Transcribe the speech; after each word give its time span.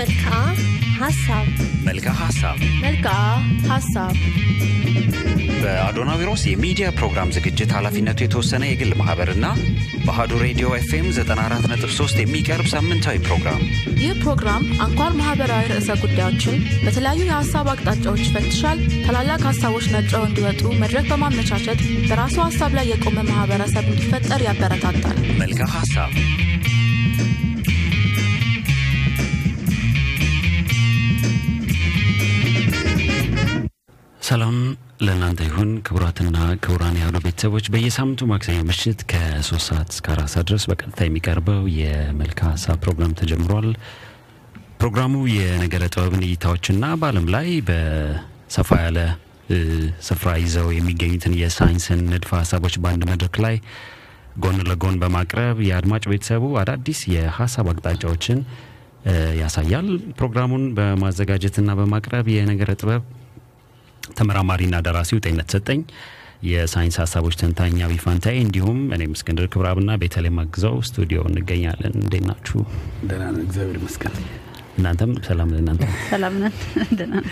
መልክዓ 0.00 0.34
ሀሳብ 0.98 1.46
መልክዓ 1.86 2.12
ሀሳብ 2.20 2.58
መልክዓ 2.84 3.14
ሀሳብ 3.70 4.14
በአዶናዊሮስ 5.62 6.42
የሚዲያ 6.48 6.86
ፕሮግራም 6.98 7.32
ዝግጅት 7.36 7.70
ኃላፊነቱ 7.76 8.18
የተወሰነ 8.22 8.62
የግል 8.68 8.92
ማህበርና 9.00 9.46
በአሀዱ 10.04 10.32
ሬዲዮ 10.44 10.68
ኤፍኤም 10.78 11.08
94.3 11.16 12.22
የሚቀርብ 12.22 12.68
ሳምንታዊ 12.72 13.18
ፕሮግራም 13.26 13.60
ይህ 14.02 14.12
ፕሮግራም 14.22 14.64
አንኳር 14.86 15.12
ማህበራዊ 15.20 15.66
ርዕሰ 15.72 15.98
ጉዳዮችን 16.04 16.56
በተለያዩ 16.84 17.20
የሀሳብ 17.28 17.68
አቅጣጫዎች 17.74 18.22
ይፈትሻል። 18.26 18.80
ታላላቅ 19.06 19.40
ሀሳቦች 19.50 19.88
ነጥረው 19.94 20.26
እንዲወጡ 20.28 20.62
መድረክ 20.82 21.08
በማመቻቸት 21.12 21.80
በራሱ 22.08 22.38
ሀሳብ 22.48 22.72
ላይ 22.78 22.88
የቆመ 22.92 23.18
ማህበረሰብ 23.30 23.86
እንዲፈጠር 23.92 24.42
ያበረታታል። 24.48 25.18
መልክዓ 25.42 25.68
ሀሳብ 25.76 26.12
ሰላም 34.20 34.56
ለእናንተ 35.04 35.40
ይሁን 35.46 35.70
ክቡራትና 35.86 36.38
ክቡራን 36.62 36.96
ያሉ 37.00 37.16
ቤተሰቦች 37.24 37.66
በየሳምንቱ 37.74 38.26
ማክሰኞ 38.30 38.58
ምሽት 38.68 39.00
ከሶስት 39.10 39.64
ሰዓት 39.68 39.88
እስከ 39.94 40.06
አራት 40.14 40.30
ሰዓት 40.32 40.46
ድረስ 40.50 40.64
በቀጥታ 40.70 40.98
የሚቀርበው 41.06 41.62
የመልክዓ 41.76 42.48
ሀሳብ 42.52 42.78
ፕሮግራም 42.84 43.12
ተጀምሯል። 43.20 43.68
ፕሮግራሙ 44.80 45.14
የነገረ 45.34 45.84
ጥበብን 45.94 46.24
እይታዎችና 46.26 46.84
በዓለም 47.00 47.26
ላይ 47.34 47.48
በሰፋ 47.68 48.70
ያለ 48.84 48.98
ስፍራ 50.08 50.30
ይዘው 50.42 50.68
የሚገኙትን 50.76 51.36
የሳይንስን 51.40 52.02
ንድፈ 52.10 52.30
ሀሳቦች 52.40 52.76
በአንድ 52.82 53.04
መድረክ 53.10 53.36
ላይ 53.44 53.56
ጎን 54.42 54.58
ለጎን 54.68 54.98
በማቅረብ 55.02 55.56
የአድማጭ 55.68 56.04
ቤተሰቡ 56.12 56.44
አዳዲስ 56.60 57.00
የሀሳብ 57.14 57.68
አቅጣጫዎችን 57.72 58.38
ያሳያል። 59.40 59.88
ፕሮግራሙን 60.18 60.64
በማዘጋጀትና 60.76 61.70
በማቅረብ 61.78 62.26
የነገረ 62.34 62.70
ጥበብ 62.80 63.02
ተመራማሪና 64.18 64.76
ደራሲው 64.86 65.20
ጤነት 65.24 65.48
ሰጠኝ፣ 65.54 65.80
የሳይንስ 66.48 66.96
ሀሳቦች 67.00 67.34
ተንታኝ 67.40 67.74
አቢ 67.86 67.94
ፋንታዬ 68.02 68.36
እንዲሁም 68.44 68.78
እኔም 68.94 69.12
እስክንድር 69.16 69.46
ክብራብና 69.52 69.90
ቤተልሔም 70.02 70.38
አግዘው 70.42 70.76
ስቱዲዮ 70.88 71.20
እንገኛለን። 71.28 71.94
እንዴት 72.00 72.24
ናችሁ? 72.28 72.60
ደህና 73.08 73.24
ነን፣ 73.28 73.42
እግዚአብሔር 73.46 73.76
ይመስገን። 73.80 74.14
እናንተም 74.78 75.10
ሰላም 75.26 75.50
ለእናንተ። 75.54 75.82
ሰላም 76.08 76.34
ነን። 76.42 76.54
ደህና 76.92 77.14
ነን። 77.16 77.26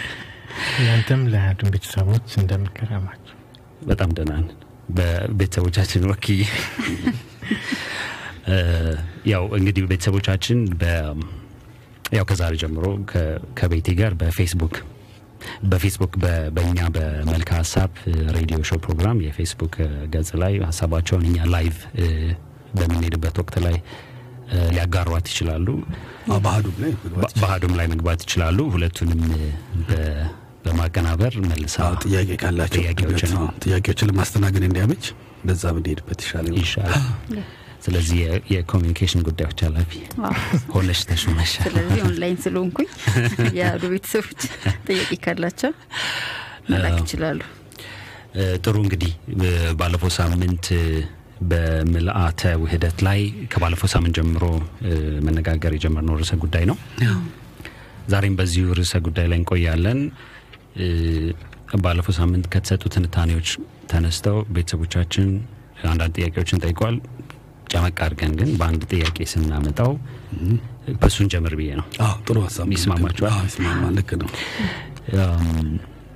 እናንተም 0.78 1.20
ለአዱን 1.32 1.70
ቤተሰቦች 1.74 2.28
እንደምንከረማቸው 2.40 3.34
በጣም 3.86 4.10
ደህና 4.16 4.32
ነን። 4.38 4.48
በቤተሰቦቻችን 4.98 6.04
ወክዬ 6.10 6.40
እ፣ 8.48 8.56
ያው 9.30 9.44
እንግዲህ 9.56 9.82
ቤተሰቦቻችን 9.90 10.58
በ 10.76 10.84
ያው 12.12 12.24
ከዛሬ 12.28 12.54
ጀምሮ 12.62 12.84
ከ- 13.10 13.24
ከቤቴ 13.58 13.88
ጋር 13.98 14.12
በፌስቡክ 14.20 14.76
በፌስቡክ 15.70 16.12
በእኛ 16.56 16.78
በመልክዓ 16.94 17.56
ሀሳብ 17.60 17.90
ሬዲዮ 18.36 18.58
show 18.70 18.80
ፕሮግራም 18.84 19.18
የፌስቡክ 19.26 19.74
ገጽ 20.14 20.30
ላይ 20.42 20.54
ሀሳባቸውን 20.68 21.24
እኛ 21.28 21.46
live 21.54 21.76
በምንሄድበት 22.78 23.36
ወቅት 23.42 23.56
ላይ 23.66 23.76
ሊያጋሯት 24.72 25.26
ይችላሉ። 25.30 25.66
ባህዱም 27.42 27.74
ላይ 27.78 27.86
መግባት 27.92 28.20
ይችላሉ። 28.26 28.58
ሁለቱንም 28.74 29.22
በማቀናበር 30.64 31.34
መልሳ 31.50 31.76
ጥያቄ 32.04 32.30
ካላቸው 32.42 32.82
ጥያቄዎችን 33.64 34.08
ለማስተናገድ 34.10 34.64
እንዲያመች 34.68 35.04
በዛ 35.44 35.64
ብንሄድበት 35.76 36.20
ይሻላል። 36.24 36.56
ስለዚህ 37.82 38.16
የ- 38.22 38.40
የኮሚኒኬሽን 38.52 39.20
ጉዳዮች 39.26 39.60
ኃላፊ 39.66 39.90
ሆነሽ 40.72 41.00
ተሹመሻል። 41.08 41.64
ስለዚህ 41.66 42.00
ኦንላይን 42.06 42.38
ስለሆንኩኝ 42.44 42.88
የአዱ 43.58 43.82
ቤተሰቦች 43.92 44.40
ጥያቄ 44.86 45.10
ካላቸው 45.24 45.72
መላክ 46.70 46.96
ይችላሉ። 47.02 47.40
ጥሩ 48.64 48.74
እንግዲህ 48.82 49.12
ባለፈው 49.78 50.10
ሳምንት 50.16 50.66
በምልአተ 51.50 52.42
ውህደት 52.62 52.98
ላይ 53.06 53.20
ከባለፈው 53.52 53.88
ሳምንት 53.92 54.14
ጀምሮ 54.18 54.44
መነጋገር 55.26 55.72
የጀመርነው 55.74 56.16
ርዕሰ 56.20 56.32
ጉዳይ 56.42 56.64
ነው። 56.70 56.76
ዛሬም 58.08 58.34
በዚሁ 58.38 58.66
ርዕሰ 58.78 58.94
ጉዳይ 59.06 59.26
ላይ 59.30 59.38
እንቆያለን። 59.40 60.00
ባለፈው 61.78 62.14
ሳምንት 62.16 62.46
ከተሰጡ 62.52 62.82
ትንታኔዎች 62.94 63.48
ተነስተው 63.90 64.36
ቤተሰቦቻችን 64.50 65.26
አንዳንድ 65.84 66.12
ጥያቄዎችን 66.18 66.62
ጠይቋል። 66.64 66.96
ጨመቅ 67.70 67.96
አድርገን 68.04 68.32
ግን 68.38 68.50
በአንድ 68.58 68.82
ጥያቄ 68.92 69.16
ስናመጣው 69.32 69.90
በሱን 71.00 71.26
ጀምር 71.32 71.54
ብዬ 71.58 71.70
ነው። 71.78 71.86
አዎ፣ 72.04 72.14
ጥሩ 72.26 72.36
ሀሳብ 72.46 72.68
ይስማማችኋል? 72.74 73.32
ልክ 73.96 74.10
ነው። 74.20 74.28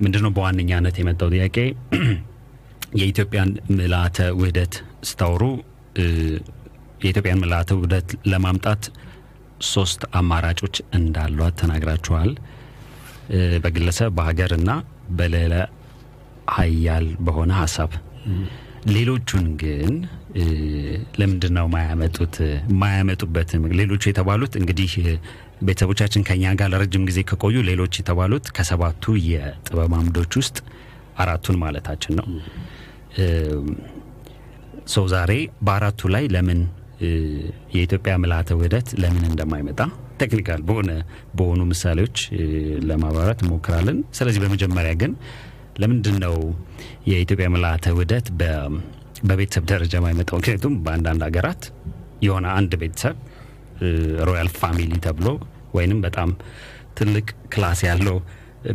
ምንድነው 0.05 0.31
በዋነኛነት 0.37 0.97
የመጣው 1.01 1.29
ጥያቄ 1.35 1.57
የኢትዮጵያን 3.01 3.51
ምልአተ 3.77 4.19
ውህደት 4.39 4.75
ስታወሩ 5.09 5.43
እ፣ 5.99 6.05
የኢትዮጵያን 7.03 7.41
ምልአተ 7.43 7.71
ውህደት 7.79 8.11
ለማምጣት 8.33 8.83
ሶስት 9.71 10.01
አማራጮች 10.19 10.77
እንዳሏት 10.99 11.55
ተናግራችኋል። 11.61 12.31
በግለሰብ 13.65 14.11
በሀገርና 14.17 14.71
በሌላ 15.19 15.55
ሀያል 16.53 17.07
በሆነ 17.27 17.53
ሀሳብ 17.61 17.91
ሌሎቹን 18.91 19.47
ግን 19.60 19.93
ለምንድን 21.20 21.53
ነው 21.59 21.66
ማያመጡት 21.75 22.37
ማያመጡበት 22.81 23.50
ሌሎቹ 23.81 24.03
የተባሉት 24.10 24.54
እንግዲህ 24.60 24.93
ቤተሰቦቻችን 25.62 26.25
ከኛ 26.28 26.53
ጋር 26.60 26.69
ለረጅም 26.72 27.04
ጊዜ 27.09 27.21
ከቆዩ 27.31 27.56
ሌሎች 27.69 27.94
የተባሉት 28.00 28.47
ከሰባቱ 28.56 29.15
የጥበብ 29.28 29.92
አምዶች 29.98 30.32
ውስጥ 30.41 30.56
አራቱን 31.22 31.59
ማለታችን 31.62 32.16
ነው። 32.21 32.26
ሰው 34.94 35.04
ዛሬ 35.12 35.32
በአራቱ 35.66 36.10
ላይ 36.15 36.25
ለምን 36.34 36.60
የኢትዮጵያ 37.75 38.12
ምልአተ 38.22 38.50
ውህደት 38.59 38.88
ለምን 39.03 39.25
እንደማይመጣ 39.31 39.81
technical 40.21 40.60
በሆነ 40.69 40.91
በሆኑ 41.38 41.60
ምሳሌዎች 41.71 42.16
ለማብራራት 42.88 43.41
እንሞክራለን። 43.44 43.98
ስለዚህ 44.12 44.41
በመጀመሪያ 44.44 44.92
ግን 45.00 45.12
ለምንድን 45.81 46.16
ነው 46.25 46.34
የኢትዮጵያ 47.10 47.47
ምልአተ 47.55 47.84
ውህደት 47.97 48.27
በቤተሰብ 49.28 49.65
ደረጃ 49.71 49.93
የማይመጣው? 49.99 50.37
ምክንያቱም 50.41 50.75
በአንዳንድ 50.84 51.22
ሀገራት 51.28 51.62
የሆነ 52.27 52.47
አንድ 52.59 52.72
ቤተሰብ 52.83 53.16
royal 54.28 54.49
family 54.59 54.93
ተብሎ 55.06 55.28
ወይንም 55.77 56.00
በጣም 56.06 56.31
ትልቅ 56.99 57.27
class 57.53 57.81
ያለው 57.88 58.16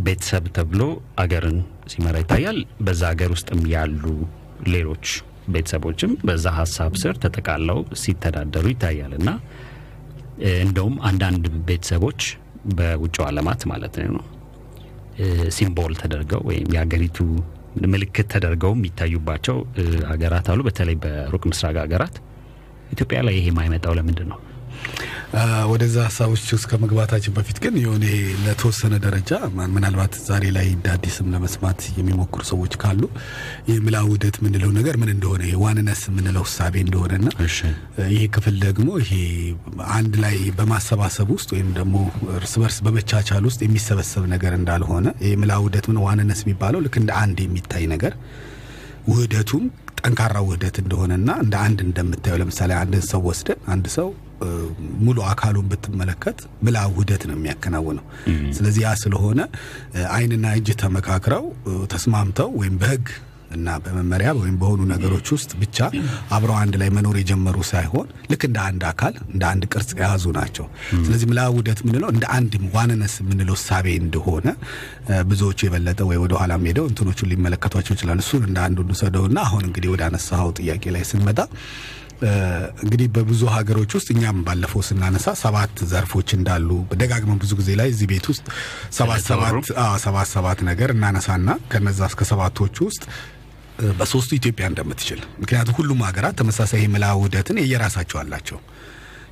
ቤተሰብ 0.06 0.46
ተብሎ 0.58 0.81
አገርን 1.24 1.58
ሲመራ 1.91 2.16
ይታያል። 2.24 2.58
በዛ 2.85 3.02
ሀገር 3.12 3.29
ውስጥም 3.35 3.62
ያሉ 3.74 4.03
ሌሎች 4.74 5.06
ቤተሰቦችም 5.47 6.14
በዛ 6.28 6.46
ሀሳብ 6.58 6.94
ስር 7.02 7.16
ተጠቃለው 7.24 7.79
ሲተዳደሩ 8.02 8.66
ይታያል 8.74 9.14
እና 9.19 9.29
እንደውም 10.64 10.96
አንዳንድ 11.09 11.46
ቤተሰቦች 11.69 12.22
በውጭው 12.78 13.24
ዓለማት 13.28 13.62
ማለት 13.72 13.96
ነው 14.09 14.24
ሲምቦል 15.55 15.94
ተደርገው 16.01 16.41
ወይም 16.50 16.67
የሀገሪቱ 16.75 17.17
ምልክት 17.85 18.28
ተደርገው 18.33 18.72
የሚታዩባቸው 18.75 19.57
ሀገራት 20.11 20.47
አሉ። 20.51 20.61
በተለይ 20.67 20.95
በሩቅ 21.03 21.44
ምስራቅ 21.51 21.75
ሀገራት 21.83 22.16
ኢትዮጵያ 22.91 23.19
ላይ 23.28 23.35
ይሄ 23.38 23.47
የማይመጣው 23.51 23.94
ለምንድን 23.97 24.28
ነው? 24.31 24.39
ወደዛ 25.72 25.96
ሀሳቦች 26.06 26.44
ውስጥ 26.56 26.66
ከመግባታችን 26.72 27.34
በፊት 27.38 27.58
ግን 27.64 27.74
የሆነ 27.82 28.04
ለተወሰነ 28.44 28.94
ደረጃ 29.06 29.32
ምናልባት 29.74 30.14
ዛሬ 30.28 30.44
ላይ 30.58 30.68
እንደ 30.76 30.88
አዲስም 30.94 31.32
ለመስማት 31.34 31.80
የሚሞክሩ 31.98 32.42
ሰዎች 32.52 32.74
ካሉ 32.84 33.02
ምልአተ 33.86 34.06
ውህደት 34.10 34.36
የምንለው 34.40 34.72
ነገር 34.78 34.96
ምን 35.02 35.10
እንደሆነ 35.16 35.44
oneness 35.63 36.02
የምንለው 36.10 36.44
እሳቤ 36.50 36.76
እንደሆነና 36.86 37.28
ይህ 38.14 38.24
ክፍል 38.36 38.56
ደግሞ 38.66 38.90
ይሄ 39.04 39.12
አንድ 39.96 40.16
ላይ 40.24 40.38
በማሰባሰብ 40.60 41.32
ውስጥ 41.36 41.50
ወይም 41.56 41.72
ደግሞ 41.80 41.96
እርስ 42.38 42.53
በርስ 42.62 42.78
በመቻቻል 42.88 43.44
ውስጥ 43.50 43.59
የሚሰበሰብ 43.66 44.26
ነገር 44.35 44.56
እንዳልሆነ 44.59 45.06
ምልአተ 45.41 45.59
ውህደት 45.66 45.88
ምን 45.91 46.00
oneness 46.05 46.44
የሚባለው 46.46 46.82
ልክ 46.85 46.96
እንደ 47.02 47.12
አንድ 47.23 47.40
የሚታይ 47.46 47.85
ነገር 47.96 48.16
ውህደቱም 49.12 49.66
ጠንካራ 50.02 50.38
ውህደት 50.47 50.78
እንደሆነና 50.82 51.30
እንደ 51.44 51.56
አንድ 51.66 51.80
እንደምታየው 51.85 52.40
ለምሳሌ 52.41 52.72
አንድን 52.82 53.06
ሰው 53.12 53.22
ወስደን 53.30 53.59
አንድ 53.73 53.85
ሰው 53.96 54.08
ሙሉ 55.01 55.17
አካሉን 55.29 55.69
ብትመለከት 55.72 56.37
ምልአተ 56.66 56.89
ውህደት 56.93 57.23
ነው 57.29 57.37
የሚያከናውነው። 57.37 58.05
ስለዚህ 58.57 58.81
ያ 58.84 58.91
ስለሆነ 59.01 59.39
እ፣ 59.93 60.09
ዓይንና 60.16 60.45
እጅ 60.57 60.69
ተመካክረው 60.81 61.45
ተስማምተው 61.93 62.51
ወይም 62.59 62.75
በሕግ 62.81 63.07
እና 63.55 63.73
በመመሪያ 63.84 64.29
ወይም 64.37 64.55
በሆኑ 64.61 64.81
ነገሮች 64.89 65.28
ውስጥ 65.34 65.51
ብቻ 65.59 65.78
አብረው 66.35 66.55
አንድ 66.57 66.73
ላይ 66.81 66.89
መኖር 66.95 67.16
የጀመሩ 67.19 67.57
ሳይሆን 67.69 68.07
ልክ 68.31 68.41
እንደ 68.47 68.57
አንድ 68.66 68.81
አካል 68.89 69.13
እንደ 69.28 69.43
አንድ 69.51 69.63
ቅርጽ 69.72 69.91
የያዙ 69.95 70.25
ናቸው። 70.37 70.66
ስለዚህ 70.99 71.25
ምልአተ 71.29 71.51
ውህደት 71.55 71.79
የምንለው 71.84 72.09
እንደ 72.13 72.25
አንድ 72.35 72.55
oneness 72.76 73.16
የምንለው 73.22 73.55
እሳቤ 73.59 73.87
እንደሆነ 74.01 74.47
ብዙዎቹ 75.29 75.59
የበለጠ 75.66 75.99
ወይ 76.09 76.19
ወደ 76.23 76.35
ኋላ 76.41 76.57
ሄደው 76.66 76.87
እንትኖቹን 76.91 77.31
ሊመለከቷቸው 77.31 77.95
ይችላል። 77.95 78.19
እሱን 78.23 78.43
እንደ 78.49 78.59
አንዱ 78.66 78.79
እንውሰደውና 78.85 79.39
አሁን 79.47 79.63
እንግዲህ 79.69 79.91
ወደ 79.93 80.03
አነሳኸው 80.07 80.51
ጥያቄ 80.59 80.85
ላይ 80.95 81.05
ስንመጣ 81.09 81.39
እንግዲህ 82.84 83.08
በብዙ 83.16 83.41
ሀገሮች 83.55 83.91
ውስጥ 83.97 84.08
እኛም 84.14 84.37
ባለፈው 84.46 84.81
ስናነሳ 84.87 85.34
ሰባት 85.41 85.75
ዘርፎች 85.91 86.29
እንዳሉ 86.37 86.69
ደጋግመን 87.02 87.40
ብዙ 87.43 87.52
ጊዜ 87.59 87.69
ላይ 87.79 87.90
እዚህ 87.93 88.08
ቤት 88.11 88.25
ውስጥ 88.31 88.46
ሰባት 88.97 89.22
ሰባት 89.28 89.67
ሰባት 90.05 90.29
ሰባት 90.34 90.61
ነገር 90.69 90.91
እናነሳና 90.96 91.49
ከነዛ 91.73 92.02
እስከ 92.11 92.23
ሰባቶቹ 92.31 92.78
ውስጥ 92.90 93.03
በሶስቱ 93.97 94.31
ኢትዮጵያ 94.40 94.66
እንደምትችል 94.72 95.19
ምክንያቱም 95.41 95.78
ሁሉም 95.79 95.99
ሀገራት 96.08 96.35
ተመሳሳይ 96.40 96.81
የምልአ 96.84 97.11
ውህደትን 97.19 97.59
የየራሳቸው 97.61 98.20
አላቸው። 98.22 98.59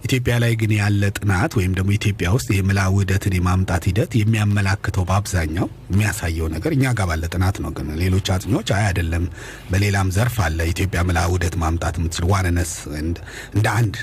ኢትዮጵያ 0.05 0.33
ላይ 0.43 0.53
ግን 0.61 0.71
ያለ 0.75 1.03
ጥናት 1.17 1.51
ወይም 1.57 1.71
ደግሞ 1.77 1.89
ኢትዮጵያ 1.95 2.27
ውስጥ 2.35 2.49
የምልአ 2.55 2.83
ውህደትን 2.93 3.33
የማምጣት 3.37 3.83
ሂደት 3.89 4.11
የሚያመላክተው 4.19 5.05
በአብዛኛው 5.09 5.67
የሚያሳየው 5.91 6.47
ነገር 6.55 6.73
እኛ 6.75 6.93
ጋር 6.97 7.07
ባለ 7.11 7.29
ጥናት 7.33 7.57
ነው። 7.63 7.71
ግን 7.77 7.87
ሌሎች 8.01 8.27
አጥኚዎች 8.35 8.69
አይ 8.75 8.83
አይደለም፣ 8.89 9.25
በሌላም 9.71 10.11
ዘርፍ 10.15 10.35
አለ 10.45 10.59
ኢትዮጵያ 10.73 11.01
ምልአ 11.09 11.23
ውህደት 11.31 11.55
ማምጣት 11.63 11.97
የምትችል 11.99 12.27
oneness 12.33 12.73
እንደ 12.99 13.67
አንድ 13.75 13.95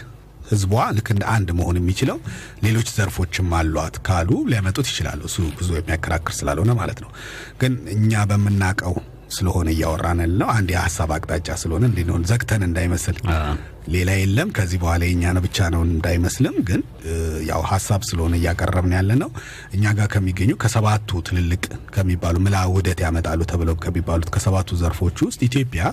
ህዝቧ 0.48 0.72
ልክ 0.96 1.08
እንደ 1.12 1.24
አንድ 1.34 1.48
መሆን 1.58 1.76
የሚችለው 1.78 2.18
ሌሎች 2.64 2.88
ዘርፎችም 2.96 3.52
አሏት 3.58 3.96
ካሉ 4.06 4.30
ሊያመጡት 4.50 4.86
ይችላሉ። 4.90 5.20
እሱ 5.28 5.38
ብዙ 5.58 5.70
የሚያከራክር 5.76 6.34
ስላልሆነ 6.38 6.72
ማለት 6.80 6.98
ነው። 7.04 7.10
ግን 7.60 7.74
እኛ 7.94 8.24
በምናውቀው 8.30 8.96
ስለሆነ 9.32 9.68
እያወራን 9.74 10.18
ያለው 10.24 10.48
አንድ 10.54 10.70
የሀሳብ 10.74 11.10
አቅጣጫ 11.16 11.48
ስለሆነ 11.60 11.84
እንዲሆን 11.90 12.24
ዘግተን 12.30 12.64
እንዳይመስል 12.66 13.16
ሌላ 13.88 14.10
የለም 14.16 14.48
ከዚህ 14.56 14.78
በኋላ 14.82 15.02
የኛ 15.08 15.32
ነው 15.36 15.42
ብቻ 15.44 15.68
ነው 15.74 15.80
እንዳይመስልም። 15.86 16.56
ግን 16.68 16.80
ያው 17.48 17.62
ሀሳብ 17.70 18.02
ስለሆነ 18.08 18.34
እያቀረብን 18.38 18.94
ያለ 18.96 19.12
ነው። 19.22 19.30
እኛ 19.76 19.84
ጋር 19.98 20.08
ከሚገኙ 20.12 20.52
ከሰባቱ 20.62 21.20
ትልልቅ 21.28 21.62
ከሚባሉ 21.94 22.36
ምልአ 22.44 22.62
ውህደት 22.70 23.00
ያመጣሉ 23.06 23.40
ተብለው 23.52 23.78
ከሚባሉት 23.84 24.30
ከሰባቱ 24.36 24.78
ዘርፎች 24.82 25.18
ውስጥ 25.26 25.40
ኢትዮጵያ 25.48 25.84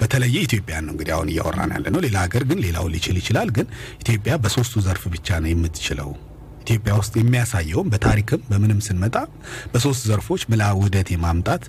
በተለየ 0.00 0.36
ኢትዮጵያ 0.46 0.76
ነው 0.84 0.92
እንግዲህ 0.94 1.12
አሁን 1.14 1.30
እያወራን 1.32 1.72
ያለ 1.74 1.86
ነው። 1.94 2.00
ሌላ 2.04 2.18
ሀገር 2.24 2.42
ግን 2.50 2.58
ሌላው 2.64 2.86
ሊችል 2.92 3.16
ይችላል። 3.20 3.48
ግን 3.56 3.66
ኢትዮጵያ 4.02 4.34
በሶስቱ 4.44 4.80
ዘርፍ 4.86 5.04
ብቻ 5.14 5.38
ነው 5.42 5.50
የምትችለው። 5.52 6.10
ኢትዮጵያ 6.68 6.94
ውስጥ 6.98 7.14
የሚያሳየውም 7.18 7.90
በታሪክም 7.92 8.40
በምንም 8.48 8.80
ስንመጣ 8.86 9.16
በሶስት 9.72 10.02
ዘርፎች 10.08 10.42
ምልአ 10.50 10.68
ውህደት 10.78 11.08
የማምጣት 11.12 11.62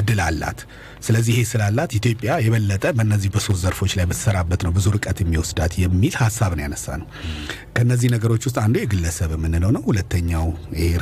እድል 0.00 0.20
አላት። 0.26 0.60
ስለዚህ 1.06 1.32
ይሄ 1.34 1.40
ስላላት 1.50 1.90
ኢትዮጵያ 1.98 2.30
የበለጠ 2.44 2.84
በእነዚህ 2.98 3.30
በሶስት 3.34 3.60
ዘርፎች 3.64 3.92
ላይ 3.98 4.06
በተሰራበት 4.10 4.60
ነው 4.66 4.72
ብዙ 4.76 4.92
ርቀት 4.94 5.18
የሚወስዳት 5.22 5.72
የሚል 5.82 6.14
ሀሳብን 6.22 6.62
ያነሳ 6.64 6.86
ነው። 7.00 7.08
ከእነዚህ 7.76 8.08
ነገሮች 8.14 8.42
ውስጥ 8.48 8.58
አንዱ 8.62 8.76
የግለሰብ 8.80 9.32
የምንለው 9.36 9.72
ነው። 9.76 9.82
ሁለተኛው 9.88 10.46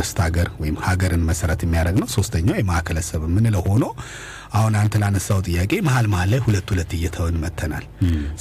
ርስት 0.00 0.18
ሀገር 0.24 0.48
ወይም 0.62 0.78
ሀገርን 0.86 1.24
መሰረት 1.30 1.62
የሚያደርግ 1.66 1.98
ነው። 2.02 2.10
ሶስተኛው 2.16 2.58
የማዕከለሰብ 2.58 3.22
የምንለው 3.28 3.64
ሆኖ 3.68 3.84
አሁን 4.52 4.74
አንተ 4.78 4.94
ላነሳው 5.02 5.38
ጥያቄ 5.46 5.72
መሀል 5.86 6.06
መሀል 6.12 6.28
ላይ 6.32 6.40
ሁለት 6.46 6.66
ሁለት 6.72 6.90
እየተውን 6.96 7.36
መተናል። 7.42 7.84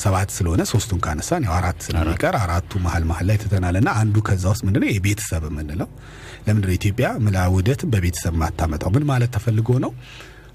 ሰባት 0.01 0.29
ስለሆነ 0.37 0.61
ሶስቱን 0.71 0.99
ካነሳን 1.05 1.45
ያው 1.47 1.53
አራት 1.57 1.77
ስለሚቀር 1.85 2.35
አራቱ 2.41 2.81
መሀል 2.85 3.03
መሀል 3.11 3.25
ላይ 3.29 3.37
ትተናል 3.43 3.77
እና 3.81 3.89
አንዱ 4.01 4.17
ከዛ 4.27 4.43
ውስጥ 4.53 4.63
ምንድነው 4.67 4.89
የቤተሰብ 4.91 5.45
የምንለው 5.49 5.89
ለምንድነው 6.45 6.75
ኢትዮጵያ 6.77 7.07
ምልአ 7.25 7.45
ውህደትን 7.53 7.89
በቤተሰብ 7.93 8.35
ማታመጣው? 8.41 8.91
ምን 8.95 9.05
ማለት 9.11 9.31
ተፈልጎ 9.35 9.69
ነው? 9.85 9.91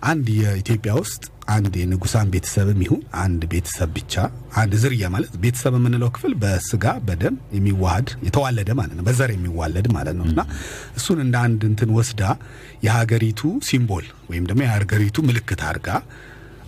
አንድ 0.02 0.26
የኢትዮጵያ 0.36 0.92
ውስጥ 0.98 1.22
አንድ 1.54 1.74
የንጉሳን 1.80 2.30
ቤተሰብም 2.32 2.80
ይሁን 2.84 3.02
አንድ 3.22 3.42
ቤተሰብ 3.52 3.90
ብቻ 3.96 4.14
አንድ 4.60 4.72
ዝርያ 4.82 5.10
ማለት 5.14 5.34
ቤተሰብ 5.42 5.74
የምንለው 5.78 6.10
ክፍል 6.16 6.32
በስጋ 6.42 6.94
በደም 7.08 7.36
የሚዋሃድ 7.56 8.08
የተዋለደ 8.26 8.70
ማለት 8.80 8.94
ነው፣ 8.98 9.04
በዘር 9.08 9.32
የሚዋለድ 9.34 9.88
ማለት 9.96 10.16
ነው 10.20 10.26
እና 10.30 10.40
እሱን 10.98 11.20
እንደ 11.24 11.36
አንድ 11.46 11.62
እንትን 11.70 11.92
ወስዳ 11.98 12.22
የሀገሪቱ 12.86 13.42
ሲምቦል 13.68 14.08
ወይም 14.30 14.46
ደግሞ 14.50 14.62
የሀገሪቱ 14.66 15.24
ምልክት 15.28 15.62
አድርጋ 15.68 15.90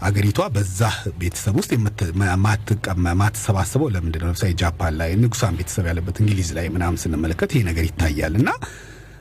አገሪቷ 0.03 0.41
በዛ 0.55 0.81
ቤተሰብ 1.21 1.55
ውስጥ 1.61 1.71
ማትሰባሰበው 3.17 3.89
ለምንድን 3.95 4.21
ነው? 4.23 4.29
ለምሳሌ 4.29 4.51
ጃፓን 4.61 4.95
ላይ 5.01 5.11
ንጉሳን 5.23 5.57
ቤተሰብ 5.61 5.87
ያለበት 5.91 6.17
እንግሊዝ 6.23 6.51
ላይ 6.59 6.67
ምናምን 6.75 7.01
ስንመለከት 7.03 7.51
ይሄ 7.55 7.63
ነገር 7.71 7.85
ይታያል 7.89 8.35
እና 8.41 8.51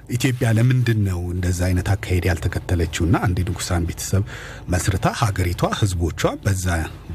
ኢትዮጵያ 0.10 0.48
ለምንድን 0.58 1.00
ነው 1.08 1.20
እንደዛ 1.34 1.60
አይነት 1.68 1.88
አካሄድ 1.94 2.26
ያልተከተለችውና 2.30 3.16
አንድ 3.26 3.38
ንጉሳን 3.48 3.88
ቤተሰብ 3.90 4.24
መስርታ 4.74 5.08
ሀገሪቷ 5.22 5.70
ህዝቦቿ 5.80 6.22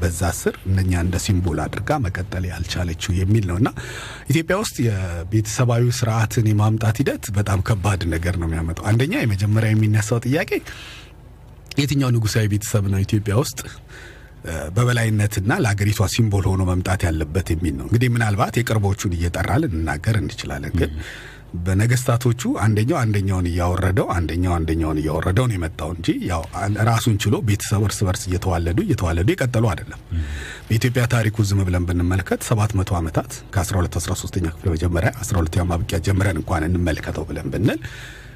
በዛ 0.01 0.21
ስር 0.39 0.55
እነኛ 0.69 0.91
እንደ 1.05 1.17
ሲምቦል 1.25 1.59
አድርጋ 1.65 1.99
መቀጠል 2.05 2.45
ያልቻለችው 2.51 3.13
የሚል 3.19 3.45
ነው 3.51 3.57
እና 3.61 3.69
ኢትዮጵያ 4.31 4.57
ውስጥ 4.63 4.77
የቤተሰባዊ 4.87 5.83
ስርዓትን 5.99 6.47
የማምጣት 6.51 6.99
ሂደት 7.03 7.25
በጣም 7.37 7.61
ከባድ 7.69 8.03
ነገር 8.13 8.37
ነው 8.41 8.47
የሚያመጣው። 8.49 8.87
አንደኛ 8.91 9.13
የመጀመሪያ 9.21 9.71
የሚነሳው 9.73 10.21
ጥያቄ 10.27 10.51
የትኛው 11.79 12.09
ንጉሳዊ 12.15 12.47
ቤተሰብ 12.51 12.85
ነው 12.93 12.99
ኢትዮጵያ 13.05 13.35
ውስጥ 13.43 13.59
በበላይነትና 14.75 15.51
ለሀገሪቷ 15.63 16.07
ሲምቦል 16.13 16.45
ሆኖ 16.49 16.61
መምጣት 16.69 17.01
ያለበት 17.07 17.47
የሚል 17.53 17.75
ነው። 17.77 17.85
እንግዲህ 17.87 18.09
ምናልባት 18.15 18.55
የቅርቦቹን 18.59 19.13
እየጠራ 19.17 19.51
ልንናገር 19.61 20.15
እንችላለን 20.21 20.73
ግን 20.79 20.91
በነገስታቶቹ 21.65 22.41
አንደኛው 22.63 22.97
አንደኛውን 23.01 23.47
እያወረደው 23.49 24.07
አንደኛው 24.15 24.53
አንደኛውን 24.55 24.99
እያወረደው 25.01 25.45
ነው 25.49 25.55
የመጣው 25.57 25.89
እንጂ 25.95 26.07
ያው 26.29 26.43
ራሱን 26.89 27.15
ችሎ 27.23 27.35
ቤተሰብ 27.47 27.83
እርስ 27.87 27.99
በርስ 28.07 28.23
እየተዋለዱ 28.29 28.77
እየተዋለዱ 28.85 29.27
የቀጠሉ 29.33 29.65
አይደለም። 29.71 29.99
በኢትዮጵያ 30.67 31.03
ታሪኩ 31.13 31.45
ዝም 31.49 31.61
ብለን 31.67 31.85
ብንመለከት 31.89 32.41
ሰባት 32.49 32.73
መቶ 32.79 32.91
ዓመታት 32.99 33.31
ከ12 33.55 33.97
13ኛ 34.03 34.45
ክፍለ 34.55 34.69
መጀመሪያ 34.75 35.11
12ኛ 35.23 35.65
ማብቂያ 35.71 35.99
ጀምረን 36.07 36.39
እንኳን 36.41 36.65
እንመልከተው 36.69 37.25
ብለን 37.29 37.49
ብንል 37.53 37.81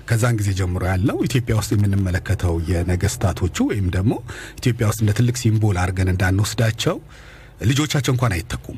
ከዛን 0.09 0.35
ጊዜ 0.39 0.49
ጀምሮ 0.59 0.83
ያለው 0.91 1.17
ኢትዮጵያ 1.25 1.55
ውስጥ 1.59 1.71
የምንመለከተው 1.75 2.53
የነገስታቶቹ 2.69 3.65
ወይም 3.71 3.87
ደግሞ 3.95 4.13
ኢትዮጵያ 4.59 4.85
ውስጥ 4.91 5.01
እንደ 5.03 5.13
ትልቅ 5.17 5.35
ሲምቦል 5.41 5.77
አድርገን 5.81 6.11
እንዳንወስዳቸው 6.13 6.95
ልጆቻቸው 7.63 8.13
እንኳን 8.15 8.35
አይተኩም። 8.35 8.77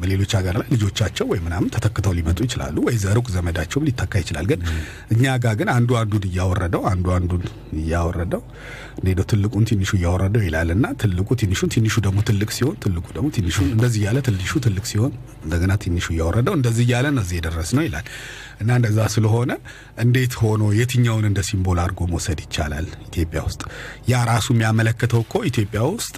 በሌሎች 0.00 0.32
ሀገር 0.38 0.54
ላይ 0.60 0.68
ልጆቻቸው 0.74 1.26
ወይ 1.30 1.40
ምናምን 1.44 1.68
ተተክተው 1.74 2.14
ሊመጡ 2.18 2.38
ይችላሉ፣ 2.46 2.76
ወይ 2.86 2.96
ዘሩቅ 3.02 3.26
ዘመዳቸውም 3.34 3.86
ሊተካ 3.88 4.12
ይችላል። 4.22 4.46
ግን 4.50 4.60
እኛ 5.14 5.24
ጋር 5.44 5.54
ግን 5.60 5.70
አንዱ 5.74 5.90
አንዱን 6.00 6.24
እያወረደው 6.30 6.84
አንዱ 6.90 7.06
አንዱን 7.16 7.42
እያወረደው 7.80 8.42
ሄደው 9.10 9.26
ትልቁን 9.30 9.64
ትንሹ 9.68 9.90
እያወረደው 9.98 10.42
ይላል 10.46 10.70
እና 10.74 10.86
ትልቁ 11.00 11.28
ትንሹን 11.40 11.70
ትንሹ 11.74 11.94
ደግሞ 12.06 12.18
ትልቅ 12.28 12.50
ሲሆን 12.56 12.76
ትልቁ 12.84 13.06
ደግሞ 13.16 13.28
ትንሹ 13.36 13.58
እንደዚህ 13.68 14.00
እያለ 14.02 14.18
ትንሹ 14.26 14.52
ትልቅ 14.66 14.84
ሲሆን 14.90 15.12
እንደገና 15.44 15.72
ትንሹ 15.84 16.06
እያወረደው 16.14 16.54
እንደዚህ 16.58 16.84
እያለ 16.86 17.06
ነው 17.16 17.22
እዚህ 17.24 17.36
የደረስ 17.40 17.70
ነው 17.76 17.84
ይላል 17.86 18.06
እና 18.60 18.70
እንደዛ 18.78 19.00
ስለሆነ 19.14 19.52
እንዴት 20.04 20.34
ሆኖ 20.40 20.62
የትኛውን 20.78 21.26
እንደ 21.28 21.40
ሲምቦል 21.48 21.78
አድርጎ 21.82 22.00
መውሰድ 22.10 22.40
ይቻላል? 22.44 22.86
ኢትዮጵያ 23.08 23.40
ውስጥ 23.46 23.62
ያ 24.10 24.24
ራሱ 24.30 24.46
የሚያመለክተው 24.54 25.22
እኮ 25.24 25.44
ኢትዮጵያ 25.50 25.82
ውስጥ 25.94 26.16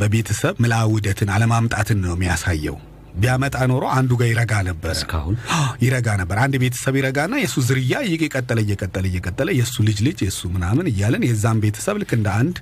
በቤተሰብ 0.00 0.54
ምልአ 0.62 0.80
ውህደትን 0.90 1.30
አለማምጣትን 1.34 2.00
ነው 2.04 2.14
የሚያሳየው። 2.16 2.78
ቢያመጣ 3.14 3.56
ኖሮ 3.70 3.84
አንዱ 3.94 4.10
ጋር 4.20 4.28
ይረጋ 4.30 4.52
ነበር፣ 4.68 4.90
እስካሁን 4.94 5.34
ይረጋ 5.84 6.08
ነበር። 6.20 6.36
አንድ 6.42 6.54
ቤተሰብ 6.62 6.94
ይረጋና 6.98 7.34
የእሱ 7.40 7.56
ዝርያ 7.66 7.94
እየቀጠለ 8.08 8.58
እየቀጠለ 8.64 9.04
እየቀጠለ 9.10 9.48
የእሱ 9.58 9.76
ልጅ 9.88 9.98
ልጅ 10.06 10.18
የእሱ 10.24 10.40
ምናምን 10.54 10.88
እያለን 10.92 11.26
የዛን 11.28 11.60
ቤተሰብ 11.64 11.98
ልክ 12.02 12.12
እንደ 12.18 12.28
አንድ 12.38 12.56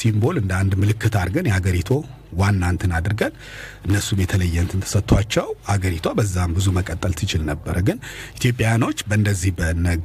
ሲምቦል 0.00 0.38
እንደ 0.42 0.52
አንድ 0.60 0.74
ምልክት 0.82 1.16
አድርገን 1.20 1.48
የሀገሪቱ 1.50 1.90
ዋና 2.38 2.62
እንትን 2.72 2.92
አድርገን 2.98 3.32
እነሱም 3.86 4.20
የተለየ 4.22 4.56
እንትን 4.62 4.82
ተሰጥቷቸው 4.84 5.46
አገሪቷ 5.72 6.08
በዛም 6.18 6.54
ብዙ 6.56 6.68
መቀጠል 6.76 7.12
ትችል 7.18 7.42
ነበረ። 7.50 7.76
ግን 7.88 7.98
ኢትዮጵያውያኖች 8.38 9.00
በእንደዚህ 9.08 9.52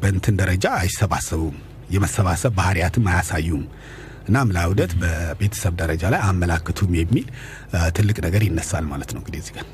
በእንትን 0.02 0.38
ደረጃ 0.42 0.68
አይሰባሰቡም፣ 0.82 1.56
የመሰባሰብ 1.90 2.54
ባህሪያትም 2.58 3.08
አያሳዩም። 3.12 3.64
እና 4.28 4.38
ምልአ 4.48 4.64
ውህደት 4.68 4.94
በቤተሰብ 5.02 5.74
ደረጃ 5.82 6.04
ላይ 6.14 6.22
አመላክቱም 6.28 6.92
የሚል 7.00 7.28
ትልቅ 7.98 8.18
ነገር 8.26 8.42
ይነሳል 8.48 8.86
ማለት 8.92 9.12
ነው። 9.14 9.20
እንግዲህ 9.22 9.42
እዚህ 9.44 9.54
ጋር። 9.58 9.68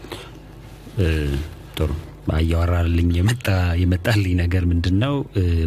ጥሩ። 1.77 1.91
እያወራልኝ 2.35 3.09
የመጣ 3.17 3.47
የመጣልኝ 3.81 4.33
ነገር 4.41 4.63
ምንድን 4.65 4.95
ነው? 5.03 5.13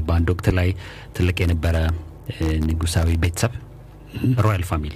በአንድ 0.06 0.28
ወቅት 0.32 0.46
ላይ 0.58 0.68
ትልቅ 1.16 1.36
የነበረ 1.42 1.76
ንጉሳዊ 2.66 3.08
ቤተሰብ 3.24 3.52
ሮያል 4.44 4.64
ፋሚሊ 4.70 4.94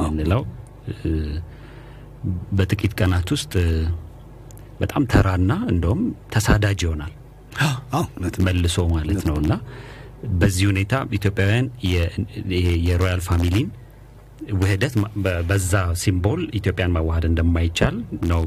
ምንለው 0.00 0.42
በጥቂት 2.52 2.92
ቀናት 3.00 3.28
ውስጥ 3.34 3.52
በጣም 4.80 5.02
ተራና 5.12 5.52
እንደውም 5.72 6.02
ተሳዳጅ 6.32 6.80
ይሆናል። 6.84 7.12
መልሶ 8.46 8.76
ማለት 8.92 9.22
ነው። 9.28 9.36
እና 9.42 9.52
በዚህ 10.38 10.64
ሁኔታ 10.70 11.02
ኢትዮጵያውያን 11.16 11.66
የ 12.86 12.96
royal 12.96 13.20
family 13.26 13.58
ን 13.58 13.68
ውህደት 14.54 14.94
በዛ 15.48 15.72
symbol 16.02 16.40
ኢትዮጵያን 16.58 16.92
ማዋሃድ 16.94 17.24
እንደማይቻል 17.28 17.96
ነው 18.30 18.42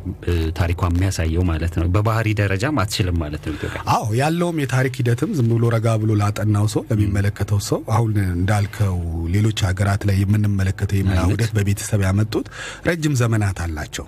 ታሪኳ 0.60 0.90
የሚያሳየው 0.90 1.44
ማለት 1.50 1.74
ነው። 1.78 1.88
በባህሪ 1.96 2.28
ደረጃም 2.40 2.80
አትችልም 2.84 3.18
ማለት 3.24 3.44
ነው 3.48 3.54
ኢትዮጵያ። 3.58 3.82
አዎ 3.96 4.08
ያለውም 4.20 4.62
የታሪክ 4.64 4.96
ሂደትም 5.02 5.34
ዝም 5.38 5.50
ብሎ 5.52 5.70
ረጋ 5.76 5.96
ብሎ 6.04 6.14
ላጠናው 6.22 6.68
ሰው 6.74 6.84
ለሚመለከተው 6.92 7.60
ሰው 7.68 7.82
አሁን 7.96 8.14
እንዳልከው 8.34 8.98
ሌሎች 9.36 9.62
ሀገራት 9.70 10.04
ላይ 10.10 10.18
የምንመለከተው 10.22 11.00
የምልአ 11.00 11.26
ውህደት 11.28 11.54
በቤተሰብ 11.58 12.04
ያመጡት 12.08 12.48
ረጅም 12.90 13.16
ዘመናት 13.22 13.60
አላቸው 13.66 14.08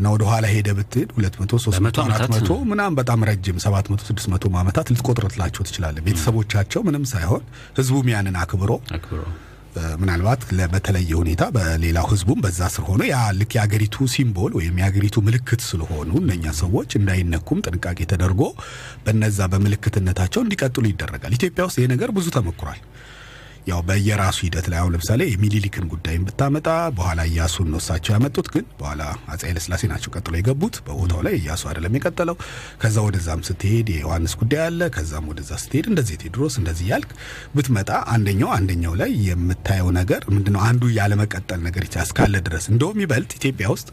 እና 0.00 0.08
ወደ 0.14 0.24
ኋላ 0.28 0.44
ሄደ 0.52 0.68
ብትሄድ 0.76 1.10
ሁለት 1.16 1.34
መቶ 1.40 1.52
ሶስት 1.64 1.80
መቶ 1.86 1.98
አራት 2.08 2.30
መቶ 2.34 2.50
ምናምን 2.68 2.96
በጣም 3.00 3.26
ረጅም 3.28 3.58
ሰባት 3.64 3.86
መቶ 3.92 4.00
ስድስት 4.08 4.28
መቶ 4.32 4.52
ዓመታት 4.60 4.88
ልትቆጥርላቸው 4.92 5.62
ትችላለህ። 5.68 6.04
ቤተሰቦቻቸው 6.06 6.82
ምንም 6.86 7.04
ሳይሆን 7.10 7.44
ህዝቡም 7.78 8.08
ያንን 8.12 8.36
አክብሮ 8.42 8.72
አክብሮ 8.96 9.22
ምናልባት 10.00 10.40
በተለየ 10.72 11.10
ሁኔታ 11.18 11.42
በሌላው 11.56 12.06
ህዝቡም 12.12 12.38
በዛ 12.44 12.60
ስር 12.74 12.84
ሆኖ 12.88 13.02
ያ 13.08 13.18
ልክ 13.38 13.52
የአገሪቱ 13.56 14.06
ሲምቦል 14.14 14.52
ወይም 14.58 14.78
የአገሪቱ 14.80 15.16
ምልክት 15.26 15.60
ስለሆኑ 15.66 16.10
እነኛ 16.22 16.54
ሰዎች 16.60 16.90
እንዳይነኩም 16.98 17.60
ጥንቃቄ 17.66 17.98
ተደርጎ 18.12 18.42
በነዛ 19.04 19.48
በምልክትነታቸው 19.52 20.42
እንዲቀጥሉ 20.44 20.84
ይደረጋል። 20.90 21.34
ኢትዮጵያ 21.38 21.64
ውስጥ 21.68 21.78
ይህ 21.82 21.90
ነገር 21.92 22.10
ብዙ 22.16 22.26
ተሞክሯል። 22.36 22.80
ያው 23.66 23.80
በየራሱ 23.86 24.38
ሂደት 24.44 24.66
ላይ 24.70 24.78
አሁን 24.80 24.92
ለምሳሌ 24.94 25.20
የሚኒሊክን 25.28 25.84
ጉዳይም 25.90 26.22
ብታመጣ 26.26 26.68
በኋላ 26.96 27.20
እያሱን 27.28 27.68
ነው 27.72 27.80
እሳቸው 27.82 28.12
ያመጡት፣ 28.14 28.46
ግን 28.54 28.64
በኋላ 28.80 29.02
አፄ 29.28 29.40
ኃይለሥላሴ 29.46 29.82
ናቸው 29.90 30.12
ቀጥሎ 30.14 30.34
የገቡት። 30.38 30.76
በቦታው 30.86 31.20
ላይ 31.26 31.34
እያሱ 31.38 31.62
አይደለም 31.70 31.96
የቀጠለው። 31.98 32.36
ከዛ 32.82 32.96
ወደዛም 33.06 33.44
ስትሄድ 33.48 33.90
የዮሐንስ 33.94 34.34
ጉዳይ 34.40 34.62
አለ። 34.66 34.90
ከዛም 34.96 35.28
ወደዛ 35.32 35.52
ስትሄድ 35.62 35.88
እንደዚህ 35.90 36.18
ቴዎድሮስ 36.22 36.56
እንደዚህ 36.60 36.88
ያልክ 36.92 37.12
ብትመጣ 37.54 37.90
አንደኛው 38.14 38.50
አንደኛው 38.56 38.96
ላይ 39.00 39.12
የምታየው 39.28 39.90
ነገር 40.00 40.22
ምንድነው? 40.34 40.62
አንዱ 40.70 40.82
ያለመቀጠል 40.98 41.62
ነገር 41.68 41.78
እስካለ 42.02 42.34
ድረስ 42.46 42.64
እንደውም 42.72 43.00
ይበልጥ 43.02 43.32
ኢትዮጵያ 43.38 43.66
ውስጥ 43.72 43.88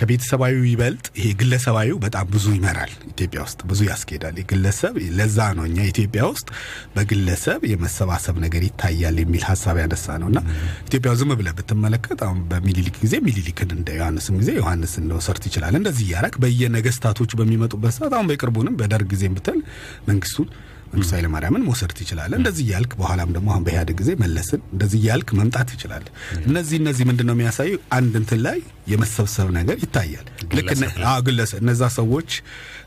ከቤተሰባዊ 0.00 0.54
ይበልጥ 0.66 1.06
ይሄ 1.18 1.26
ግለሰባዊ 1.40 1.88
በጣም 2.04 2.26
ብዙ 2.32 2.46
ይመራል። 2.54 2.92
ኢትዮጵያ 3.10 3.40
ውስጥ 3.46 3.60
ብዙ 3.70 3.80
ያስኬዳል። 3.88 4.36
የግለሰብ 4.40 4.94
ለዛ 5.18 5.38
ነው 5.56 5.64
እኛ 5.68 5.78
ኢትዮጵያ 5.90 6.22
ውስጥ 6.30 6.48
በግለሰብ 6.94 7.60
የመሰባሰብ 7.70 8.36
ነገር 8.44 8.62
ይታያል 8.68 9.18
የሚል 9.22 9.44
ሀሳብ 9.50 9.78
ያነሳ 9.82 10.16
ነው 10.22 10.28
እና 10.32 10.40
ኢትዮጵያ 10.88 11.12
ዝም 11.20 11.32
ብለህ 11.40 11.54
ብትመለከት 11.58 12.20
አሁን 12.26 12.40
በሚኒሊክ 12.50 12.96
ጊዜ 13.04 13.14
ሚኒሊክን 13.26 13.70
እንደ 13.76 13.90
ዮሐንስም 13.98 14.38
ጊዜ 14.42 14.50
ዮሐንስን 14.58 15.06
መውሰድ 15.12 15.38
ትችላለህ። 15.44 15.80
እንደዚህ 15.82 16.06
እያረክ 16.08 16.36
በየነገስታቶች 16.44 17.32
በሚመጡበት 17.40 17.94
ሰዓት 17.98 18.14
አሁን 18.16 18.28
በቅርቡንም 18.30 18.76
በደርግ 18.80 19.08
ጊዜ 19.14 19.24
ብትል 19.34 19.60
መንግስቱን 20.08 20.48
መንግስቱ 20.92 21.12
ኃይለማርያምን 21.16 21.64
መውሰድ 21.66 21.92
ትችላለህ። 21.98 22.36
እንደዚህ 22.38 22.62
እያልክ 22.66 22.92
በኋላም 23.00 23.30
ደግሞ 23.36 23.48
አሁን 23.52 23.64
በኢህአዴግ 23.66 23.96
ጊዜ 24.00 24.10
መለስን 24.22 24.60
እንደዚህ 24.74 24.98
እያልክ 25.02 25.28
መምጣት 25.40 25.66
ትችላለህ። 25.72 26.12
እነዚህ 26.48 26.76
እነዚህ 26.82 27.04
ምንድን 27.10 27.26
ነው 27.28 27.34
የሚያሳዩ 27.36 27.70
አንድ 27.98 28.14
እንትን 28.20 28.40
ላይ 28.46 28.58
የመሰብሰብ 28.92 29.48
ነገር 29.58 29.76
ይታያል። 29.84 30.26
ልክ 30.58 30.70
ግለሰብ 31.26 31.58
እነዛ 31.62 31.82
ሰዎች 31.98 32.30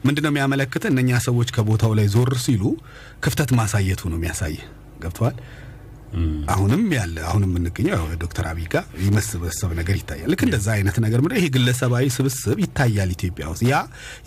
ምንድን 0.05 0.23
ነው 0.25 0.31
የሚያመለክት 0.33 0.85
እነኛ 0.89 1.19
ሰዎች 1.27 1.51
ከቦታው 1.57 1.93
ላይ 1.99 2.07
ዞር 2.15 2.33
ሲሉ 2.45 2.63
ክፍተት 3.19 3.51
ማሳየቱ 3.59 4.01
ነው 4.11 4.19
የሚያሳይ 4.19 4.55
ገብተዋል። 5.01 5.37
አሁንም 6.53 6.83
ያለ 6.95 7.15
አሁንም 7.27 7.49
የምንገኘው 7.51 8.03
ዶክተር 8.21 8.45
አብይ 8.49 8.67
ጋር 8.73 8.83
የመሰበሰብ 9.03 9.71
ነገር 9.79 9.95
ይታያል። 9.99 10.29
ልክ 10.31 10.41
እንደዛ 10.47 10.67
አይነት 10.75 10.97
ነገር 11.05 11.19
ምንድን 11.23 11.39
ይሄ 11.39 11.47
ግለሰባዊ 11.55 12.05
ስብስብ 12.15 12.57
ይታያል 12.63 13.11
ኢትዮጵያ 13.15 13.45
ውስጥ። 13.53 13.63
ያ 13.69 13.77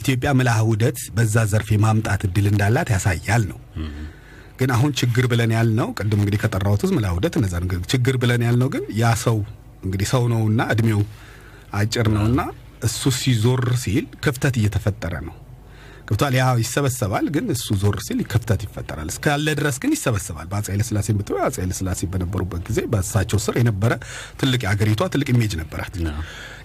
ኢትዮጵያ 0.00 0.30
ምልአተ 0.38 0.64
ውህደት 0.68 0.98
በዛ 1.16 1.44
ዘርፍ 1.52 1.70
የማምጣት 1.74 2.24
እድል 2.28 2.48
እንዳላት 2.52 2.90
ያሳያል 2.94 3.44
ነው። 3.52 3.60
ግን 4.60 4.70
አሁን 4.74 4.90
ችግር 5.00 5.24
ብለን 5.30 5.50
ያልነው 5.56 5.88
ቅድም 5.98 6.20
እንግዲህ 6.20 6.40
ከጠራሁት 6.42 6.82
ውስጥ 6.84 6.94
ምልአተ 6.96 7.14
ውህደት 7.16 7.34
እነዛ 7.38 7.54
ችግር 7.92 8.16
ብለን 8.22 8.44
ያልነው 8.46 8.70
ግን 8.74 8.84
ያ 9.00 9.14
ሰው 9.24 9.38
እንግዲህ 9.84 10.08
ሰው 10.12 10.22
ነውና 10.32 10.62
እድሜው 10.72 11.02
አጭር 11.74 12.06
ነውና 12.14 12.40
እሱ 12.84 13.10
ሲዞር 13.18 13.64
ሲል 13.82 14.06
ክፍተት 14.24 14.54
እየተፈጠረ 14.60 15.14
ነው። 15.26 15.34
ገብቷል። 16.08 16.34
ያ 16.36 16.44
ይሰበሰባል፣ 16.60 17.26
ግን 17.34 17.46
እሱ 17.54 17.66
ዞር 17.80 17.96
ሲል 18.06 18.18
ክፍተት 18.30 18.60
ይፈጠራል። 18.66 19.08
እስካለ 19.12 19.46
ድረስ 19.58 19.76
ግን 19.82 19.92
ይሰበሰባል። 19.96 20.46
በአፄ 20.50 20.66
ኃይለሥላሴ 20.72 21.08
ብትሆ 21.18 21.38
አፄ 21.46 21.56
ኃይለሥላሴ 21.62 22.00
በነበሩበት 22.12 22.62
ጊዜ 22.68 22.80
በእሳቸው 22.92 23.40
ስር 23.44 23.56
የነበረ 23.60 23.92
ትልቅ 24.40 24.60
የአገሪቷ 24.66 25.08
ትልቅ 25.14 25.28
image 25.34 25.54
ነበራት። 25.62 25.94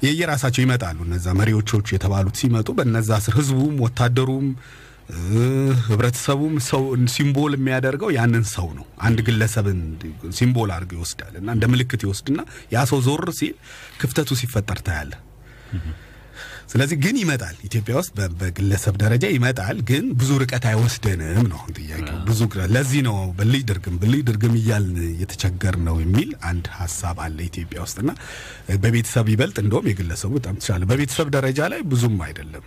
የየራሳቸው 0.05 0.62
ይመጣሉ። 0.65 1.00
እነዛ 1.07 1.27
መሪዎቾቹ 1.39 1.88
የተባሉት 1.95 2.38
ሲመጡ 2.41 2.69
በነዛ 2.77 3.19
ስር 3.25 3.36
ህዝቡም፣ 3.39 3.75
ወታደሩም፣ 3.86 4.48
ህብረተሰቡም 5.86 6.53
ሰው 6.67 6.83
symbol 7.13 7.53
የሚያደርገው 7.57 8.10
ያንን 8.17 8.45
ሰው 8.53 8.67
ነው። 8.77 8.86
አንድ 9.05 9.19
ግለሰብን 9.27 9.79
symbol 10.38 10.69
አድርገው 10.75 10.98
ይወስዳል 11.00 11.33
እና 11.39 11.50
እንደ 11.55 11.65
ምልክት 11.71 12.03
ይወስድና 12.05 12.39
ያ 12.74 12.86
ሰው 12.91 13.01
ዞር 13.07 13.25
ሲል 13.39 13.55
ክፍተቱ 14.01 14.38
ሲፈጠር 14.41 14.79
ታያለ። 14.88 15.13
ስለዚህ 16.71 16.97
ግን 17.03 17.15
ይመጣል። 17.21 17.55
ኢትዮጵያ 17.67 17.93
ውስጥ 17.99 18.11
በግለሰብ 18.39 18.95
ደረጃ 19.01 19.25
ይመጣል፣ 19.33 19.77
ግን 19.89 20.05
ብዙ 20.19 20.29
ርቀት 20.41 20.65
አይወስደንም 20.69 21.47
ነው 21.51 21.61
ጥያቄው። 21.77 22.17
ብዙ 22.29 22.39
ለዚህ 22.75 23.01
ነው 23.07 23.17
ብልጭ 23.39 23.63
ድርግም 23.69 23.95
ብልጭ 24.01 24.21
ድርግም 24.29 24.53
እያልን 24.59 24.97
እየተቸገር 25.07 25.77
ነው 25.87 25.97
የሚል 26.03 26.29
አንድ 26.51 26.67
ሀሳብ 26.77 27.17
አለ 27.25 27.37
ኢትዮጵያ 27.47 27.79
ውስጥና 27.85 28.11
በቤተሰብ 28.83 29.27
ይበልጥ 29.33 29.57
እንደውም 29.63 29.89
የግለሰቡ 29.91 30.31
በጣም 30.37 30.57
ተሻለ። 30.61 30.87
በቤተሰብ 30.91 31.29
ደረጃ 31.35 31.69
ላይ 31.73 31.81
ብዙም 31.91 32.17
አይደለም። 32.27 32.65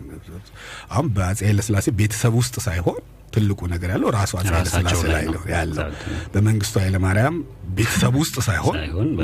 አሁን 0.92 1.08
በአፄ 1.16 1.40
ኃይለሥላሴ 1.48 1.88
ቤተሰብ 2.00 2.34
ውስጥ 2.40 2.56
ሳይሆን 2.66 3.00
ትልቁ 3.34 3.60
ነገር 3.72 3.88
ያለው 3.92 4.08
ራሱ 4.16 4.32
አፄ 4.40 4.46
ኃይለሥላሴ 4.52 5.00
ላይ 5.12 5.24
ነው 5.32 5.42
ያለው። 5.52 5.86
በመንግስቱ 6.34 6.74
ኃይለማርያም 6.82 7.36
ቤተሰብ 7.76 8.14
ውስጥ 8.20 8.36
ሳይሆን 8.46 8.76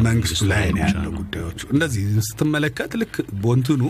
መንግስቱ 0.06 0.40
ላይ 0.52 0.64
ነው 0.74 0.82
ያለው 0.86 1.12
ጉዳዮቹ። 1.20 1.60
እንደዚህ 1.74 2.02
ስትመለከት 2.28 2.94
ልክ 3.02 3.14
ቦንትኑ 3.44 3.82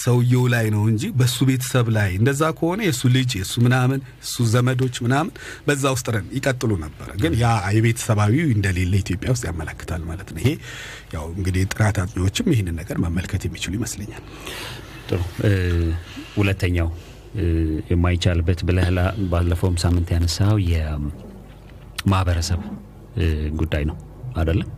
ሰውየው 0.00 0.44
ላይ 0.52 0.66
ነው 0.74 0.82
እንጂ 0.90 1.02
በሱ 1.18 1.36
ቤተሰብ 1.48 1.86
ላይ 1.96 2.10
እንደዛ 2.18 2.42
ከሆነ 2.58 2.80
የእሱ 2.86 3.02
ልጅ 3.14 3.30
የእሱ 3.38 3.54
ምናምን 3.66 4.00
እሱ 4.24 4.46
ዘመዶች 4.52 4.96
ምናምን 5.04 5.30
በዛ 5.66 5.84
ውስጥ 5.94 6.06
ረን 6.14 6.26
ይቀጥሉ 6.36 6.70
ነበረ። 6.82 7.08
ግን 7.22 7.34
ያ 7.42 7.46
የቤተሰባዊው 7.76 8.48
እንደሌለ 8.56 8.92
ኢትዮጵያ 9.02 9.28
ውስጥ 9.34 9.44
ያመላክታል 9.50 10.02
ማለት 10.10 10.30
ነው። 10.34 10.40
ይሄ 10.42 10.50
ያው 11.14 11.26
እንግዲህ 11.36 11.62
ጥናት 11.72 11.98
አጥኚዎችም 12.02 12.50
ይህንን 12.54 12.76
ነገር 12.80 12.98
መመልከት 13.04 13.44
የሚችሉ 13.48 13.72
ይመስለኛል። 13.80 14.24
ጥሩ። 15.08 15.20
ሁለተኛው 16.36 16.88
የማይቻልበት 17.90 18.60
ብለህ 18.68 18.88
ባለፈውም 19.30 19.76
ሳምንት 19.82 20.08
ያነሳው 20.14 20.56
የማህበረሰብ 20.70 22.60
ጉዳይ 23.58 23.84
ነው 23.90 23.96
አይደለም? 24.34 24.68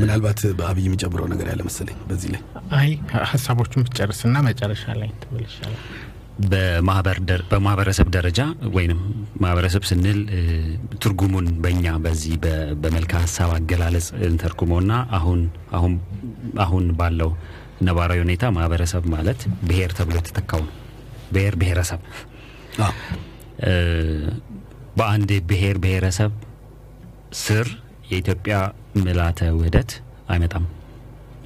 ምናልባት 0.00 0.40
በአብይ 0.58 0.84
የሚጨምረው 0.86 1.26
ነገር 1.32 1.46
ያለ 1.50 1.62
መሰለኝ 1.68 1.98
በዚህ 2.08 2.30
ላይ። 2.34 2.42
አይ 2.78 2.90
ሀሳቦቹን 3.30 3.84
ብትጨርስና 3.84 4.36
መጨረሻ 4.48 4.84
ላይ 5.00 5.10
በማህበረሰብ 7.50 8.08
ደረጃ 8.16 8.40
ወይም 8.74 8.98
ማህበረሰብ 9.42 9.82
ስንል 9.90 10.18
ትርጉሙን 11.02 11.46
በእኛ 11.62 11.94
በዚህ 12.04 12.34
በመልካ 12.82 13.12
ሀሳብ 13.22 13.52
አገላለጽ 13.56 14.08
እንተርጉመውና 14.28 14.92
አሁን 15.18 15.40
አሁን 15.78 15.94
አሁን 16.64 16.84
ባለው 16.98 17.30
ነባራዊ 17.86 18.18
ሁኔታ 18.24 18.44
ማህበረሰብ 18.56 19.04
ማለት 19.14 19.40
ብሔር 19.68 19.90
ተብሎ 19.98 20.16
የተተካው 20.20 20.62
ነው። 20.66 20.74
ብሔር 21.32 21.54
ብሔረሰብ 21.62 22.00
በአንድ 24.98 25.30
ብሔር 25.50 25.76
ብሔረሰብ 25.84 26.32
ስር 27.40 27.66
የኢትዮጵያ 28.10 28.56
ምልዓተ 28.96 29.40
ውህደት 29.52 29.90
አይመጣም። 30.28 30.64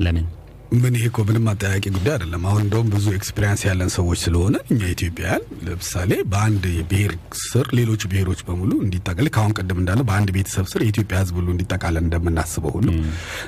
ለምን? 0.00 0.26
ምን 0.75 0.95
ይሄ 0.97 1.05
እኮ 1.09 1.21
ምንም 1.29 1.47
አጠያቂ 1.50 1.85
ጉዳይ 1.95 2.12
አይደለም። 2.15 2.43
አሁን 2.49 2.61
እንደውም 2.65 2.89
ብዙ 2.93 3.07
experience 3.17 3.62
ያለን 3.67 3.89
ሰዎች 3.95 4.19
ስለሆነ 4.25 4.57
እኛ 4.71 4.81
ኢትዮጵያውያን 4.93 5.43
ለምሳሌ 5.67 6.11
በአንድ 6.31 6.61
ብሔር 6.91 7.12
ስር 7.43 7.67
ሌሎች 7.79 8.03
ብሔሮች 8.11 8.41
በሙሉ 8.49 8.71
እንዲጠቃል 8.85 9.29
ከአሁን 9.35 9.55
ቀደም 9.59 9.79
እንዳለው 9.83 10.05
በአንድ 10.11 10.31
ቤተሰብ 10.37 10.67
ስር 10.73 10.83
የኢትዮጵያ 10.85 11.17
ሕዝብ 11.23 11.37
ሁሉ 11.41 11.49
እንዲጠቃለን 11.55 12.05
እንደምናስበው 12.07 12.73
ሁሉ 12.77 12.89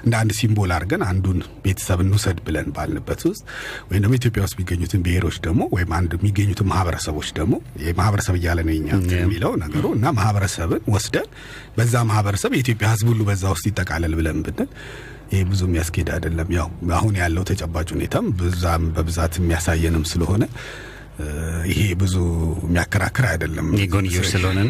እንደ 0.03 0.15
አንድ 0.21 0.33
ሲምቦል 0.39 0.73
አድርገን 0.77 1.05
አንዱን 1.11 1.39
ቤተሰብ 1.67 2.03
እንውሰድ 2.07 2.41
ብለን 2.49 2.69
ባልንበት 2.77 3.23
ውስጥ 3.31 3.45
ወይም 3.89 4.03
ደግሞ 4.05 4.17
ኢትዮጵያ 4.21 4.43
ውስጥ 4.47 4.57
የሚገኙትን 4.59 5.05
ብሔሮች 5.07 5.39
ደግሞ 5.47 5.63
ወይም 5.77 5.93
አንድ 6.01 6.13
የሚገኙትን 6.19 6.69
ማህበረሰቦች 6.73 7.31
ደግሞ 7.39 7.55
ማህበረሰብ 8.01 8.37
እያለ 8.41 8.61
ነው 8.69 8.75
የኛ 8.77 8.91
የሚለው 9.17 9.55
ነገሩ 9.65 9.87
እና 9.99 10.07
ማህበረሰብን 10.19 10.83
ወስደን 10.95 11.31
በዛ 11.79 11.95
ማህበረሰብ 12.11 12.53
የኢትዮጵያ 12.57 12.89
ሕዝብ 12.95 13.09
ሁሉ 13.13 13.23
በዛ 13.31 13.47
ውስጥ 13.55 13.67
ይጠቃለል 13.71 14.15
ብለን 14.21 14.41
ብንል 14.49 14.71
ይሄ 15.33 15.41
ብዙ 15.51 15.61
የሚያስኬድ 15.69 16.09
አይደለም። 16.15 16.49
ያው 16.57 16.69
አሁን 16.97 17.15
ያለው 17.21 17.45
ተጨባጭ 17.51 17.89
ሁኔታም 17.97 18.27
በዛም 18.39 18.85
በብዛት 18.97 19.35
የሚያሳየንም 19.41 20.05
ስለሆነ 20.13 20.45
ይሄ 21.71 21.81
ብዙ 22.01 22.15
የሚያከራክር 22.63 23.25
አይደለም። 23.31 23.67
የጎንዮሽ 23.81 24.29
ስለሆነ 24.33 24.61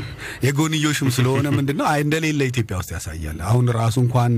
የጎንዮሽም 0.47 1.11
ስለሆነ 1.16 1.47
ምንድን 1.57 1.76
ነው 1.81 1.87
እንደሌለ 2.04 2.40
ኢትዮጵያ 2.50 2.76
ውስጥ 2.81 2.90
ያሳያል። 2.97 3.38
አሁን 3.49 3.66
ራሱ 3.78 3.97
እንኳን 4.04 4.33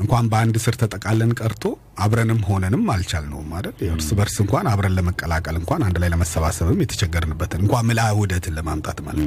እንኳን 0.00 0.26
በአንድ 0.30 0.56
ስር 0.64 0.74
ተጠቃለን 0.80 1.32
ቀርቶ 1.38 1.64
አብረንም 2.00 2.38
ሆነንም 2.46 2.84
አልቻልነውም 2.92 3.50
አይደል? 3.56 3.72
እርስ 3.88 4.06
በርስ 4.18 4.36
እንኳን 4.42 4.66
አብረን 4.70 4.94
ለመቀላቀል 4.98 5.56
እንኳን 5.58 5.80
አንድ 5.86 5.96
ላይ 6.02 6.08
ለመሰባሰብም 6.12 6.78
የተቸገርንበትን 6.82 7.60
እንኳን 7.64 7.84
ምልዓተ 7.88 8.12
ውህደትን 8.18 8.54
ለማምጣት 8.58 8.98
ማለት 9.06 9.26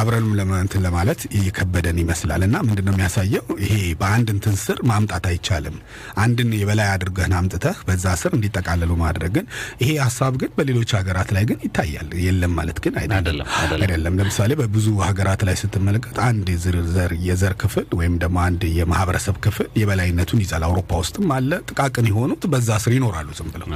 አብረንም 0.00 0.32
ለመንትን 0.38 0.82
ለማለት 0.86 1.20
እየከበደን 1.32 2.00
ይመስላል። 2.02 2.42
እና 2.48 2.56
ምንድን 2.66 2.86
ነው 2.88 2.94
የሚያሳየው 2.94 3.46
ይሄ 3.64 3.72
በአንድ 4.00 4.28
እንትን 4.34 4.56
ስር 4.64 4.80
ማምጣት 4.90 5.26
አይቻልም። 5.30 5.78
አንድን 6.22 6.50
የበላይ 6.58 6.88
አድርገህን 6.94 7.36
አምጥተህ 7.38 7.78
በዛ 7.88 8.16
ስር 8.22 8.34
እንዲጠቃለሉ 8.38 8.92
ማድረግ 9.02 9.32
ግን 9.38 9.48
ይሄ 9.82 9.90
ሀሳብ 10.04 10.36
ግን 10.42 10.52
በሌሎች 10.58 10.92
ሀገራት 10.98 11.32
ላይ 11.36 11.46
ግን 11.50 11.58
ይታያል። 11.66 12.10
የለም 12.26 12.54
ማለት 12.58 12.80
ግን 12.84 12.94
አይደለም 13.02 13.48
አይደለም። 13.80 14.20
ለምሳሌ 14.20 14.52
በብዙ 14.60 14.88
ሀገራት 15.08 15.42
ላይ 15.48 15.58
ስትመለከት 15.62 16.16
አንድ 16.28 16.46
የዘር 16.54 16.78
የዘር 17.26 17.56
ክፍል 17.60 17.88
ወይም 17.98 18.14
ደግሞ 18.22 18.38
አንድ 18.46 18.62
የማህበረሰብ 18.76 19.36
ክፍል 19.44 19.66
የበላይነቱን 19.78 20.40
ይዛል። 20.44 20.64
አውሮፓ 20.66 20.90
ውስጥም 21.02 21.28
አለ። 21.34 21.50
ጥቃቅን 21.68 22.08
የሆኑት 22.10 22.44
በዛ 22.52 22.78
ስር 22.84 22.94
ይኖራሉ 22.96 23.28
ዝም 23.38 23.50
ብለው 23.54 23.68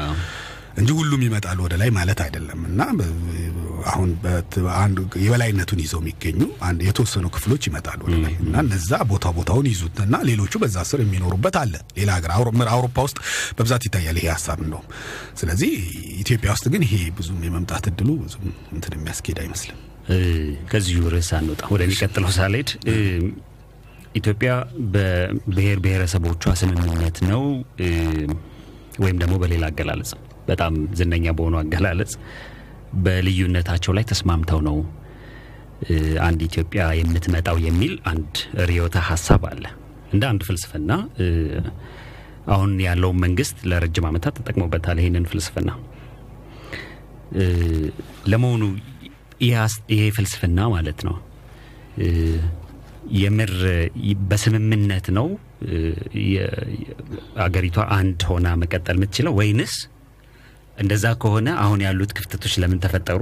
እንጂ 0.78 0.90
ሁሉም 0.99 1.23
ይመጣሉ 1.25 1.59
ወደ 1.64 1.75
ላይ 1.80 1.88
ማለት 1.97 2.21
አይደለም። 2.25 2.61
እና 2.68 2.80
አሁን 3.90 4.11
የበላይነቱን 5.23 5.80
ይዘው 5.82 6.00
የሚገኙ 6.02 6.38
አንድ 6.66 6.80
የተወሰኑ 6.87 7.26
ክፍሎች 7.35 7.62
ይመጣሉ 7.68 8.00
ወደ 8.06 8.16
ላይ 8.23 8.35
እና 8.42 8.54
እነዛ 8.64 9.00
ቦታ 9.11 9.32
ቦታውን 9.38 9.66
ይዙትና 9.71 10.16
ሌሎቹ 10.28 10.52
በዛ 10.62 10.85
ስር 10.90 11.00
የሚኖሩበት 11.04 11.56
አለ። 11.62 11.75
ሌላ 11.99 12.11
ሀገር 12.18 12.32
አውሮፓ 12.71 12.97
ውስጥ 13.06 13.18
በብዛት 13.59 13.85
ይታያል 13.88 14.18
ይሄ 14.21 14.28
ሀሳብ 14.35 14.61
እንደውም። 14.64 14.87
ስለዚህ 15.40 15.73
ኢትዮጵያ 16.23 16.50
ውስጥ 16.56 16.66
ግን 16.75 16.85
ይሄ 16.88 16.97
ብዙም 17.18 17.42
የመምጣት 17.49 17.87
እድሉ 17.92 18.11
ብዙም 18.25 18.47
እንትን 18.75 18.94
የሚያስኬድ 18.99 19.40
አይመስልም። 19.44 19.80
ከዚሁ 20.71 21.02
ርዕስ 21.12 21.30
አንወጣ 21.37 21.62
ወደሚቀጥለው 21.75 22.32
ሳልሄድ 22.37 22.71
ኢትዮጵያ 24.14 24.50
በብሔር 24.95 25.78
ብሔረሰቦቿ 25.85 26.42
ስምምነት 26.61 27.19
ነው 27.31 27.42
ወይም 29.02 29.16
ደግሞ 29.23 29.35
በሌላ 29.42 29.64
አገላለጽ 29.71 30.11
በጣም 30.49 30.75
ዝነኛ 30.99 31.26
በሆኑ 31.38 31.54
አገላለጽ 31.61 32.12
በልዩነታቸው 33.04 33.92
ላይ 33.97 34.04
ተስማምተው 34.11 34.61
ነው 34.69 34.76
አንድ 36.26 36.40
ኢትዮጵያ 36.49 36.83
የምትመጣው 36.99 37.57
የሚል 37.66 37.95
አንድ 38.11 38.35
ርዕዮተ 38.69 38.97
ሀሳብ 39.09 39.45
አለ። 39.50 39.64
እንደ 40.12 40.23
አንድ 40.31 40.42
ፍልስፍና 40.49 40.90
አሁን 42.54 42.71
ያለውን 42.85 43.19
መንግስት 43.25 43.57
ለረጅም 43.71 44.07
ዓመታት 44.09 44.37
ተጠቅሞበታል 44.38 44.99
ይህንን 45.02 45.26
ፍልስፍና። 45.31 45.71
ለመሆኑ 48.33 48.62
ይሄ 49.90 50.00
ፍልስፍና 50.16 50.61
ማለት 50.75 51.00
ነው 51.09 51.16
የምር 53.21 53.52
በስምምነት 54.30 55.06
ነው 55.16 55.26
አገሪቷ 57.44 57.78
አንድ 57.99 58.21
ሆና 58.30 58.49
መቀጠል 58.62 58.97
የምትችለው 58.99 59.35
ወይንስ 59.40 59.75
እንደዛ 60.82 61.06
ከሆነ 61.23 61.49
አሁን 61.64 61.80
ያሉት 61.87 62.12
ክፍተቶች 62.18 62.54
ለምን 62.62 62.82
ተፈጠሩ? 62.85 63.21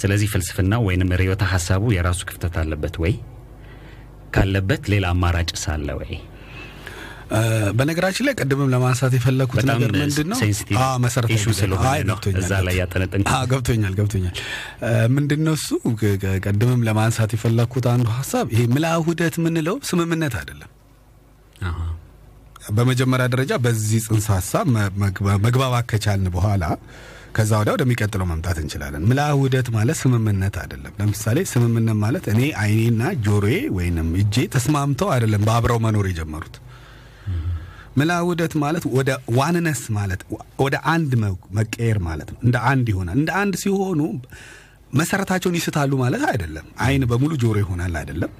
ስለዚህ 0.00 0.28
ፍልስፍና 0.32 0.74
ወይንም 0.86 1.10
ርዕዮተ 1.20 1.42
ሀሳቡ 1.52 1.82
የራሱ 1.94 2.20
ክፍተት 2.28 2.54
አለበት 2.62 2.94
ወይ? 3.02 3.14
ካለበት 4.34 4.82
ሌላ 4.92 5.06
አማራጭስ 5.14 5.64
አለ 5.74 5.88
ወይ? 6.00 6.12
በነገራችን 7.76 8.24
ላይ 8.26 8.34
ቅድምም 8.40 8.68
ለማንሳት 8.72 9.12
የፈለግኩት 9.16 9.58
በጣም 9.60 9.76
ነገር 9.76 9.92
ምንድን 10.00 10.26
ነው 10.30 10.38
መሰረታዊ 11.04 11.36
እዛ 12.40 12.52
ላይ 12.66 12.74
ያጠነጠንኩት። 12.80 13.30
አዎ፣ 13.34 13.44
ገብቶኛል 13.52 13.94
ገብቶኛል። 13.98 14.34
ምንድን 15.16 15.40
ነው 15.46 15.54
እሱ 15.58 15.68
ቅድምም 16.46 16.82
ለማንሳት 16.88 17.32
የፈለግኩት 17.36 17.86
አንዱ 17.92 18.08
ሀሳብ 18.18 18.46
ይሄ 18.54 18.64
ምልአ 18.74 18.92
ውህደት 19.02 19.36
የምንለው 19.40 19.78
ስምምነት 19.90 20.36
አይደለም። 20.40 20.70
በመጀመሪያ 22.74 23.26
ደረጃ 23.32 23.52
በዚህ 23.62 24.00
ጽንሰ 24.06 24.26
ሀሳብ 24.36 24.66
መግባባት 25.44 25.86
ከቻልን 25.90 26.28
በኋላ 26.34 26.64
ከዛ 27.36 27.50
ወዲያ 27.60 27.72
ወደሚቀጥለው 27.76 28.26
መምጣት 28.30 28.56
እንችላለን። 28.62 29.04
ምልአ 29.10 29.26
ውህደት 29.36 29.68
ማለት 29.76 29.96
ስምምነት 30.00 30.56
አይደለም። 30.62 30.92
ለምሳሌ 31.00 31.38
ስምምነት 31.52 31.96
ማለት 32.02 32.24
እኔ 32.32 32.40
አይኔና 32.62 33.02
ጆሮዬ 33.24 33.56
ወይንም 33.76 34.08
እጄ 34.20 34.44
ተስማምተው 34.54 35.08
አይደለም 35.14 35.44
በአብረው 35.48 35.80
መኖር 35.84 36.06
የጀመሩት። 36.10 36.56
ምልአ 37.96 38.16
ውህደት 38.26 38.54
ማለት 38.62 38.84
ወደ 38.96 39.10
oneness 39.38 39.82
ማለት 39.96 40.20
ወደ 40.62 40.76
አንድ 40.92 41.12
መቀየር 41.56 41.98
ማለት 42.06 42.28
ነው። 42.32 42.38
እንደ 42.46 42.56
አንድ 42.70 42.86
ይሆናል። 42.92 43.16
እንደ 43.20 43.30
አንድ 43.40 43.54
ሲሆኑ 43.62 44.00
መሰረታቸውን 44.92 45.56
ይስታሉ 45.58 45.92
ማለት 46.02 46.22
አይደለም። 46.30 46.66
አይን 46.84 47.04
በሙሉ 47.10 47.32
ጆሮ 47.42 47.56
ይሆናል 47.62 47.94
አይደለም። 48.00 48.32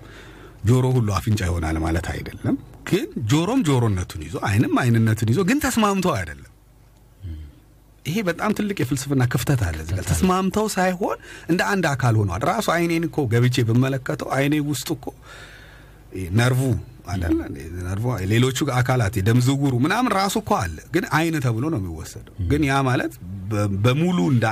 ጆሮ 0.69 0.85
ሁሉ 0.97 1.09
አፍንጫ 1.19 1.41
ይሆናል 1.49 1.77
ማለት 1.85 2.07
አይደለም። 2.13 2.57
ግን 2.91 3.07
ጆሮም 3.31 3.61
ጆሮነቱን 3.69 4.23
ይዞ 4.27 4.37
አይንም 4.49 4.75
አይንነቱን 4.83 5.31
ይዞ 5.33 5.41
ግን 5.49 5.59
ተስማምተው 5.65 6.15
አይደለም። 6.19 6.49
ይሄ 8.07 8.17
በጣም 8.29 8.51
ትልቅ 8.59 8.77
የፍልስፍና 8.83 9.25
ክፍተት 9.33 9.61
አለ 9.67 9.79
ተስማምተው 10.09 10.67
ሳይሆን 10.75 11.19
እንደ 11.49 11.61
አንድ 11.73 11.85
አካል 11.91 12.15
ሆኗል። 12.21 12.43
ራሱ 12.49 12.67
አይኔን 12.75 13.05
እኮ 13.09 13.27
ገብቼ 13.33 13.65
ብመለከተው 13.69 14.31
አይኔ 14.39 14.55
ውስጥ 14.71 14.89
እኮ 14.97 15.05
ነርቩ 16.39 16.63
ነርቩ 17.85 18.05
ሌሎቹ 18.31 18.59
አካላት 18.77 19.15
የደም 19.19 19.39
ዝውውሩ 19.47 19.75
ምናምን 19.85 20.11
ራሱ 20.19 20.35
እኮ 20.43 20.53
አለ፣ 20.59 20.77
ግን 20.95 21.05
አይን 21.17 21.37
ተብሎ 21.45 21.65
ነው 21.73 21.79
የሚወሰደው። 21.81 22.35
ግን 22.51 22.63
ያ 22.69 22.77
ማለት 22.89 23.13
በሙሉ 23.85 24.19
እንደ 24.33 24.47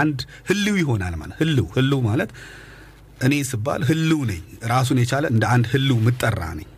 አንድ 0.00 0.18
ህልው 0.50 0.76
ይሆናል 0.80 1.16
ማለት 1.20 1.36
ህልው 1.42 1.68
ህልው 1.76 2.00
ማለት 2.08 2.32
እኔ 3.20 3.34
ስባል 3.48 3.82
ህልው 3.88 4.20
ነኝ 4.30 4.40
ራሱን 4.70 4.98
የቻለ 5.00 5.24
እንደ 5.32 5.44
አንድ 5.52 5.66
ህልው 5.72 5.98
ምጠራ 6.06 6.40
ነኝ። 6.58 6.68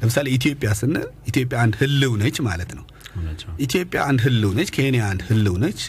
ለምሳሌ 0.00 0.26
ኢትዮጵያ 0.36 0.70
ስንል 0.80 1.06
ኢትዮጵያ 1.30 1.56
አንድ 1.64 1.74
ህልው 1.80 2.12
ነች 2.20 2.36
ማለት 2.46 2.72
ነው። 2.78 2.84
ኢትዮጵያ 3.64 4.00
አንድ 4.08 4.20
ህልው 4.26 4.50
ነች፣ 4.58 4.70
ኬንያ 4.76 5.02
አንድ 5.10 5.22
ህልው 5.28 5.54
ነች፣ 5.62 5.80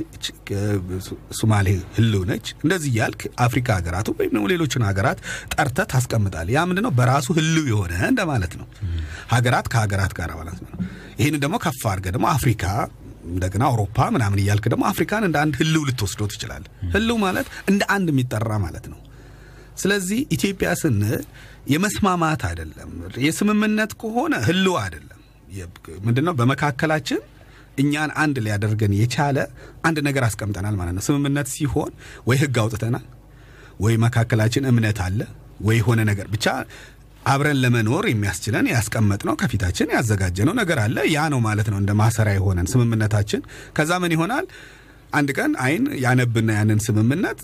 ሶማሌ 1.39 1.67
ህልው 1.97 2.23
ነች። 2.29 2.47
እንደዚህ 2.63 2.89
እያልክ 2.93 3.21
አፍሪካ 3.45 3.67
ሀገራት 3.79 4.07
ወይም 4.11 4.31
ደግሞ 4.31 4.45
ሌሎችን 4.53 4.85
ሀገራት 4.89 5.19
ጠርተህ 5.53 5.87
ታስቀምጣለህ። 5.93 6.53
ያ 6.57 6.63
ምንድን 6.69 6.85
ነው? 6.87 6.93
በራሱ 6.99 7.27
ህልው 7.39 7.65
የሆነ 7.71 7.93
እንደማለት 8.09 8.55
ነው። 8.59 8.67
ሀገራት 9.33 9.67
ከሀገራት 9.73 10.15
ጋር 10.19 10.31
ማለት 10.39 10.59
ነው። 10.63 10.71
ይህን 11.19 11.37
ደግሞ 11.43 11.55
ከፍ 11.63 11.83
አድርገህ 11.91 12.13
ደግሞ 12.15 12.27
አፍሪካ 12.35 12.63
እንደገና 13.29 13.63
አውሮፓ 13.69 13.97
ምናምን 14.13 14.39
እያልክ 14.41 14.65
ደግሞ 14.71 14.83
አፍሪካን 14.89 15.23
እንደ 15.27 15.37
አንድ 15.41 15.55
ህልው 15.59 15.83
ልትወስደው 15.87 16.27
ትችላለህ። 16.31 16.71
ህልው 16.93 17.17
ማለት 17.23 17.47
እንደ 17.67 17.81
አንድ 17.95 18.07
የሚጠራ 18.13 18.51
ማለት 18.63 18.85
ነው። 18.93 18.99
ስለዚህ 19.77 20.19
ኢትዮጵያ 20.35 20.69
ስንል 20.79 21.21
የመስማማት 21.67 22.41
አይደለም። 22.47 22.89
የስምምነት 23.25 23.91
ከሆነ 24.01 24.33
ህልው 24.47 24.75
አይደለም። 24.81 25.18
ምንድነው 26.05 26.33
በመካከላችን 26.39 27.21
እኛን 27.79 28.11
አንድ 28.21 28.37
ሊያደርገን 28.45 28.93
የቻለ 28.99 29.37
አንድ 29.87 29.97
ነገር 30.07 30.23
አስቀምጠናል 30.27 30.75
ማለት 30.79 30.93
ነው። 30.97 31.03
ስምምነት 31.05 31.47
ሲሆን 31.53 31.91
ወይ 32.27 32.37
ህግ 32.41 32.55
አውጥተናል፣ 32.63 33.05
ወይ 33.79 33.93
መካከላችን 34.03 34.67
እምነት 34.71 34.99
አለ፣ 35.05 35.19
ወይ 35.67 35.77
የሆነ 35.79 35.99
ነገር 36.09 36.27
ብቻ 36.33 36.45
አብረን 37.25 37.57
ለመኖር 37.63 38.03
የሚያስችለን 38.09 38.65
ያስቀመጥነው 38.71 39.35
ከፊታችን 39.41 39.93
ያዘጋጀነው 39.95 40.53
ነገር 40.59 40.79
አለ። 40.83 40.97
ያ 41.13 41.25
ነው 41.33 41.39
ማለት 41.47 41.67
ነው 41.71 41.77
እንደ 41.81 41.91
ማሰሪያ 42.01 42.33
የሆነን 42.37 42.69
ስምምነታችን። 42.73 43.41
ከዛ 43.77 43.91
ምን 44.03 44.13
ይሆናል? 44.15 44.45
አንድ 45.13 45.29
ቀን 45.37 45.51
አይን 45.65 45.85
ያነብና 46.03 46.49
ያንን 46.59 46.79
ስምምነት 46.85 47.39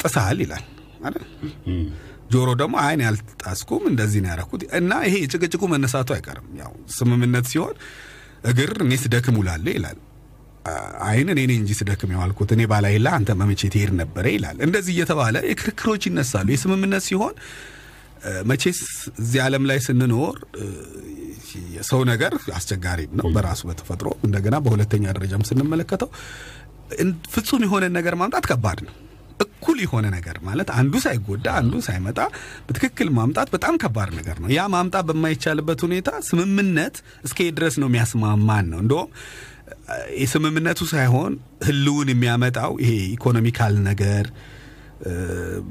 ጥሰሃል 0.00 0.38
ይላል 0.44 0.64
አይደል? 1.06 1.24
ጆሮ 2.30 2.48
ደግሞ 2.60 2.74
አይን 2.82 3.00
ያልጣስኩም 3.04 3.84
እንደዚህ 3.90 4.20
ነው 4.22 4.30
ያደረኩት 4.32 4.62
እና 4.78 4.92
ይሄ 5.06 5.16
ጭቅጭቁ 5.32 5.62
መነሳቱ 5.72 6.08
አይቀርም። 6.16 6.48
ያው 6.60 6.72
ስምምነት 6.96 7.46
ሲሆን 7.52 7.74
እግር 8.50 8.72
እኔ 8.84 8.94
ስደክም 9.02 9.36
ውላለሁ 9.40 9.72
ይላል። 9.76 9.98
አይን 11.06 11.28
እኔ 11.34 11.40
እንጂ 11.54 11.72
ስደክም 11.78 12.10
የዋልኩት 12.14 12.50
እኔ 12.54 12.62
ባላይላ 12.70 13.08
አንተ 13.18 13.36
መመቼ 13.40 13.60
ትሄድ 13.74 13.92
ነበረ 14.00 14.24
ይላል። 14.34 14.56
እንደዚህ 14.66 14.92
እየተባለ 14.96 15.36
የክርክሮች 15.50 16.02
ይነሳሉ። 16.08 16.48
የስምምነት 16.54 17.04
ሲሆን 17.08 17.34
መቼስ 18.48 18.78
እዚህ 19.20 19.40
ዓለም 19.44 19.64
ላይ 19.70 19.78
ስንኖር 19.84 20.36
የሰው 21.74 22.00
ነገር 22.10 22.32
አስቸጋሪም 22.56 23.12
ነው 23.18 23.26
በራሱ 23.34 23.60
በተፈጥሮ 23.68 24.08
እንደገና 24.26 24.56
በሁለተኛ 24.64 25.04
ደረጃም 25.16 25.46
ስንመለከተው 25.48 26.10
ፍጹም 27.34 27.62
የሆነን 27.66 27.94
ነገር 27.98 28.14
ማምጣት 28.20 28.46
ከባድ 28.50 28.78
ነው። 28.86 28.94
እኩል 29.40 29.78
የሆነ 29.84 30.06
ነገር 30.14 30.36
ማለት 30.46 30.68
አንዱ 30.76 30.94
ሳይጎዳ 31.04 31.46
አንዱ 31.60 31.74
ሳይመጣ 31.86 32.18
በትክክል 32.66 33.08
ማምጣት 33.16 33.48
በጣም 33.54 33.74
ከባድ 33.82 34.10
ነገር 34.18 34.36
ነው። 34.42 34.50
ያ 34.54 34.62
ማምጣት 34.74 35.06
በማይቻልበት 35.10 35.82
ሁኔታ 35.86 36.10
ስምምነት 36.28 36.96
እስከ 37.24 37.48
ድረስ 37.58 37.76
ነው 37.82 37.88
የሚያስማማን 37.90 38.68
ነው። 38.72 38.80
እንደውም 38.84 39.10
የስምምነቱ 40.20 40.80
ሳይሆን 40.92 41.32
ህልውን 41.66 42.08
የሚያመጣው 42.12 42.72
ይሄ 42.82 42.92
ኢኮኖሚካል 43.14 43.74
ነገር 43.88 44.24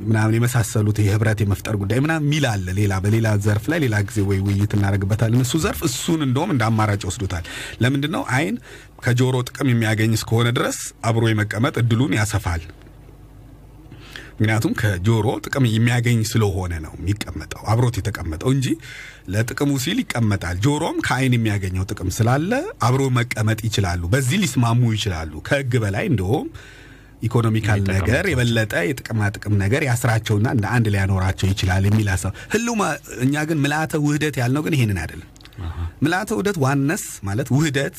ምናምን 0.03 0.35
የመሳሰሉት 0.35 0.97
የህብረት 1.01 1.39
የመፍጠር 1.43 1.75
ጉዳይ 1.81 1.99
ምናምን 2.03 2.25
የሚል 2.27 2.45
አለ። 2.51 2.67
ሌላ 2.77 2.93
በሌላ 3.03 3.27
ዘርፍ 3.45 3.65
ላይ 3.71 3.79
ሌላ 3.85 3.95
ጊዜ 4.07 4.19
ወይ 4.29 4.39
ውይይት 4.45 4.73
እናደርግበታለን። 4.77 5.43
እሱ 5.45 5.59
ዘርፍ 5.63 5.79
እሱን 5.87 6.21
እንደውም 6.27 6.53
እንደ 6.53 6.63
አማራጭ 6.69 7.01
ወስዶታል። 7.09 7.45
ለምንድን 7.81 8.13
ነው 8.15 8.23
አይን 8.37 8.55
ከጆሮ 9.03 9.35
ጥቅም 9.47 9.71
የሚያገኝ 9.71 10.13
እስከሆነ 10.17 10.49
ድረስ 10.57 10.79
አብሮ 11.03 11.23
የመቀመጥ 11.29 11.75
እድሉን 11.83 12.15
ያሰፋል። 12.19 12.63
ምክንያቱም 14.39 14.73
ከጆሮ 14.79 15.27
ጥቅም 15.45 15.65
የሚያገኝ 15.69 16.19
ስለሆነ 16.29 16.73
ነው 16.81 16.93
የሚቀመጠው 16.97 17.61
አብሮት 17.71 17.95
የተቀመጠው 17.99 18.49
እንጂ 18.55 18.67
ለጥቅሙ 19.33 19.71
ሲል 19.83 19.99
ይቀመጣል። 20.03 20.57
ጆሮም 20.65 20.97
ከአይን 21.05 21.35
የሚያገኘው 21.37 21.85
ጥቅም 21.89 22.09
ስላለ 22.17 22.51
አብሮ 22.87 23.03
መቀመጥ 23.17 23.59
ይችላሉ። 23.67 24.03
በዚህ 24.11 24.39
ሊስማሙ 24.43 24.81
ይችላሉ። 24.95 25.33
ከህግ 25.47 25.73
በላይ 25.83 26.05
እንደውም 26.11 26.49
ኢኮኖሚካል 27.23 27.79
ነገር 27.95 28.25
የበለጠ 28.29 28.73
የጥቅማ 28.87 29.29
ጥቅም 29.35 29.55
ነገር 29.61 29.81
ያስራቸውና 29.87 30.47
እንደ 30.55 30.65
አንድ 30.73 30.87
ሊያኖራቸው 30.93 31.47
ይችላል 31.51 31.83
የሚል 31.87 32.09
ሀሳብ 32.13 32.33
ህልው 32.51 32.75
ማ- 32.79 32.91
እኛ 33.23 33.45
ግን 33.49 33.61
ምልአተ 33.63 33.93
ውህደት 34.03 34.35
ያልነው 34.41 34.63
ግን 34.65 34.75
ይሄንን 34.77 34.99
አይደለም። 35.03 35.29
ምልአተ 36.03 36.29
ውህደት 36.35 36.57
ዋነስ 36.63 37.05
ማለት 37.27 37.47
ውህደት 37.53 37.95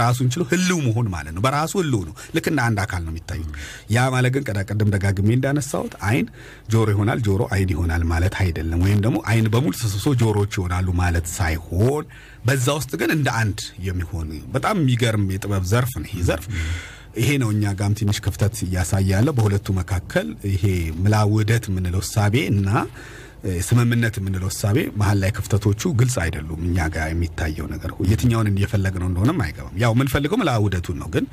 ራሱን 0.00 0.28
ችሎ 0.32 0.42
ህልው 0.50 0.78
መሆን 0.84 1.06
ማለት 1.14 1.32
ነው። 1.32 1.42
በራሱ 1.44 1.72
ህልው 1.80 2.02
ነው። 2.08 2.14
ልክ 2.34 2.46
እንደ 2.50 2.60
አንድ 2.66 2.78
አካል 2.84 3.02
ነው 3.02 3.12
የሚታዩት። 3.12 3.50
ያ 3.90 4.06
ማለት 4.14 4.32
ግን 4.34 4.44
ቀዳ 4.48 4.58
ቀደም 4.68 4.90
ደጋግሜ 4.94 5.30
እንዳነሳሁት 5.36 5.94
አይን 6.08 6.26
ጆሮ 6.72 6.86
ይሆናል፣ 6.94 7.20
ጆሮ 7.26 7.40
አይን 7.54 7.70
ይሆናል 7.74 8.04
ማለት 8.12 8.36
አይደለም። 8.42 8.82
ወይም 8.86 9.00
ደግሞ 9.06 9.18
አይን 9.30 9.48
በሙሉ 9.54 9.72
ተሰብስቦ 9.78 10.12
ጆሮዎች 10.22 10.52
ይሆናሉ 10.58 10.88
ማለት 11.02 11.28
ሳይሆን 11.36 12.04
በዛ 12.44 12.66
ውስጥ 12.78 12.92
ግን 13.00 13.10
እንደ 13.16 13.28
አንድ 13.40 13.58
የሚሆን 13.86 14.28
በጣም 14.54 14.76
የሚገርም 14.82 15.26
የጥበብ 15.34 15.64
ዘርፍ 15.72 15.92
ነው 15.98 16.08
ይህ 16.10 16.22
ዘርፍ። 16.28 16.46
ይሄ 17.16 17.30
ነው 17.42 17.48
እኛ 17.52 17.72
ጋም 17.78 17.94
ትንሽ 17.98 18.18
ክፍተት 18.24 18.56
እያሳየ 18.64 19.10
በሁለቱ 19.36 19.68
መካከል 19.78 20.26
ይሄ 20.50 20.64
ምላ 21.02 21.16
ውህደት 21.30 21.64
የምንለው 21.70 22.02
እሳቤ 22.04 22.34
እና 22.52 22.68
ስምምነት 23.66 24.14
የምንለው 24.18 24.48
እሳቤ 24.52 24.78
መሀል 25.00 25.18
ላይ 25.22 25.30
ክፍተቶቹ 25.36 25.82
ግልጽ 26.00 26.16
አይደሉም። 26.24 26.60
እኛ 26.68 26.88
ጋር 26.94 27.06
የሚታየው 27.10 27.66
ነገር 27.72 27.90
የትኛውን 28.10 28.50
እየፈለግነው 28.52 29.08
እንደሆነም 29.10 29.42
አይገባም። 29.44 29.76
ያው 29.82 29.92
የምንፈልገው 29.94 30.38
ምላ 30.40 30.52
ውህደቱን 30.62 30.98
ነው 31.02 31.10
ግን 31.14 31.26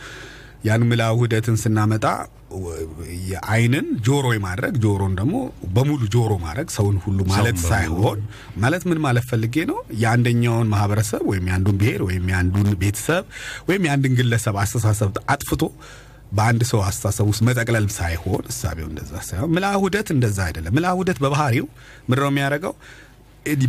ያን 0.63 0.83
ምላ 0.89 1.03
ውህደትን 1.15 1.57
ስናመጣ 1.61 2.05
የአይንን 3.27 3.87
ጆሮ 4.05 4.27
የማድረግ 4.35 4.73
ጆሮን 4.83 5.13
ደግሞ 5.19 5.35
በሙሉ 5.75 6.01
ጆሮ 6.13 6.31
ማድረግ 6.43 6.67
ሰውን 6.75 6.97
ሁሉ 7.03 7.19
ማለት 7.31 7.57
ሳይሆን 7.65 8.19
ማለት 8.63 8.83
ምን 8.89 8.99
ማለት 9.05 9.25
ፈልጌ 9.31 9.65
ነው 9.71 9.79
የአንደኛውን 10.01 10.71
ማህበረሰብ 10.73 11.23
ወይም 11.31 11.45
የአንዱን 11.49 11.77
ብሔር 11.81 12.01
ወይም 12.07 12.25
የአንዱን 12.31 12.69
ቤተሰብ 12.83 13.25
ወይም 13.69 13.85
የአንድን 13.87 14.15
ግለሰብ 14.19 14.57
አስተሳሰብ 14.63 15.11
አጥፍቶ 15.35 15.61
በአንድ 16.31 16.61
ሰው 16.69 16.79
አስተሳሰብ 16.83 17.25
ውስጥ 17.31 17.41
መጠቅለል 17.47 17.87
ሳይሆን 17.95 18.45
እሳቤው 18.49 18.87
እንደዛ 18.89 19.13
ሳይሆን 19.27 19.51
ምልአ 19.55 19.71
እንደዛ 20.13 20.39
አይደለም። 20.47 20.73
ምልአ 20.77 20.91
ውህደት 20.93 21.19
በባህሪው 21.23 21.67
ምንድነው 22.09 22.31
የሚያደርገው? 22.31 22.73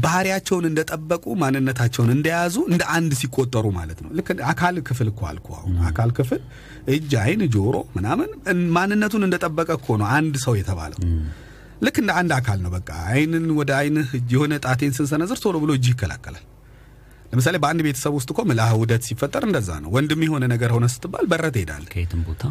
ባህሪያቸውን 0.05 0.65
እንደጠበቁ 0.69 1.25
ማንነታቸውን 1.43 2.11
እንደያዙ 2.15 2.57
እንደ 2.71 2.83
አንድ 2.95 3.13
ሲቆጠሩ 3.21 3.67
ማለት 3.77 3.99
ነው። 4.05 4.11
ልክ 4.19 4.29
አካል 4.45 4.77
ክፍል 4.89 5.09
እኮ 5.13 5.21
አልኩ። 5.29 5.49
አሁን 5.59 5.75
አካል 5.91 6.11
ክፍል 6.11 6.41
እጅ፣ 6.89 7.13
አይን፣ 7.23 7.43
ጆሮ 7.55 7.77
ምናምን 7.97 8.31
ማንነቱን 8.77 9.27
እንደጠበቀ 9.29 9.71
እኮ 9.79 9.97
ነው 10.01 10.09
አንድ 10.17 10.37
ሰው 10.47 10.57
የተባለው። 10.61 10.99
ልክ 11.83 11.97
እንደ 12.03 12.13
አንድ 12.21 12.33
አካል 12.39 12.59
ነው። 12.65 12.71
በቃ 12.71 12.91
አይንን 13.11 13.45
ወደ 13.53 13.71
አይንህ 13.79 14.09
የሆነ 14.33 14.55
ጣቴን 14.65 14.95
ስንሰነዝር 14.97 15.41
ቶሎ 15.45 15.57
ብሎ 15.65 15.73
እጅ 15.79 15.87
ይከላከላል። 15.93 16.45
ለምሳሌ 17.31 17.57
በአንድ 17.63 17.81
ቤተሰብ 17.87 18.13
ውስጥ 18.19 18.29
እኮ 18.33 18.41
ምልአ 18.49 18.67
ውህደት 18.75 19.03
ሲፈጠር 19.09 19.43
እንደዛ 19.49 19.71
ነው። 19.83 19.91
ወንድም 19.97 20.23
የሆነ 20.27 20.45
ነገር 20.53 20.73
ሆነ 20.77 20.87
ስትባል 20.93 21.27
በረት 21.33 21.55
ትሄዳለህ 21.57 21.91
ከየትም 21.95 22.23
ቦታ 22.29 22.43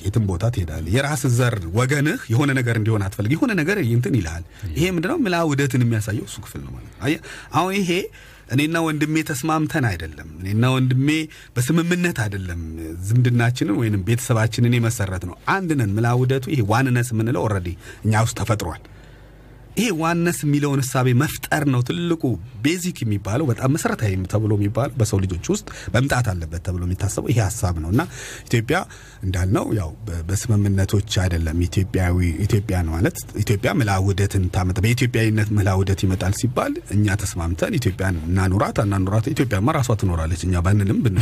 የትም 0.00 0.24
ቦታ 0.28 0.44
ትሄዳለህ። 0.54 0.90
የራስ 0.94 1.22
ዘር 1.36 1.54
ወገንህ 1.76 2.22
የሆነ 2.32 2.50
ነገር 2.58 2.74
እንዲሆን 2.80 3.02
አትፈልግ። 3.04 3.30
የሆነ 3.34 3.52
ነገር 3.60 3.76
እንትን 3.88 4.14
ይልሃል። 4.18 4.44
ይሄ 4.74 4.86
ምንድነው 4.96 5.18
ምልአ 5.24 5.40
ውህደትን 5.48 5.84
የሚያሳየው 5.84 6.26
እሱ 6.28 6.36
ክፍል 6.44 6.60
ነው 6.64 6.72
ማለት 6.74 6.90
ነው። 6.90 7.22
አሁን 7.56 7.72
ይሄ 7.78 7.90
እኔና 8.54 8.76
ወንድሜ 8.86 9.16
ተስማምተን 9.28 9.84
አይደለም፣ 9.88 10.28
እኔና 10.40 10.64
ወንድሜ 10.74 11.08
በስምምነት 11.56 12.18
አይደለም 12.24 12.60
ዝምድናችንን 13.08 13.78
ወይንም 13.80 14.02
ቤተሰባችንን 14.08 14.76
የመሰረት 14.76 15.24
ነው። 15.30 15.36
አንድ 15.54 15.72
ነን። 15.80 15.94
ምልአ 15.96 16.12
ውህደቱ 16.18 16.46
ይሄ 16.54 16.62
oneness 16.70 17.10
የምንለው 17.14 17.42
already 17.46 17.70
እኛ 18.04 18.22
ውስጥ 18.26 18.36
ተፈጥሯል። 18.40 18.82
ይሄ 19.76 19.88
oneness 20.00 20.38
የሚለውን 20.44 20.80
እሳቤ 20.82 21.08
መፍጠር 21.20 21.64
ነው 21.72 21.80
ትልቁ 21.88 22.22
basic 22.64 22.98
የሚባለው 23.02 23.46
በጣም 23.50 23.72
መሰረታዊ 23.76 24.12
ተብሎ 24.32 24.52
የሚባለው 24.58 24.94
በሰው 25.00 25.18
ልጆች 25.24 25.46
ውስጥ 25.52 25.66
መምጣት 25.96 26.26
አለበት 26.32 26.62
ተብሎ 26.66 26.82
የሚታሰበው 26.86 27.30
ይሄ 27.32 27.38
ሀሳብ 27.46 27.76
ነው። 27.84 27.90
እና 27.94 28.02
ኢትዮጵያ 28.46 28.78
እንዳልነው 29.26 29.66
ያው 29.78 29.90
በስምምነቶች 30.28 31.12
አይደለም 31.24 31.60
ኢትዮጵያዊ 31.68 32.16
ኢትዮጵያን 32.46 32.88
ማለት 32.94 33.18
ኢትዮጵያ 33.42 33.72
ምልአ 33.80 33.96
ውህደትን 34.04 34.44
ታመጣ 34.56 34.78
በኢትዮጵያዊነት 34.86 35.50
ምልአ 35.58 35.74
ውህደት 35.78 36.02
ይመጣል 36.06 36.34
ሲባል 36.40 36.74
እኛ 36.96 37.16
ተስማምተን 37.22 37.76
ኢትዮጵያን 37.80 38.18
እናኑራት 38.28 38.78
አናኑራት 38.84 39.28
ኢትዮጵያማ 39.34 39.74
ራሷ 39.78 39.90
ትኖራለች 40.02 40.42
እኛ 40.48 40.64
ባንልም 40.66 41.00
ብን 41.06 41.16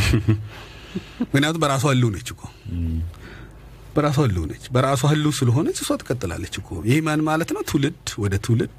ምክንያቱም 1.25 1.61
በራሷ 1.63 1.85
ነች 2.15 2.29
እኮ 2.35 2.43
በራሷ 3.97 4.17
ህልው 4.25 4.45
ነች። 4.51 4.65
በራሷ 4.75 5.03
ህልው 5.13 5.33
ስለሆነች 5.39 5.79
እሷ 5.83 5.91
ትቀጥላለች 6.01 6.55
እኮ። 6.61 6.71
ይህ 6.89 6.99
ማለት 7.29 7.51
ነው? 7.57 7.63
ትውልድ 7.71 8.07
ወደ 8.23 8.35
ትውልድ 8.47 8.79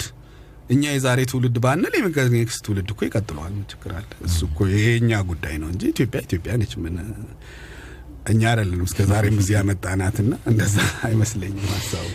እኛ 0.69 0.83
የዛሬ 0.93 1.19
ትውልድ 1.31 1.57
ባንል 1.63 1.93
የኔክስት 1.97 2.61
ትውልድ 2.65 2.89
እኮ 2.93 3.01
ይቀጥለዋል። 3.07 3.53
ችግር 3.71 3.91
አለ? 3.97 4.09
እሱ 4.27 4.39
እኮ 4.49 4.59
የኛ 4.75 5.11
ጉዳይ 5.29 5.55
ነው 5.61 5.69
እንጂ 5.73 5.83
ኢትዮጵያ 5.93 6.21
ኢትዮጵያ 6.27 6.53
ነች። 6.61 6.73
ምን 6.83 6.95
እኛ 8.25 8.41
አይደለንም 8.51 8.85
እስከ 8.87 9.01
ዛሬም 9.09 9.35
ጊዜ 9.39 9.49
ያመጣናትና 9.57 10.33
እንደዛ 10.51 10.75
አይመስለኝም 11.07 11.67
ሀሳቡ። 11.73 12.07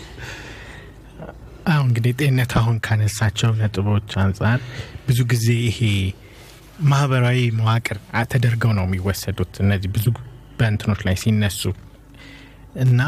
አሁን 1.70 1.86
እንግዲህ 1.88 2.12
ጤንነት 2.18 2.52
አሁን 2.60 2.76
ካነሳቸው 2.86 3.50
ነጥቦች 3.60 4.10
አንጻር 4.22 4.58
ብዙ 5.06 5.18
ጊዜ 5.32 5.46
ይሄ 5.66 5.78
ማህበራዊ 6.90 7.38
መዋቅር 7.58 7.98
ተደርገው 8.32 8.72
ነው 8.78 8.84
የሚወሰዱት 8.86 9.54
እነዚህ 9.64 9.90
ብዙ 9.96 10.06
በእንትኖች 10.58 11.00
ላይ 11.06 11.16
ሲነሱ 11.22 11.62
እና 12.76 13.00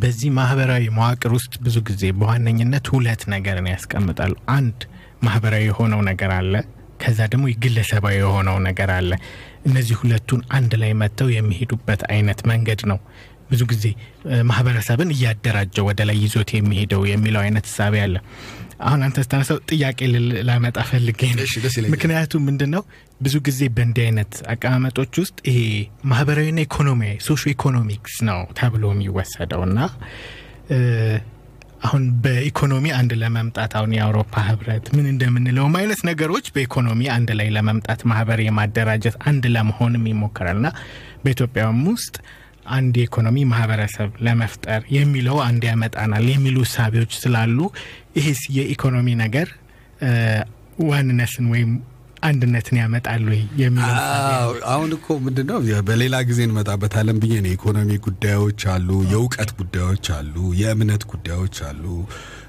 በዚህ 0.00 0.30
ማህበራዊ 0.36 0.84
መዋቅር 0.96 1.30
ውስጥ 1.36 1.54
ብዙ 1.62 1.76
ጊዜ 1.88 2.04
በዋነኝነት 2.18 2.86
ሁለት 2.92 3.22
ነገርን 3.32 3.66
ያስቀምጣሉ። 3.72 4.34
አንድ 4.54 4.78
ማህበራዊ 5.22 5.64
የሆነው 5.66 6.00
ነገር 6.08 6.30
አለ፣ 6.36 6.54
ከዛ 7.02 7.18
ደግሞ 7.32 7.44
ግለሰባዊ 7.62 8.14
የሆነው 8.18 8.56
ነገር 8.66 8.90
አለ። 8.96 9.10
እነዚህ 9.66 9.96
ሁለቱን 10.00 10.40
አንድ 10.56 10.72
ላይ 10.82 10.92
መጥተው 11.00 11.28
የሚሄዱበት 11.34 12.02
አይነት 12.12 12.40
መንገድ 12.50 12.80
ነው 12.90 12.98
ብዙ 13.50 13.62
ጊዜ 13.70 13.84
ማህበረሰብን 14.50 15.12
እያደራጀው 15.14 15.86
ወደ 15.88 16.00
ላይ 16.08 16.16
ይዞት 16.24 16.50
የሚሄደው 16.56 17.02
የሚለው 17.10 17.42
አይነት 17.44 17.66
እሳቤ 17.70 17.94
አለ። 18.04 18.16
አሁን 18.80 19.00
አንተ 19.06 19.16
ስታነሳው 19.24 19.58
ጥያቄ 19.70 19.98
ላመጣ 20.48 20.78
ፈልጌ 20.90 21.20
ነው። 21.32 21.46
ምክንያቱም 21.94 22.44
ምንድን 22.48 22.70
ነው 22.74 22.82
ብዙ 23.22 23.34
ጊዜ 23.48 23.60
በእንዲህ 23.76 24.04
አይነት 24.06 24.34
አቀማመጦች 24.52 25.14
ውስጥ 25.22 25.38
ይሄ 25.50 25.58
ማህበራዊና 26.10 26.60
ኢኮኖሚያዊ 26.66 27.16
ሶሾ 27.26 27.42
ኢኮኖሚክስ 27.54 28.16
ነው 28.30 28.40
ተብሎ 28.60 28.84
የሚወሰደው 28.94 29.62
እና 29.68 29.78
አሁን 31.82 32.02
በኢኮኖሚ 32.24 32.86
አንድ 32.96 33.12
ለመምጣት 33.20 33.72
አሁን 33.78 33.92
የአውሮፓ 33.96 34.34
ህብረት 34.48 34.86
ምን 34.96 35.06
እንደምንለውም 35.12 35.76
አይነት 35.78 36.00
ነገሮች 36.08 36.46
በኢኮኖሚ 36.54 37.00
አንድ 37.14 37.30
ላይ 37.38 37.48
ለመምጣት 37.56 38.00
ማህበር 38.10 38.40
የማደራጀት 38.44 39.16
አንድ 39.30 39.46
ለመሆንም 39.54 40.04
ይሞከራል 40.10 40.58
እና 40.60 40.70
በኢትዮጵያም 41.24 41.80
ውስጥ 41.90 42.16
አንድ 42.70 42.94
የኢኮኖሚ 43.00 43.36
ማህበረሰብ 43.50 44.10
ለመፍጠር 44.26 44.82
የሚለው 44.96 45.38
አንድ 45.46 45.62
ያመጣናል 45.70 46.26
የሚሉ 46.32 46.58
እሳቤዎች 46.66 47.14
ስላሉ 47.22 47.58
ይሄስ 48.18 48.42
የኢኮኖሚ 48.56 49.08
ነገር 49.22 49.48
ዋንነትን 50.88 51.46
ወይም 51.52 51.70
አንድነትን 52.22 52.76
ያመጣል 52.80 53.22
ወይ 53.30 53.40
የሚለው 53.60 54.50
አሁን 54.72 54.90
እኮ 54.96 55.06
ምንድን 55.26 55.46
ነው 55.50 55.58
በሌላ 55.88 56.16
ጊዜ 56.28 56.40
እንመጣበታለን 56.46 57.18
ብዬ 57.22 57.34
ነው። 57.38 57.48
የኢኮኖሚ 57.50 57.90
ጉዳዮች 58.06 58.62
አሉ፣ 58.72 58.88
የእውቀት 59.12 59.50
ጉዳዮች 59.60 60.08
አሉ፣ 60.16 60.34
የእምነት 60.60 61.04
ጉዳዮች 61.12 61.58
አሉ። 61.68 61.84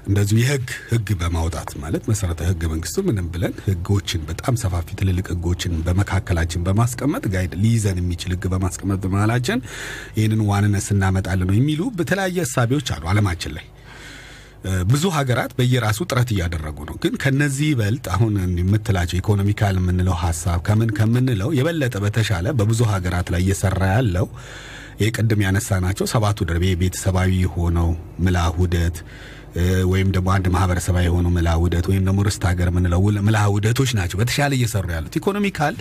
እንደዚሁ 0.06 0.36
የህግ 0.40 0.68
ህግ 0.88 1.08
በማውጣት 1.18 1.70
ማለት 1.82 2.04
መሰረታዊ 2.10 2.46
ህገ 2.50 2.62
መንግስቱ 2.70 3.02
ምንም 3.06 3.26
ብለን 3.34 3.52
ህጎችን 3.66 4.22
በጣም 4.28 4.54
ሰፋፊ 4.62 4.88
ትልልቅ 4.98 5.26
ህጎችን 5.32 5.74
በመካከላችን 5.86 6.64
በማስቀመጥ 6.66 7.22
ጋይድ 7.34 7.52
ሊይዘን 7.62 7.98
የሚችል 8.00 8.32
ህግ 8.34 8.46
በማስቀመጥ 8.52 8.98
በመሀላችን 9.04 9.60
ይህንን 10.16 10.42
oneness 10.48 10.88
እናመጣለን 10.94 11.48
ነው 11.50 11.56
የሚሉ 11.58 11.82
በተለያየ 11.98 12.40
እሳቤዎች 12.48 12.88
አሉ 12.96 13.04
አለማችን 13.12 13.54
ላይ 13.58 13.66
ብዙ 14.90 15.04
ሀገራት 15.14 15.52
በየራሱ 15.56 16.00
ጥረት 16.08 16.28
እያደረጉ 16.32 16.78
ነው። 16.88 16.96
ግን 17.02 17.14
ከነዚህ 17.22 17.68
ይበልጥ 17.70 18.04
አሁን 18.14 18.34
የምትላቸው 18.60 19.16
economical 19.18 19.76
የምንለው 19.78 20.16
ሀሳብ 20.20 20.60
ከምን 20.66 20.90
ከምንለው 20.98 21.50
የበለጠ 21.56 21.94
በተሻለ 22.04 22.46
በብዙ 22.58 22.80
ሀገራት 22.92 23.30
ላይ 23.34 23.42
እየሰራ 23.44 23.82
ያለው 23.94 24.26
ይህ 25.00 25.10
ቅድም 25.16 25.40
ያነሳናቸው 25.44 26.06
ሰባቱ 26.12 26.38
ደርቤ 26.48 26.64
ቤተሰባዊ 26.80 27.30
የሆነው 27.42 27.88
ምልአ 28.24 28.44
ውህደት 28.54 28.96
እ፣ 29.00 29.41
ወይም 29.90 30.08
ደግሞ 30.14 30.28
አንድ 30.34 30.46
ማህበረሰባዊ 30.54 31.04
የሆነው 31.06 31.32
ምልአ 31.34 31.54
ውህደት 31.60 31.86
ወይም 31.90 32.04
ደግሞ 32.08 32.20
ርስት 32.26 32.44
ሀገር 32.50 32.68
የምንለው 32.70 33.00
ምልአ 33.26 33.42
ውህደቶች 33.52 33.90
ናቸው 33.98 34.18
በተሻለ 34.20 34.52
እየሰሩ 34.58 34.86
ያሉት። 34.94 35.16
economical 35.20 35.74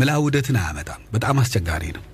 ምልአ 0.00 0.16
ውህደትን 0.22 0.58
አያመጣም። 0.62 1.02
በጣም 1.12 1.38
አስቸጋሪ 1.42 1.84
ነው 1.96 2.04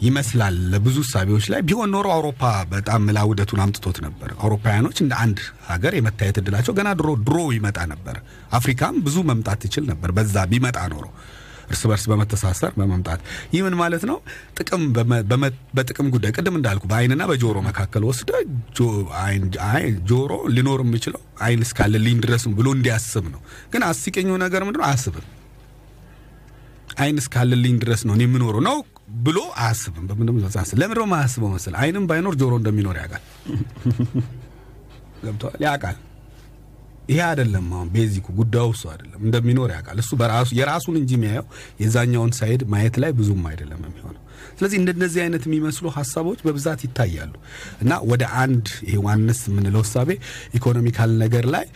ይመስላል 0.00 0.54
ለብዙ 0.72 0.96
እሳቤዎች 1.04 1.44
ላይ 1.52 1.60
ቢሆን 1.66 1.90
ኖሮ 1.94 2.06
አውሮፓ 2.14 2.42
በጣም 2.72 3.00
ምልአ 3.08 3.22
ውህደቱን 3.28 3.60
አምጥቶት 3.64 3.98
ነበር። 4.06 4.30
አውሮፓውያኖች 4.40 4.98
እንደ 5.04 5.14
አንድ 5.24 5.38
ሀገር 5.68 5.92
የመታየት 5.98 6.38
እድላቸው 6.40 6.74
ገና 6.78 6.90
ድሮ 7.00 7.10
ድሮ 7.26 7.38
ይመጣ 7.56 7.78
ነበር። 7.92 8.16
አፍሪካም 8.58 8.96
ብዙ 9.06 9.16
መምጣት 9.30 9.60
ትችል 9.64 9.84
ነበር 9.92 10.12
በዛ 10.18 10.36
ቢመጣ 10.52 10.78
ኖሮ 10.94 11.06
እርስ 11.66 11.82
በርስ 11.88 12.04
በመተሳሰር 12.10 12.72
በመምጣት 12.78 13.20
ይህ 13.52 13.60
ምን 13.66 13.74
ማለት 13.80 14.02
ነው? 14.10 14.16
ጥቅም 14.58 14.82
በጥቅም 15.74 16.08
ጉዳይ 16.14 16.32
ቅድም 16.36 16.56
እንዳልኩ 16.58 16.84
በአይንና 16.90 17.22
በጆሮ 17.30 17.56
መካከል 17.68 18.02
ወስደ 18.08 18.30
ጆሮ 20.10 20.32
ሊኖር 20.54 20.80
የሚችለው 20.84 21.22
አይን 21.42 21.62
እስካለልኝ 21.66 22.18
ድረስ 22.24 22.44
ነው 22.46 22.54
ብሎ 22.58 22.68
እንዲያስብ 22.76 23.26
ነው። 23.34 23.40
ግን 23.72 23.84
አስቂኙ 23.88 24.30
ነገር 24.44 24.62
ምንድነው? 24.66 24.86
አያስብም። 24.88 25.26
አይን 26.98 27.16
እስካለልኝ 27.20 27.76
ድረስ 27.82 28.02
ነው 28.08 28.14
የምኖረው 28.20 28.62
ነው 28.66 28.76
ብሎ 29.24 29.38
አያስብም። 29.60 30.04
ለምን 30.80 30.96
ነው 30.98 31.06
ማያስበው 31.12 31.50
መሰል 31.54 31.74
አይንም 31.80 32.04
ባይኖር 32.10 32.34
ጆሮ 32.40 32.52
እንደሚኖር 32.60 32.96
ያውቃል። 33.00 33.22
ገብቷል፣ 35.24 35.56
ያውቃል። 35.64 35.96
ይሄ 37.08 37.20
አይደለም 37.26 37.66
አሁን 37.72 37.88
basic 37.94 38.17
ኡ 38.17 38.26
ጉዳዩ 38.38 38.68
እሱ 38.74 38.84
አይደለም። 38.92 39.20
እንደሚኖር 39.26 39.70
ያውቃል። 39.74 39.98
እሱ 40.02 40.12
በራሱ 40.20 40.50
የራሱን 40.58 40.96
እንጂ 41.00 41.10
የሚያየው 41.16 41.46
የዛኛውን 41.82 42.32
side 42.38 42.62
ማየት 42.72 42.96
ላይ 43.02 43.12
ብዙም 43.18 43.42
አይደለም 43.50 43.80
የሚሆነው። 43.86 44.20
ስለዚህ 44.54 44.78
እንደነዚህ 44.80 45.20
አይነት 45.22 45.42
የሚመስሉ 45.46 45.86
ሀሳቦች 45.96 46.40
በብዛት 46.44 46.80
ይታያሉ 46.86 47.32
እና 47.82 47.92
ወደ 48.10 48.24
አንድ 48.42 48.66
ይሄ 48.86 48.96
oneness 49.06 49.40
የምንለው 49.48 49.82
እሳቤ 49.86 50.10
economical 50.58 51.12
ነገር 51.22 51.46
ላይ 51.54 51.66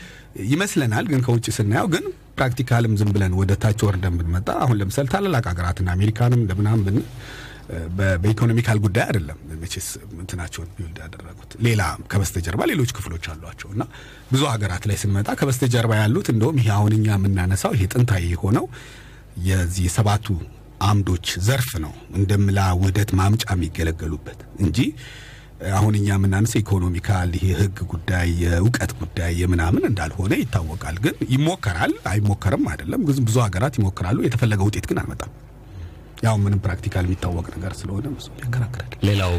ይመስለናል። 0.48 1.06
ግን 1.10 1.20
ከውጭ 1.26 1.46
ስናየው 1.56 1.88
ግን 1.94 2.04
practical 2.36 2.82
ም 2.82 2.92
ዝም 2.98 3.10
ብለን 3.14 3.32
ወደ 3.38 3.52
ታች 3.62 3.80
ወርደን 3.86 4.16
ብንመጣ 4.18 4.48
አሁን 4.64 4.76
ለምሳሌ 4.80 5.06
ታላላቅ 5.12 5.44
ሀገራትና 5.50 5.88
አሜሪካንም 5.96 6.40
እንደምናምን 6.42 6.82
ብን 6.88 6.98
በ- 6.98 7.08
በ 7.98 8.11
economical 8.11 8.78
ጉዳይ 8.84 9.04
አይደለም 9.06 9.38
መቼስ 9.62 9.88
እንትናቸውን 10.16 10.68
build 10.76 10.98
ያደረጉት 11.02 11.50
ሌላ 11.66 11.82
ከበስተጀርባ 12.12 12.62
ሌሎች 12.70 12.90
ክፍሎች 12.98 13.24
አሏቸው 13.32 13.70
እና 13.74 13.82
ብዙ 14.30 14.42
ሀገራት 14.52 14.84
ላይ 14.90 14.98
ስንመጣ 15.02 15.30
ከበስተጀርባ 15.40 15.94
ያሉት 16.00 16.28
እንደውም 16.34 16.58
ይሄ 16.60 16.70
አሁን 16.76 16.94
እኛ 16.98 17.08
የምናነሳው 17.16 17.74
ይሄ 17.76 17.86
ጥንታዊ 17.94 18.24
የሆነው 18.32 18.66
የዚህ 19.48 19.84
የሰባቱ 19.88 20.28
አምዶች 20.86 21.28
ዘርፍ 21.46 21.70
ነው 21.84 21.92
እንደ 22.18 22.32
ምልአ 22.42 22.60
ውህደት 22.78 23.10
ማምጫ 23.20 23.44
የሚገለገሉበት 23.54 24.40
እንጂ 24.64 24.78
አሁን 25.76 25.94
እኛ 25.98 26.08
የምናነሳው 26.14 26.60
economical 26.60 27.30
ይሄ 27.38 27.46
ህግ 27.60 27.78
ጉዳይ 27.92 28.28
የእውቀት 28.42 28.92
ጉዳይ 29.00 29.32
የምናምን 29.40 29.84
እንዳልሆነ 29.88 30.32
ይታወቃል። 30.42 30.96
ግን 31.04 31.16
ይሞከራል፣ 31.32 31.94
አይሞከርም 32.10 32.64
አይደለም። 32.72 33.02
ግን 33.08 33.24
ብዙ 33.28 33.36
ሀገራት 33.44 33.76
ይሞክራሉ። 33.80 34.18
የተፈለገ 34.26 34.60
ውጤት 34.68 34.86
ግን 34.90 35.00
አልመጣም። 35.02 35.32
ያው 36.22 36.36
ምንም 36.42 36.60
practical 36.64 37.04
የሚታወቅ 37.06 37.46
ነገር 37.54 37.72
ስለሆነ 37.80 38.06
ያከራክራል። 38.42 38.88
ሌላው 39.08 39.32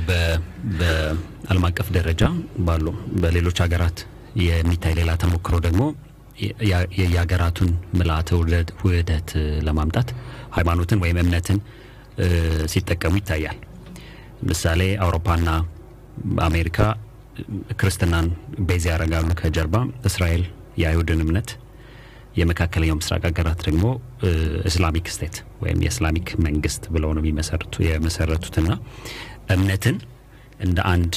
በዓለም 0.80 1.66
አቀፍ 1.70 1.88
ደረጃ 1.98 2.24
ባሉ 2.68 2.86
በሌሎች 3.22 3.58
ሀገራት 3.64 4.00
የሚታይ 4.44 4.94
ሌላ 5.00 5.12
ተሞክሮ 5.22 5.56
ደግሞ 5.66 5.82
የየሀገራቱን 6.98 7.70
ምልአተ 7.98 8.30
ውህደት- 8.84 9.34
ለማምጣት 9.68 10.10
ሃይማኖትን 10.52 11.02
ወይም 11.04 11.18
እምነትን 11.24 11.58
ሲጠቀሙ 12.72 13.14
ይታያል። 13.20 13.58
ምሳሌ 14.44 14.82
አውሮፓና 15.04 15.50
አሜሪካ 16.46 16.78
ክርስትናን 17.80 18.28
base 18.68 18.86
ያደርጋሉ 18.90 19.30
ከጀርባ 19.42 19.76
እስራኤል 20.06 20.44
የአይሁድን 20.82 21.22
እምነት 21.26 21.50
የመካከለኛው 22.36 22.98
ምስራቅ 23.00 23.22
ሀገራት 23.30 23.60
ደግሞ 23.68 23.86
Islamic 24.70 25.08
state 25.16 25.36
ወይም 25.64 25.80
የ 25.86 25.95
Islamic 25.95 26.30
መንግስት 26.46 26.84
ብለው 26.96 27.12
ነው 27.16 27.22
የሚመሰርቱ 27.24 27.84
የመሰረቱትና 27.86 28.70
እምነትን 29.56 29.98
እንደ 30.60 30.80
አንድ 30.92 31.14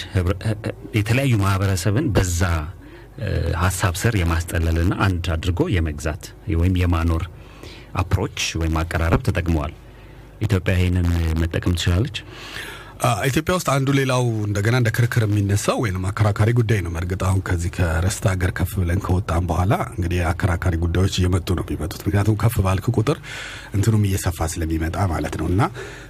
የተለያዩ 0.98 1.34
ማህበረሰብን 1.42 2.06
በዛ 2.16 2.42
ሀሳብ 3.62 3.94
ስር 4.02 4.14
የማስጠለልና 4.20 4.94
አንድ 5.06 5.24
አድርጎ 5.34 5.62
የመግዛት 5.74 6.24
ወይም 6.60 6.76
የማኖር 6.82 7.24
approach 7.94 8.38
ወይም 8.60 8.76
አቀራረብ 8.82 9.22
ተጠቅመዋል። 9.26 9.72
ኢትዮጵያ 10.40 10.74
ይህንን 10.78 11.08
መጠቀም 11.40 11.74
ትችላለች። 11.76 12.16
ኢትዮጵያ 13.28 13.52
ውስጥ 13.56 13.68
አንዱ 13.72 13.88
ሌላው 13.98 14.24
እንደገና 14.46 14.74
እንደ 14.80 14.90
ክርክር 14.96 15.22
የሚነሳው 15.24 15.78
ወይም 15.82 16.04
አከራካሪ 16.10 16.50
ጉዳይ 16.58 16.80
ነው። 16.84 16.90
በርግጥ 16.96 17.18
አሁን 17.28 17.40
ከዚህ 17.48 17.70
ከርስት 17.76 18.24
ሀገር 18.30 18.50
ከፍ 18.58 18.72
ብለን 18.80 19.00
ከወጣን 19.06 19.46
በኋላ 19.48 19.74
እንግዲህ 19.94 20.20
አከራካሪ 20.30 20.74
ጉዳዮች 20.82 21.14
እየመጡ 21.18 21.48
ነው 21.58 21.64
የሚመጡት። 21.66 22.00
ምክንያቱም 22.06 22.36
ከፍ 22.42 22.56
ባልክ 22.66 22.86
ቁጥር 22.94 23.18
እንትኑም 23.76 24.04
እየሰፋ 24.08 24.48
ስለሚመጣ 24.52 25.06
ማለት 25.12 25.36
ነው 25.40 25.48
እና 25.52 25.62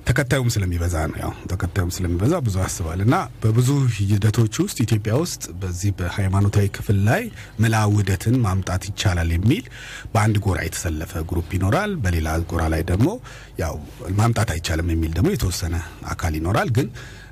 ተከታዩም 0.09 0.51
ስለሚበዛ 0.57 0.97
ነው። 1.11 1.19
ያው 1.23 1.33
ተከታዩም 1.53 1.93
ስለሚበዛ 1.97 2.35
ብዙ 2.47 2.59
ያስባል 2.65 3.01
እና 3.07 3.15
በብዙ 3.43 3.71
ሂደቶች 4.01 4.55
ውስጥ 4.65 4.79
ኢትዮጵያ 4.87 5.15
ውስጥ 5.23 5.43
በዚህ 5.63 5.93
በሃይማኖታዊ 6.01 6.69
ክፍል 6.77 7.01
ላይ 7.09 7.25
ምልአ 7.63 7.83
ውህደትን 7.93 8.39
ማምጣት 8.47 8.85
ይቻላል 8.91 9.33
የሚል 9.37 9.65
በአንድ 10.13 10.39
ጎራ 10.47 10.59
የተሰለፈ 10.67 11.25
group 11.31 11.51
ይኖራል። 11.59 11.95
በሌላ 12.05 12.37
ጎራ 12.53 12.63
ላይ 12.75 12.85
ደግሞ 12.93 13.09
ያው 13.61 13.75
ማምጣት 14.21 14.49
አይቻልም 14.55 14.89
የሚል 14.93 15.13
ደግሞ 15.17 15.29
የተወሰነ 15.35 15.75
አካል 16.13 16.33
ይኖራል። 16.39 16.69
ግን 16.73 16.82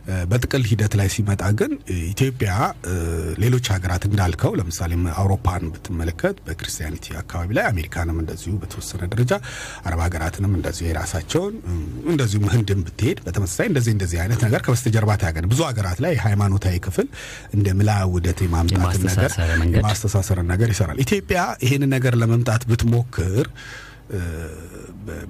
እ፣ 0.03 0.19
በጥቅል 0.31 0.63
ሂደት 0.69 0.93
ላይ 0.99 1.09
ሲመጣ 1.15 1.43
ግን 1.59 1.73
ኢትዮጵያ 2.07 2.51
ሌሎች 3.43 3.67
ሀገራት 3.73 4.05
እንዳልከው 4.09 4.53
ለምሳሌ 4.59 4.93
አውሮፓን 5.15 5.65
ብትመለከት 5.75 6.37
በ 6.47 6.55
Christianity 6.55 7.05
አካባቢ 7.21 7.49
ላይ 7.59 7.65
አሜሪካንም 7.71 8.17
እንደዚሁ 8.23 8.53
በተወሰነ 8.63 9.03
ደረጃ 9.13 9.33
አረብ 9.85 10.01
ሀገራትንም 10.05 10.55
እንደዚሁ 10.59 10.87
የራሳቸውን 10.89 11.55
እንደዚሁም 12.13 12.47
ህንድን 12.55 12.81
ብትሄድ 12.87 13.21
በተመሳሳይ 13.27 13.69
እንደዚህ 13.71 13.93
እንደዚህ 13.97 14.21
አይነት 14.25 14.41
ነገር 14.47 14.63
ከበስተጀርባ 14.67 15.19
ታያለህ 15.23 15.49
ብዙ 15.53 15.61
ሀገራት 15.69 16.01
ላይ 16.05 16.17
ሃይማኖታዊ 16.25 16.79
ክፍል 16.87 17.09
እንደ 17.55 17.69
ምልአ 17.79 17.99
ውህደት 18.11 18.41
የማምጣት 18.47 18.81
ነገር 19.11 19.31
የማስተሳሰርን 19.79 20.51
ነገር 20.53 20.71
ይሰራል። 20.75 21.01
ኢትዮጵያ 21.05 21.39
ይህንን 21.67 21.93
ነገር 21.97 22.17
ለመምጣት 22.21 22.65
ብትሞክር 22.71 23.47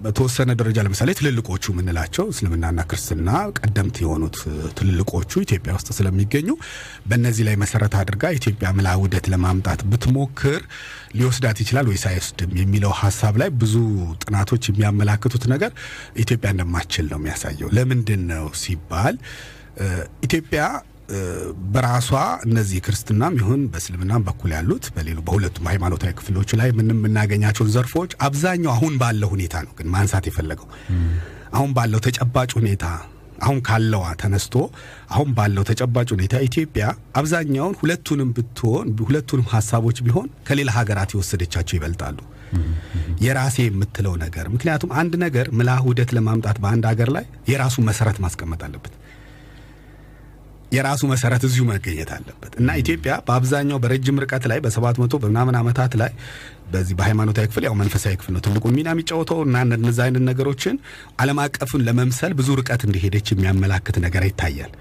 በተወሰነ 0.02 0.50
ደረጃ 0.60 0.78
ለምሳሌ 0.84 1.10
ትልልቆቹ 1.18 1.64
የምንላቸው 1.72 2.24
እስልምናና 2.32 2.80
ክርስትና 2.90 3.28
ቀደምት 3.58 3.96
የሆኑት 4.02 4.36
ትልልቆቹ 4.78 5.32
ኢትዮጵያ 5.44 5.72
ውስጥ 5.78 5.88
ስለሚገኙ 5.98 6.48
በእነዚህ 7.08 7.44
ላይ 7.48 7.56
መሰረት 7.62 7.94
አድርጋ 8.00 8.32
ኢትዮጵያ 8.38 8.70
ምልአ 8.78 8.94
ውህደት 9.00 9.26
ለማምጣት 9.34 9.82
ብትሞክር 9.92 10.60
ሊወስዳት 11.18 11.60
ይችላል 11.64 11.88
ወይስ 11.90 12.04
አይወስድም 12.10 12.52
የሚለው 12.60 12.94
ሀሳብ 13.00 13.36
ላይ 13.42 13.50
ብዙ 13.62 13.74
ጥናቶች 14.24 14.64
የሚያመላክቱት 14.70 15.46
ነገር 15.54 15.72
ኢትዮጵያ 16.16 16.50
እንደማትችል 16.54 17.08
ነው 17.12 17.20
የሚያሳየው። 17.20 17.70
ለምንድን 17.78 18.22
ነው 18.32 18.46
ሲባል 18.62 19.16
ኢትዮጵያ 20.22 20.62
በራሷ 21.72 22.08
እነዚህ 22.46 22.80
ክርስትናም 22.86 23.36
ይሁን 23.40 23.62
በእስልምናም 23.72 24.24
በኩል 24.26 24.50
ያሉት 24.56 24.84
በሌሉ 24.96 25.18
በሁለቱም 25.26 25.68
ሃይማኖታዊ 25.70 26.12
ክፍሎች 26.18 26.50
ላይ 26.60 26.68
ምንም 26.78 26.98
የምናገኛቸውን 27.00 27.72
ዘርፎች 27.74 28.12
አብዛኛው 28.26 28.72
አሁን 28.74 28.94
ባለው 29.02 29.30
ሁኔታ 29.34 29.54
ነው 29.66 29.72
ግን 29.78 29.88
ማንሳት 29.94 30.26
የፈለገው 30.30 30.68
አሁን 31.52 31.70
ባለው 31.76 32.02
ተጨባጭ 32.06 32.50
ሁኔታ 32.58 32.84
አሁን 33.42 33.58
ካለዋ 33.66 34.06
ተነስቶ 34.20 34.54
አሁን 35.10 35.28
ባለው 35.36 35.64
ተጨባጭ 35.68 36.08
ሁኔታ 36.14 36.34
ኢትዮጵያ 36.46 36.84
አብዛኛውን 37.20 37.76
ሁለቱንም 37.80 38.32
ብትሆን 38.36 38.88
ሁለቱንም 39.02 39.46
ሀሳቦች 39.54 40.00
ቢሆን 40.06 40.28
ከሌላ 40.48 40.70
ሀገራት 40.76 41.12
የወሰደቻቸው 41.14 41.76
ይበልጣሉ። 41.78 42.18
የራሴ 43.24 43.56
የምትለው 43.64 44.14
ነገር 44.22 44.46
ምክንያቱም 44.54 44.90
አንድ 45.00 45.12
ነገር 45.24 45.46
ምልአ 45.58 45.76
ውህደት 45.84 46.10
ለማምጣት 46.16 46.56
በአንድ 46.62 46.84
ሀገር 46.90 47.10
ላይ 47.16 47.24
የራሱ 47.50 47.76
መሰረት 47.88 48.18
ማስቀመጥ 48.24 48.60
አለበት። 48.66 48.94
የራሱ 50.72 51.02
መሰረት 51.10 51.42
እዚሁ 51.46 51.62
መገኘት 51.70 52.10
አለበት 52.16 52.52
እና 52.60 52.76
ኢትዮጵያ 52.82 53.12
በአብዛኛው 53.26 53.78
በረጅም 53.82 54.20
ርቀት 54.24 54.44
ላይ 54.50 54.58
በሰባት 54.64 54.98
መቶ 55.02 55.14
በምናምን 55.22 55.56
ዓመታት 55.60 55.94
ላይ 56.00 56.12
በዚህ 56.72 56.94
በሃይማኖታዊ 56.98 57.46
ክፍል 57.50 57.64
ያው 57.66 57.74
መንፈሳዊ 57.80 58.14
ክፍል 58.20 58.32
ነው 58.36 58.42
ትልቁን 58.44 58.74
ሚና 58.76 58.88
የሚጫወተው 58.94 59.40
እና 59.46 59.56
እነዚ 59.76 59.98
አይነት 60.04 60.24
ነገሮችን 60.28 60.76
ዓለም 61.22 61.40
አቀፉን 61.44 61.84
ለመምሰል 61.88 62.34
ብዙ 62.40 62.48
ርቀት 62.60 62.84
እንደሄደች 62.88 63.28
የሚያመላክት 63.32 63.98
ነገር 64.04 64.24
ይታያል። 64.28 64.72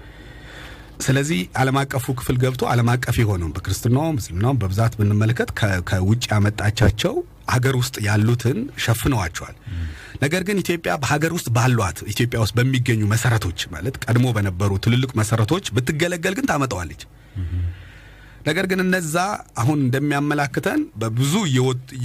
ስለዚህ 1.04 1.40
ዓለም 1.60 1.76
አቀፉ 1.80 2.14
ክፍል 2.18 2.36
ገብቶ 2.40 2.62
ዓለም 2.72 2.88
አቀፍ 2.94 3.16
የሆነውን 3.20 3.52
በክርስትናውም 3.56 4.18
እስልምናውም 4.20 4.58
በብዛት 4.62 4.94
ብንመለከት 4.98 5.50
ከውጭ 5.90 6.24
ያመጣቻቸው 6.32 7.14
ሀገር 7.52 7.74
ውስጥ 7.80 7.96
ያሉትን 8.06 8.58
ሸፍነዋቸዋል። 8.84 9.56
ነገር 10.22 10.42
ግን 10.48 10.60
ኢትዮጵያ 10.62 10.92
በሀገር 11.02 11.32
ውስጥ 11.32 11.48
ባሏት 11.56 11.98
ኢትዮጵያ 12.08 12.38
ውስጥ 12.44 12.54
በሚገኙ 12.58 13.02
መሰረቶች 13.06 13.60
ማለት 13.72 13.96
ቀድሞ 14.04 14.26
በነበሩ 14.36 14.78
ትልልቅ 14.84 15.10
መሰረቶች 15.20 15.66
ብትገለገል 15.76 16.36
ግን 16.38 16.48
ታመጣዋለች። 16.50 17.02
ነገር 18.40 18.64
ግን 18.68 18.80
እነዛ 18.82 19.14
አሁን 19.60 19.78
እንደሚያመላክተን 19.84 20.80
በብዙ 21.00 21.32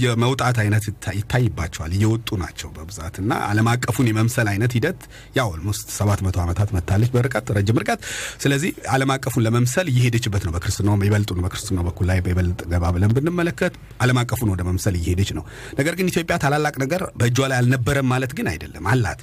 የመውጣት 0.02 0.56
አይነት 0.62 0.84
ይታ- 0.88 1.14
ይታይባቸዋል 1.18 1.92
እየወጡ 1.96 2.28
ናቸው 2.42 2.68
በብዛት 2.76 3.14
እና 3.22 3.32
ዓለም 3.46 3.68
አቀፉን 3.72 4.08
የመምሰል 4.10 4.48
አይነት 4.52 4.72
ሂደት 4.76 5.00
ያው 5.36 5.48
almost 5.54 5.86
ሰባት 5.96 6.20
መቶ 6.26 6.36
ዓመታት 6.44 6.70
መታለች 6.76 7.10
በርቀት 7.16 7.46
ረጅም 7.56 7.80
ርቀት። 7.82 8.00
ስለዚህ 8.42 8.70
ዓለም 8.94 9.12
አቀፉን 9.14 9.44
ለመምሰል 9.46 9.88
እየሄደችበት 9.92 10.44
ነው። 10.46 10.54
በክርስትናው 10.56 10.74
ይበልጡን 11.06 11.40
በክርስትናው 11.44 11.86
በኩል 11.88 12.06
ላይ 12.10 12.20
በይበልጥ 12.26 12.60
ገባ 12.72 12.84
ብለን 12.94 13.14
ብንመለከት 13.16 13.74
ዓለም 14.02 14.20
አቀፉን 14.22 14.52
ወደ 14.54 14.62
መምሰል 14.68 14.96
እየሄደች 14.98 15.32
ነው። 15.38 15.46
ነገር 15.78 15.96
ግን 15.98 16.10
ኢትዮጵያ 16.12 16.36
ታላላቅ 16.42 16.74
ነገር 16.84 17.02
በእጇ 17.16 17.38
ላይ 17.50 17.58
አልነበረም 17.60 18.08
ማለት 18.12 18.34
ግን 18.36 18.48
አይደለም፣ 18.52 18.86
አላት። 18.92 19.22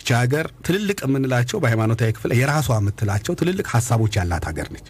ይቺ 0.00 0.10
ሀገር 0.18 0.46
ትልልቅ 0.66 0.98
የምንላቸው 1.04 1.58
በሃይማኖታዊ 1.62 2.12
ክፍል 2.16 2.32
የራሷ 2.36 2.68
የምትላቸው 2.78 3.34
ትልልቅ 3.40 3.66
ሀሳቦች 3.72 4.14
ያላት 4.18 4.46
ሀገር 4.48 4.68
ነች። 4.74 4.88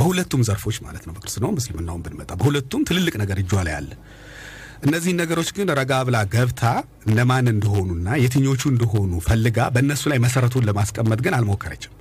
በሁለቱም 0.00 0.42
ዘርፎች 0.48 0.76
ማለት 0.86 1.04
ነው። 1.06 1.14
በክርስትናውም 1.16 1.54
በእስልምናውም 1.56 2.02
ብንመጣ 2.04 2.30
በሁለቱም 2.40 2.84
ትልልቅ 2.88 3.14
ነገር 3.22 3.38
እጇ 3.42 3.52
ላይ 3.66 3.74
አለ። 3.78 3.90
እነዚህን 4.86 5.18
ነገሮች 5.20 5.48
ግን 5.56 5.70
ረጋ 5.78 5.92
ብላ 6.08 6.18
ገብታ 6.34 6.62
እነማን 7.08 7.48
እንደሆኑና 7.52 8.08
የትኞቹ 8.22 8.62
እንደሆኑ 8.70 9.12
ፈልጋ 9.26 9.68
በእነሱ 9.74 10.02
ላይ 10.12 10.18
መሰረቱን 10.24 10.66
ለማስቀመጥ 10.68 11.18
ግን 11.26 11.34
አልሞከረችም። 11.38 11.94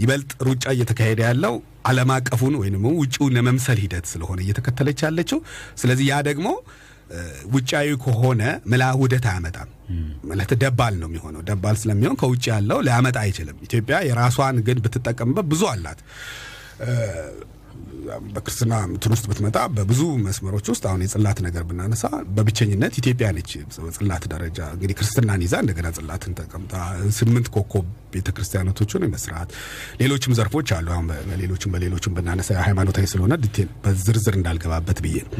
ይበልጥ 0.00 0.30
ሩጫ 0.46 0.64
እየተካሄደ 0.74 1.20
ያለው 1.26 1.54
ዓለም 1.88 2.10
አቀፉን 2.14 2.54
ወይም 2.60 2.84
ውጭውን 3.00 3.34
የመምሰል 3.38 3.78
ሂደት 3.82 4.06
ስለሆነ 4.12 4.38
እየተከተለች 4.44 5.00
ያለችው። 5.06 5.38
ስለዚህ 5.80 6.06
ያ 6.10 6.16
ደግሞ 6.28 6.48
ውጫዊ 7.54 7.88
ከሆነ 8.02 8.42
ምልአ 8.70 8.88
ውህደት 8.98 9.24
አያመጣም 9.30 9.70
ማለት 10.30 10.50
ደባል 10.62 10.94
ነው 11.00 11.08
የሚሆነው። 11.10 11.42
ደባል 11.48 11.76
ስለሚሆን 11.80 12.16
ከውጭ 12.20 12.44
ያለው 12.52 12.78
ሊያመጣ 12.86 13.16
አይችልም። 13.24 13.56
ኢትዮጵያ 13.66 13.96
የራሷን 14.08 14.58
ግን 14.68 14.78
ብትጠቀምበት 14.84 15.46
ብዙ 15.52 15.62
አላት። 15.72 16.00
በክርስትና 18.34 18.74
እንትን 18.86 19.12
ውስጥ 19.14 19.24
ብትመጣ 19.30 19.58
በብዙ 19.74 20.00
መስመሮች 20.24 20.66
ውስጥ 20.72 20.84
አሁን 20.88 21.02
የጽላት 21.04 21.38
ነገር 21.46 21.62
ብናነሳ 21.68 22.04
በብቸኝነት 22.36 22.94
ኢትዮጵያ 23.00 23.26
ነች። 23.36 23.50
በጽላት 23.84 24.24
ደረጃ 24.32 24.58
እንግዲህ 24.74 24.94
ክርስትናን 24.98 25.42
ይዛ 25.44 25.54
እንደገና 25.64 25.88
ጽላትን 25.98 26.32
ተቀምጣ 26.40 26.72
ስምንት 27.18 27.48
ኮከብ 27.56 27.84
ቤተ 28.14 28.28
ክርስቲያኖቶችን 28.36 29.04
የመስራት 29.06 29.50
ሌሎችም 30.02 30.34
ዘርፎች 30.38 30.70
አሉ። 30.78 30.88
አሁን 30.96 31.06
በሌሎችም 31.28 31.72
በሌሎችም 31.76 32.16
ብናነሳ 32.18 32.58
ሃይማኖታዊ 32.66 33.06
ስለሆነ 33.12 33.36
detail 33.44 33.70
በዝርዝር 33.84 34.36
እንዳልገባበት 34.40 35.00
ብዬ 35.06 35.18
ነው። 35.26 35.34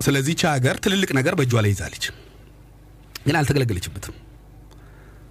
ስለዚህ 0.00 0.36
ቻ 0.36 0.52
ሀገር 0.56 0.76
ትልልቅ 0.84 1.10
ነገር 1.18 1.36
በእጇ 1.40 1.54
ላይ 1.64 1.72
ይዛለች፣ 1.74 2.06
ግን 3.26 3.36
አልተገለገለችበትም። 3.40 4.16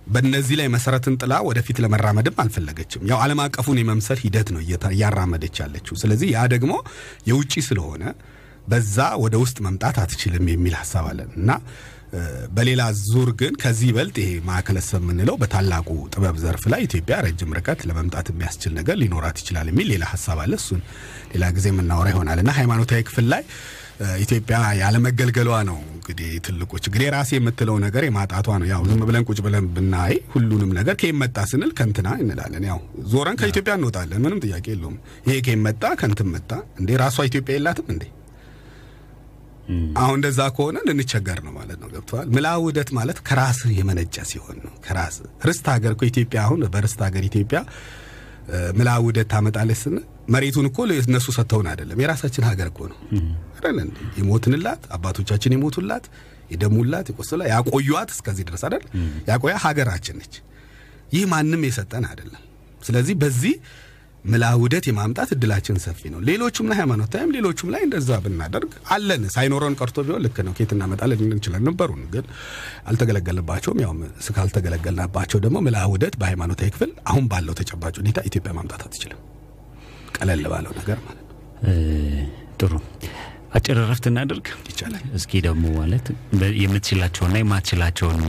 በእነዚህ 0.08 0.56
ላይ 0.60 0.68
መሰረትን 0.74 1.16
ጥላ 1.22 1.34
ወደፊት 1.48 1.78
ለመራመድም 1.84 2.39
አልፈለገችም። 2.44 3.06
ያው 3.12 3.20
ዓለም 3.24 3.42
አቀፉን 3.44 3.80
የመምሰል 3.82 4.20
ሂደት 4.24 4.50
ነው 4.54 4.62
እያራመደች 4.92 5.58
ያለችው። 5.63 5.98
ስለዚህ 6.02 6.30
ያ 6.34 6.44
ደግሞ 6.54 6.74
የውጭ 7.30 7.54
ስለሆነ 7.68 8.04
በዛ 8.68 8.98
ወደ 9.22 9.36
ውስጥ 9.42 9.58
መምጣት 9.66 9.96
አትችልም 10.04 10.46
የሚል 10.52 10.76
ሀሳብ 10.82 11.06
አለን 11.10 11.32
እና 11.39 11.52
በሌላ 12.56 12.82
ዙር 13.02 13.30
ግን 13.39 13.54
ከዚህ 13.62 13.88
ይበልጥ 13.89 14.16
ይሄ 14.22 14.32
ማዕከለ 14.48 14.80
ሰብ 14.88 15.02
የምንለው 15.04 15.36
በታላቁ 15.42 15.88
ጥበብ 16.13 16.36
ዘርፍ 16.44 16.63
ላይ 16.74 16.82
ኢትዮጵያ 16.88 17.16
ረጅም 17.26 17.56
ርቀት 17.58 17.80
ለመምጣት 17.89 18.28
የሚያስችል 18.32 18.74
ነገር 18.80 18.96
ሊኖራት 19.02 19.38
ይችላል 19.42 19.68
የሚል 19.72 19.88
ሌላ 19.94 20.04
ሀሳብ 20.12 20.39
አለ። 20.44 20.54
እሱን 20.62 20.82
ሌላ 21.34 21.48
ጊዜ 21.56 21.68
የምናወራ 21.72 22.10
ይሆናል 22.13 22.42
እና 22.44 22.52
ሃይማኖታዊ 22.60 23.02
ክፍል 23.10 23.28
ላይ 23.34 23.44
ኢትዮጵያ 24.22 24.58
ያለመገልገሏ 24.80 25.50
ነው 25.68 25.78
እንግዲህ 25.96 26.30
ትልቁ 26.46 26.72
ችግር። 26.86 27.02
የራሴ 27.06 27.32
የምትለው 27.38 27.76
ነገር 27.84 28.04
የማጣቷ 28.06 28.48
ነው። 28.62 28.68
ያው 28.72 28.82
ዝም 28.90 29.02
ብለን 29.10 29.26
ቁጭ 29.30 29.40
ብለን 29.46 29.66
ብናይ 29.76 30.14
ሁሉንም 30.34 30.72
ነገር 30.78 30.96
ከየት 31.02 31.18
መጣ 31.22 31.46
ስንል 31.52 31.72
ከንትና 31.78 32.10
እንላለን። 32.22 32.66
ያው 32.70 32.80
ዞረን 33.12 33.38
ከኢትዮጵያ 33.42 33.76
እንወጣለን። 33.80 34.22
ምንም 34.26 34.42
ጥያቄ 34.46 34.66
የለውም። 34.74 34.98
ይሄ 35.28 35.38
ከየት 35.46 35.62
መጣ 35.68 35.84
ከንትን 36.02 36.30
መጣ 36.36 36.52
እንዴ? 36.80 36.90
ራሷ 37.04 37.18
ኢትዮጵያ 37.30 37.56
የላትም 37.58 37.88
እንዴ? 37.94 38.04
አሁን 40.00 40.16
እንደዛ 40.18 40.40
ከሆነ 40.56 40.78
ልንቸገር 40.88 41.40
ነው 41.46 41.54
ማለት 41.58 41.78
ነው። 41.82 41.90
ገብተዋል። 41.94 42.28
ምልአተ 42.36 42.58
ውህደት 42.64 42.90
ማለት 42.98 43.18
ከራስህ 43.28 43.72
የመነጨ 43.78 44.16
ሲሆን 44.32 44.58
ነው። 44.66 44.74
ከራስህ 44.86 45.28
ርስት 45.48 45.68
ሀገር 45.74 45.94
ኢትዮጵያ 46.10 46.40
አሁን 46.46 46.62
በርስት 46.74 47.02
ሀገር 47.08 47.24
ኢትዮጵያ 47.30 47.60
ምልአተ 48.78 49.00
ውህደት 49.04 49.28
ታመጣለች 49.34 49.80
ስንል 49.82 50.04
መሬቱን 50.28 50.66
እኮ 50.70 50.78
እነሱ 51.04 51.28
ሰጥተውን 51.38 51.68
አይደለም፣ 51.72 52.00
የራሳችን 52.04 52.44
ሀገር 52.50 52.68
እኮ 52.72 52.80
ነው 52.92 52.98
አይደል? 53.58 53.90
የሞትንላት 54.20 54.84
አባቶቻችን 54.96 55.54
የሞቱላት 55.56 56.06
የደሙላት 56.52 57.08
የቆሰላ 57.12 57.44
ያቆዩት 57.52 58.10
እስከዚህ 58.16 58.44
ድረስ 58.50 58.64
አይደል? 58.68 58.84
ያቆያ 59.30 59.56
ሀገራችን 59.66 60.18
ነች። 60.22 60.34
ይህ 61.16 61.24
ማንም 61.32 61.62
የሰጠን 61.68 62.06
አይደለም። 62.10 62.42
ስለዚህ 62.82 63.16
በዚህ 63.16 63.56
ምልአተ 64.26 64.56
ውህደት 64.60 64.86
የማምጣት 64.90 65.30
እድላችን 65.36 65.78
ሰፊ 65.84 66.02
ነው። 66.12 66.20
ሌሎቹም 66.28 66.68
ላይ 66.70 66.78
ሃይማኖታዊም 66.80 67.32
ሌሎቹም 67.36 67.70
ላይ 67.74 67.82
እንደዛ 67.88 68.20
ብናደርግ 68.24 68.72
አለን። 68.96 69.24
ሳይኖረን 69.34 69.76
ቀርቶ 69.80 69.98
ቢሆን 70.08 70.22
ልክ 70.26 70.38
ነው 70.48 70.54
ኬት 70.58 70.72
እናመጣለን 70.76 71.24
እንችላለን 71.28 71.66
ነበሩን፣ 71.70 72.04
ግን 72.14 72.26
አልተገለገልባቸውም። 72.90 73.82
ያው 73.84 73.92
ስካልተገለገልናባቸው 74.28 75.42
ደግሞ 75.46 75.58
ምልአተ 75.66 75.90
ውህደት 75.92 76.16
በሃይማኖታዊ 76.22 76.70
ክፍል 76.76 76.92
አሁን 77.10 77.26
ባለው 77.32 77.56
ተጨባጭ 77.62 77.96
ሁኔታ 78.02 78.20
ኢትዮጵያ 78.30 78.54
ማምጣት 78.60 78.84
አትችልም። 78.88 79.20
ቀለል 80.18 80.46
ባለው 80.54 80.74
ነገር 80.80 80.98
ማለት 81.06 81.20
ነው 81.26 81.38
ጥሩ 82.60 82.74
አጭር 83.54 83.78
እረፍት 83.82 84.06
እናደርግ 84.10 84.46
ይቻላል። 84.70 85.04
እስኪ 85.18 85.42
ደግሞ 85.46 85.66
ማለት 85.76 86.06
የምትችላቸውና 86.62 87.36
የማትችላቸውን 87.42 88.22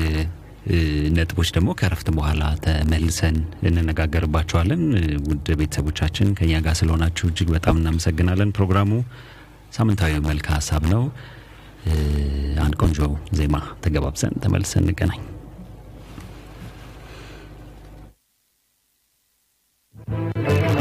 ነጥቦች 1.17 1.49
ደግሞ 1.57 1.71
ከእረፍት 1.79 2.09
በኋላ 2.17 2.43
ተመልሰን 2.65 3.37
እንነጋገርባቸዋለን። 3.69 4.83
ውድ 5.29 5.49
ቤተሰቦቻችን 5.61 6.29
ከኛ 6.39 6.63
ጋር 6.67 6.77
ስለሆናችሁ 6.81 7.29
እጅግ 7.31 7.51
በጣም 7.57 7.79
እናመሰግናለን። 7.81 8.55
ፕሮግራሙ 8.59 8.91
ሳምንታዊ 9.77 10.15
መልክ 10.29 10.49
ሀሳብ 10.55 10.85
ነው። 10.95 11.05
አንድ 12.65 12.75
ቆንጆ 12.83 12.99
ዜማ 13.39 13.57
ተገባብሰን 13.85 14.35
ተመልሰን 14.45 14.85
እንገናኝ። 14.85 15.23
እመኑኝ 19.95 20.74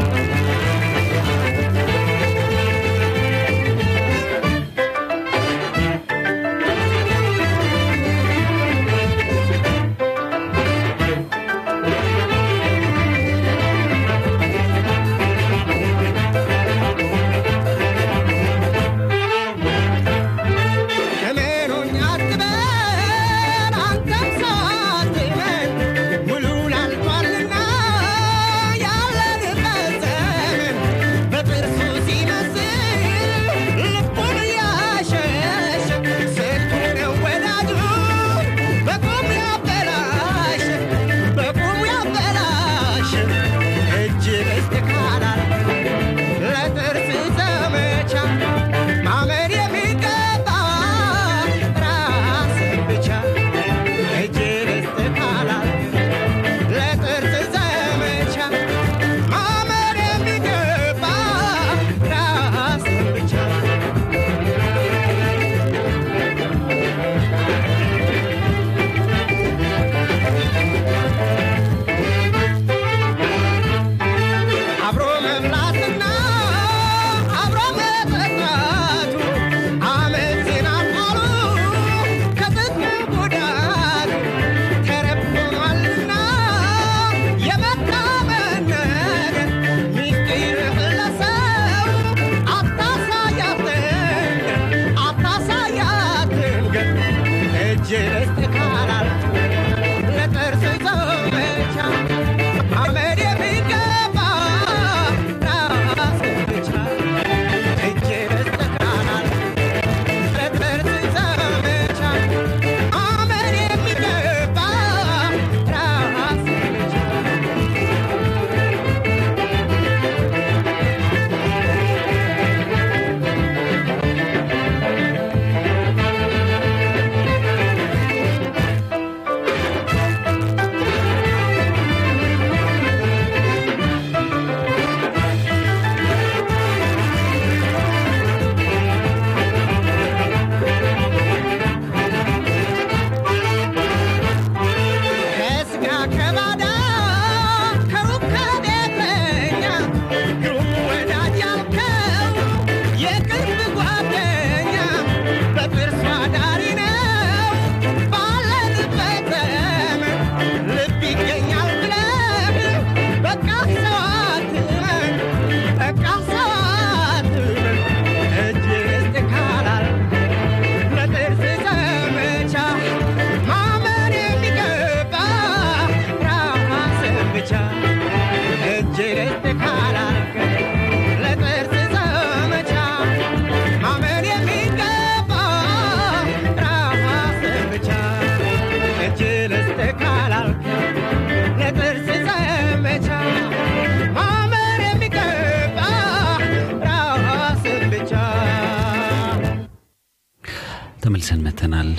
ተመልሰን 201.64 201.86
መተናል። 201.86 201.90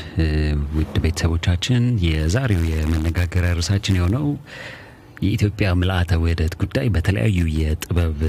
ውድ 0.75 0.95
ቤተሰቦቻችን 1.03 1.83
የዛሬው 2.05 2.61
የመነጋገሪያ 2.71 3.51
ርዕሳችን 3.57 3.97
የሆነው 3.97 4.25
የኢትዮጵያ 5.23 5.67
ምልአተ 5.79 6.11
ውህደት 6.21 6.53
ጉዳይ 6.61 6.87
በተለያዩ 6.95 7.37
የጥበብ 7.59 8.19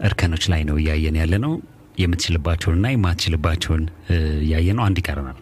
እርከኖች 0.00 0.44
ላይ 0.52 0.62
ነው 0.68 0.76
እያየን 0.82 1.18
ያለ 1.20 1.34
ነው። 1.44 1.52
የምትችልባቸውንና 1.98 2.86
የማትችልባቸውን 2.92 3.84
እያየ 4.42 4.68
ነው። 4.78 4.84
አንድ 4.86 4.98
ይቀረናል። 5.02 5.38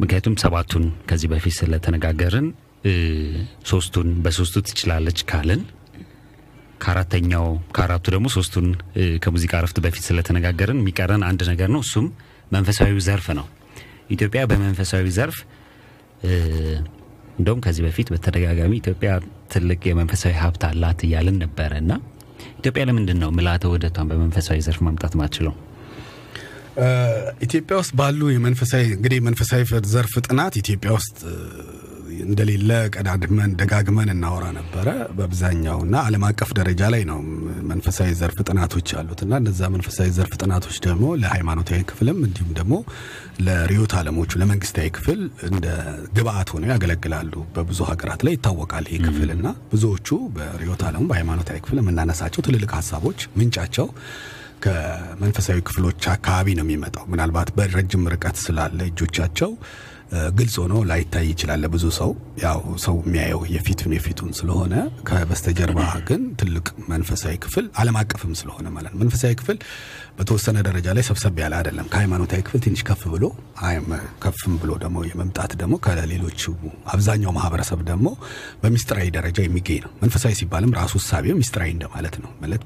ምክንያቱም 0.00 0.36
ሰባቱን 0.42 0.84
ከዚህ 1.08 1.28
በፊት 1.32 1.54
ስለተነጋገርን 1.58 2.46
ሶስቱን 3.70 4.08
በሶስቱ 4.24 4.62
ትችላለች 4.68 5.18
ካልን 5.30 5.62
ከአራተኛው 6.82 7.46
ከአራቱ 7.76 8.04
ደግሞ 8.14 8.28
ሶስቱን 8.36 8.66
ከሙዚቃ 9.24 9.52
እረፍት 9.60 9.78
በፊት 9.84 10.04
ስለተነጋገርን 10.08 10.80
የሚቀረን 10.82 11.22
አንድ 11.28 11.42
ነገር 11.52 11.68
ነው። 11.74 11.82
እሱም 11.86 12.06
መንፈሳዊ 12.50 13.00
ዘርፍ 13.06 13.26
ነው። 13.38 13.46
ኢትዮጵያ 14.10 14.40
በመንፈሳዊ 14.50 15.04
ዘርፍ 15.10 15.36
እንደውም 17.38 17.60
ከዚህ 17.60 17.82
በፊት 17.86 18.08
በተደጋጋሚ 18.12 18.72
ኢትዮጵያ 18.76 19.10
ትልቅ 19.52 19.80
የመንፈሳዊ 19.88 20.32
ሀብት 20.40 20.62
አላት 20.68 21.00
እያልን 21.06 21.38
ነበረ 21.44 21.72
እና 21.82 21.92
ኢትዮጵያ 22.58 22.82
ለምንድን 22.88 23.18
ነው 23.22 23.30
ምልአተ 23.30 23.64
ውህደቷን 23.70 24.08
በመንፈሳዊ 24.10 24.58
ዘርፍ 24.60 24.80
ማምጣት 24.86 25.14
ማችለው? 25.20 25.54
ኢትዮጵያ 27.42 27.74
ውስጥ 27.80 27.92
ባሉ 27.94 28.20
የመንፈሳዊ 28.32 28.84
እንግዲህ 28.96 29.18
የመንፈሳዊ 29.20 29.62
ዘርፍ 29.92 30.14
ጥናት 30.26 30.54
ኢትዮጵያ 30.62 30.90
ውስጥ 30.96 31.18
እንደሌለ 32.24 32.70
ቀዳድመን 32.94 33.50
ደጋግመን 33.60 34.10
እናወራ 34.12 34.44
ነበረ 34.56 34.86
በአብዛኛው 35.16 35.78
እና 35.84 35.94
ዓለም 36.06 36.24
አቀፍ 36.28 36.50
ደረጃ 36.58 36.82
ላይ 36.94 37.02
ነው 37.10 37.18
መንፈሳዊ 37.70 38.10
ዘርፍ 38.20 38.38
ጥናቶች 38.46 38.88
ያሉት 38.94 39.20
እና 39.24 39.34
እነዛ 39.42 39.70
መንፈሳዊ 39.74 40.08
ዘርፍ 40.16 40.34
ጥናቶች 40.42 40.76
ደግሞ 40.86 41.06
ለሃይማኖታዊ 41.22 41.80
ክፍልም 41.90 42.18
እንዲሁም 42.28 42.52
ደግሞ 42.58 42.74
ለርዕዮተ 43.46 43.94
ዓለሞቹ 44.00 44.30
ለመንግስታዊ 44.42 44.90
ክፍል 44.96 45.20
እንደ 45.50 45.66
ግብአት 46.18 46.50
ሆነው 46.54 46.70
ያገለግላሉ። 46.74 47.32
በብዙ 47.56 47.80
ሀገራት 47.90 48.22
ላይ 48.26 48.34
ይታወቃል 48.36 48.86
ይህ 48.92 49.02
ክፍል 49.06 49.30
እና 49.36 49.46
ብዙዎቹ 49.72 50.08
በርዕዮተ 50.36 50.84
ዓለሙ 50.90 51.04
በሃይማኖታዊ 51.10 51.58
ክፍል 51.64 51.80
የምናነሳቸው 51.82 52.44
ትልልቅ 52.46 52.70
ሀሳቦች 52.78 53.20
ምንጫቸው 53.38 53.88
ከመንፈሳዊ 54.64 55.58
ክፍሎች 55.68 56.02
አካባቢ 56.12 56.48
ነው 56.58 56.64
የሚመጣው። 56.64 57.04
ምናልባት 57.12 57.48
በረጅም 57.56 58.04
ርቀት 58.12 58.36
ስላለ 58.44 58.78
እጆቻቸው 58.90 59.50
ግልጽ 60.36 60.54
ሆኖ 60.62 60.74
ላይታይ 60.88 61.26
ይችላል 61.30 61.58
ለብዙ 61.64 61.84
ሰው። 61.98 62.10
ያው 62.42 62.60
ሰው 62.84 62.96
የሚያየው 63.04 63.40
የፊቱን 63.52 63.92
የፊቱን 63.96 64.30
ስለሆነ 64.38 64.74
ከበስተጀርባ 65.08 65.80
ግን 66.08 66.22
ትልቅ 66.40 66.66
መንፈሳዊ 66.88 67.34
ክፍል 67.44 67.66
ዓለም 67.80 67.98
አቀፍም 68.00 68.32
ስለሆነ 68.40 68.66
ማለት 68.70 68.92
ነው። 68.92 69.00
መንፈሳዊ 69.02 69.34
ክፍል 69.40 69.58
በተወሰነ 70.18 70.56
ደረጃ 70.60 70.86
ላይ 70.96 71.04
ሰብሰብ 71.08 71.38
ያለ 71.42 71.54
አይደለም። 71.58 71.86
ከሃይማኖታዊ 71.92 72.40
ክፍል 72.46 72.60
ትንሽ 72.66 72.82
ከፍ 72.88 73.02
ብሎ 73.14 73.24
ከፍም 74.18 74.54
ብሎ 74.62 74.70
ደግሞ 74.78 74.96
የመምጣት 75.08 75.52
ደግሞ 75.56 75.74
ከሌሎቹ 75.78 76.42
አብዛኛው 76.86 77.32
ማህበረሰብ 77.32 77.80
ደግሞ 77.82 78.06
በሚስጥራዊ 78.62 79.06
ደረጃ 79.10 79.38
የሚገኝ 79.44 79.80
ነው። 79.84 79.92
መንፈሳዊ 80.02 80.32
ሲባልም 80.40 80.72
ራሱ 80.78 80.94
እሳቤው 81.02 81.36
ሚስጥራዊ 81.40 81.70
እንደማለት 81.74 82.16
ነው። 82.24 82.30
ማለት 82.42 82.62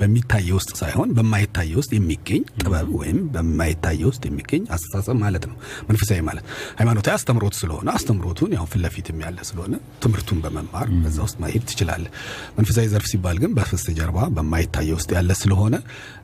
በሚታየ 0.00 0.48
ውስጥ 0.58 0.70
ሳይሆን 0.80 1.08
በማይታየ 1.16 1.72
ውስጥ 1.80 1.92
የሚገኝ 1.96 2.42
ጥበብ 2.60 2.88
ወይም 3.00 3.18
በማይታየ 3.28 4.02
ውስጥ 4.10 4.22
የሚገኝ 4.28 4.62
አስተሳሰብ 4.70 5.16
ማለት 5.16 5.46
ነው። 5.50 5.56
መንፈሳዊ 5.88 6.20
ማለት 6.20 6.44
ሃይማኖታዊ 6.78 7.14
አስተምሮት 7.14 7.56
ስለሆነ 7.60 7.88
አስተምሮቱን 7.96 8.52
ያው 8.56 8.66
ፊት 8.96 9.08
ያለ 9.20 9.38
ስለሆነ 9.48 9.74
ትምህርቱን 10.00 10.38
በመማር 10.44 10.86
በዛ 11.02 11.18
ውስጥ 11.24 11.36
ማሄድ 11.42 11.62
ትችላለህ። 11.68 12.10
መንፈሳዊ 12.58 12.86
ዘርፍ 12.88 13.06
ሲባል 13.06 13.36
ግን 13.38 13.52
በስተጀርባ 13.56 14.18
በማይታየ 14.36 14.90
ውስጥ 14.92 15.10
ያለ 15.16 15.32
ስለሆነ 15.34 15.74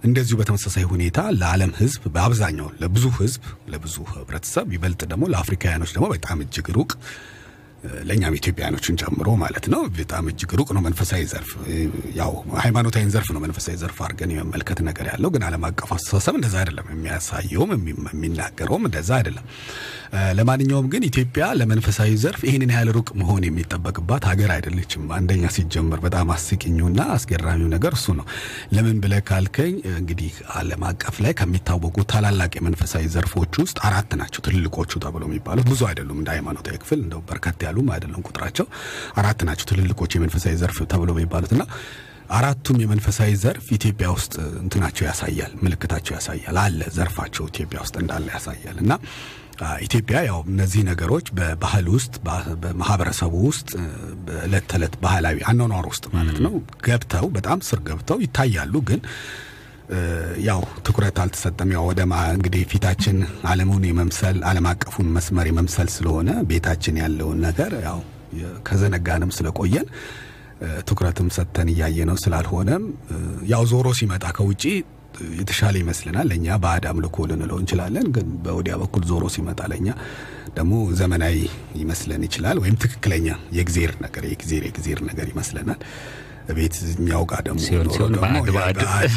እንደዚሁ 0.04 0.36
በተመሳሳይ 0.52 0.84
ሁኔታ 0.84 1.18
ለዓለም 1.40 1.70
ሕዝብ 1.78 2.02
በአብዛኛው 2.14 2.66
ለብዙ 2.80 3.04
ሕዝብ 3.18 3.42
ለብዙ 3.72 3.94
ህብረተሰብ 4.10 4.66
ይበልጥ 4.74 5.00
ደግሞ 5.12 5.24
ለአፍሪካውያኖች 5.32 5.90
ደግሞ 5.94 6.06
በጣም 6.12 6.42
እጅግ 6.44 6.66
ሩቅ 6.76 6.90
ለእኛም 8.08 8.34
ኢትዮጵያኖችን 8.38 8.98
ጨምሮ 9.02 9.28
ማለት 9.40 9.64
ነው 9.72 9.80
በጣም 9.96 10.24
እጅግ 10.30 10.50
ሩቅ 10.58 10.68
ነው 10.76 10.82
መንፈሳዊ 10.84 11.22
ዘርፍ። 11.30 11.50
ያው 12.18 12.32
ሃይማኖታዊን 12.62 13.10
ዘርፍ 13.14 13.28
ነው 13.34 13.40
መንፈሳዊ 13.44 13.74
ዘርፍ 13.80 13.98
አድርገን 14.04 14.32
የመመልከት 14.34 14.80
ነገር 14.88 15.06
ያለው፣ 15.10 15.30
ግን 15.34 15.44
ዓለም 15.48 15.64
አቀፍ 15.68 15.90
አስተሳሰብ 15.96 16.36
እንደዛ 16.38 16.54
አይደለም። 16.62 16.86
የሚያሳየውም 16.92 17.72
የሚናገረውም 18.10 18.86
እንደዛ 18.88 19.10
አይደለም። 19.18 19.46
ለማንኛውም 20.38 20.86
ግን 20.92 21.02
ኢትዮጵያ 21.08 21.44
ለመንፈሳዊ 21.58 22.10
ዘርፍ 22.22 22.40
ይህንን 22.46 22.72
ያህል 22.74 22.88
ሩቅ 22.96 23.08
መሆን 23.20 23.44
የሚጠበቅባት 23.46 24.24
ሀገር 24.30 24.50
አይደለችም። 24.56 25.04
አንደኛ 25.16 25.44
ሲጀመር 25.54 26.00
በጣም 26.04 26.30
አስቂኙና 26.34 27.00
አስገራሚው 27.14 27.68
ነገር 27.74 27.94
እሱ 27.98 28.06
ነው። 28.18 28.26
ለምን 28.74 28.98
ብለህ 29.02 29.22
ካልከኝ 29.28 29.72
እንግዲህ 29.94 30.32
ዓለም 30.56 30.84
አቀፍ 30.90 31.16
ላይ 31.24 31.34
ከሚታወቁ 31.38 31.96
ታላላቅ 32.12 32.52
የመንፈሳዊ 32.58 33.04
ዘርፎች 33.14 33.54
ውስጥ 33.62 33.78
አራት 33.88 34.12
ናቸው 34.20 34.42
ትልልቆቹ 34.46 35.00
ተብሎ 35.04 35.22
የሚባሉት። 35.28 35.68
ብዙ 35.72 35.82
አይደሉም 35.88 36.20
እንደ 36.22 36.30
ሃይማኖታዊ 36.34 36.76
ክፍል 36.82 37.00
እንደው 37.04 37.22
በርከት 37.28 37.58
ያሉም 37.72 37.90
አይደለም 37.94 38.24
ቁጥራቸው 38.28 38.66
አራት 39.20 39.42
ናቸው። 39.48 39.66
ትልልቆቹ 39.70 40.12
የመንፈሳዊ 40.16 40.54
ዘርፍ 40.62 40.78
ተብሎ 40.92 41.10
የሚባሉት 41.14 41.52
እና 41.56 41.64
አራቱም 42.32 42.76
የመንፈሳዊ 42.82 43.30
ዘርፍ 43.40 43.64
ኢትዮጵያ 43.76 44.06
ውስጥ 44.14 44.34
እንትናቸው 44.62 45.04
ያሳያል፣ 45.08 45.52
ምልክታቸው 45.64 46.12
ያሳያል 46.16 46.56
አለ 46.62 46.80
ዘርፋቸው 46.96 47.44
ኢትዮጵያ 47.50 47.78
ውስጥ 47.84 47.96
እንዳለ 48.02 48.26
ያሳያል። 48.34 48.76
እና 48.84 48.92
ኢትዮጵያ 49.84 50.18
ያው 50.26 50.38
እነዚህ 50.50 50.82
ነገሮች 50.88 51.26
በባህል 51.38 51.86
ውስጥ 51.94 52.14
በማህበረሰቡ 52.62 53.34
ውስጥ 53.48 53.68
በእለት 54.26 54.64
ተዕለት 54.70 54.94
ባህላዊ 55.02 55.38
አኗኗር 55.50 55.86
ውስጥ 55.90 56.04
ማለት 56.14 56.38
ነው 56.46 56.54
ገብተው 56.86 57.26
በጣም 57.36 57.60
ስር 57.68 57.80
ገብተው 57.88 58.20
ይታያሉ። 58.24 58.74
ግን 58.90 59.02
ያው 60.46 60.60
ትኩረት 60.86 61.16
አልተሰጠም። 61.22 61.70
ያው 61.74 61.84
ወደ 61.88 62.00
እንግዲህ 62.32 62.62
ፊታችን 62.70 63.16
ዓለሙን 63.50 63.84
የመምሰል 63.88 64.38
ዓለም 64.50 64.66
አቀፉን 64.70 65.08
መስመር 65.16 65.48
የመምሰል 65.50 65.88
ስለሆነ 65.96 66.30
ቤታችን 66.50 66.98
ያለውን 67.02 67.40
ነገር 67.46 67.72
ያው 67.86 67.98
ከዘነጋንም 68.66 69.32
ስለቆየን 69.36 69.86
ትኩረትም 70.88 71.28
ሰጥተን 71.36 71.68
እያየ 71.72 72.04
ነው 72.08 72.16
ስላልሆነም 72.22 72.82
ያው 73.52 73.62
ዞሮ 73.70 73.88
ሲመጣ 73.98 74.24
ከውጪ 74.36 74.64
የተሻለ 75.38 75.74
ይመስልናል። 75.80 76.26
ለእኛ 76.30 76.56
ባዕድ 76.62 76.84
አምልኮ 76.90 77.26
ልንለው 77.30 77.58
እንችላለን። 77.62 78.06
ግን 78.14 78.28
በወዲያ 78.44 78.74
በኩል 78.82 79.02
ዞሮ 79.10 79.24
ሲመጣ 79.34 79.60
ለእኛ 79.72 79.88
ደግሞ 80.56 80.72
ዘመናዊ 81.00 81.36
ይመስለን 81.80 82.22
ይችላል። 82.26 82.56
ወይም 82.62 82.76
ትክክለኛ 82.82 83.26
የእግዜር 83.56 83.92
ነገር 84.04 84.24
የእግዜር 84.28 84.62
የእግዜር 84.66 85.00
ነገር 85.10 85.26
ይመስለናል። 85.32 85.80
ቤት 86.56 86.74
እኛው 86.94 87.22
ጋር 87.30 87.40
ደግሞ 87.46 87.60
ኖሮ 87.88 88.00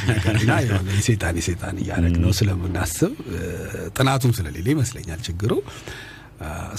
ነገርና 0.09 0.51
የሴጣን 0.91 1.37
የሴጣን 1.39 1.77
እያደረግ 1.83 2.15
ነው 2.23 2.33
ስለምናስብ 2.39 3.13
ጥናቱም 3.97 4.33
ስለሌለ 4.37 4.67
ይመስለኛል 4.73 5.21
ችግሩ። 5.27 5.53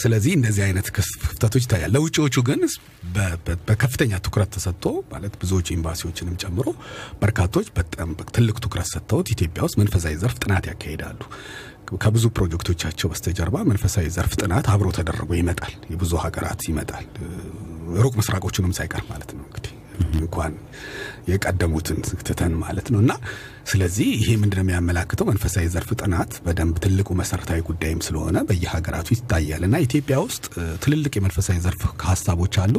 ስለዚህ 0.03 0.33
እንደዚህ 0.37 0.63
አይነት 0.65 0.87
ክፍተቶች 0.97 1.63
ይታያል። 1.65 1.91
ለውጭዎቹ 1.95 2.37
ግን 2.49 2.61
በከፍተኛ 3.69 4.13
ትኩረት 4.27 4.51
ተሰጥቶ 4.57 4.85
ማለት 5.13 5.35
ብዙዎቹ 5.43 5.69
ኤምባሲዎችንም 5.77 6.35
ጨምሮ 6.43 6.67
በርካቶች 7.23 7.69
በጣም 7.79 8.11
ትልቅ 8.37 8.57
ትኩረት 8.65 8.89
ሰጥተውት 8.93 9.31
ኢትዮጵያ 9.35 9.63
ውስጥ 9.69 9.79
መንፈሳዊ 9.83 10.15
ዘርፍ 10.23 10.37
ጥናት 10.45 10.67
ያካሂዳሉ። 10.71 11.21
ከብዙ 12.03 12.27
ፕሮጀክቶቻቸው 12.37 13.09
በስተጀርባ 13.11 13.57
መንፈሳዊ 13.71 14.07
ዘርፍ 14.15 14.33
ጥናት 14.41 14.69
አብሮ 14.73 14.89
ተደርጎ 14.97 15.31
ይመጣል። 15.41 15.75
የብዙ 15.93 16.13
ሀገራት 16.25 16.63
ይመጣል። 16.71 17.05
ሩቅ 18.05 18.15
ምስራቆቹንም 18.21 18.77
ሳይቀር 18.79 19.05
ማለት 19.11 19.33
ነው 19.37 19.45
እንግዲህ 19.49 19.73
እንኳን 20.17 20.53
የቀደሙትን 21.29 21.99
ትተን 22.27 22.53
ማለት 22.63 22.87
ነው። 22.93 23.01
እና 23.05 23.13
ስለዚህ 23.71 24.09
ይሄ 24.17 24.29
ምንድነው 24.41 24.63
የሚያመላክተው? 24.65 25.27
መንፈሳዊ 25.31 25.65
ዘርፍ 25.73 25.91
ጥናት 26.01 26.33
በደንብ 26.45 26.77
ትልቁ 26.85 27.09
መሰረታዊ 27.21 27.61
ጉዳይም 27.69 28.01
ስለሆነ 28.07 28.37
በየሀገራቱ 28.49 29.09
ይታያል። 29.15 29.63
እና 29.69 29.77
ኢትዮጵያ 29.87 30.17
ውስጥ 30.27 30.45
ትልልቅ 30.85 31.13
የመንፈሳዊ 31.19 31.59
ዘርፍ 31.65 31.83
ሀሳቦች 32.09 32.57
አሉ። 32.65 32.77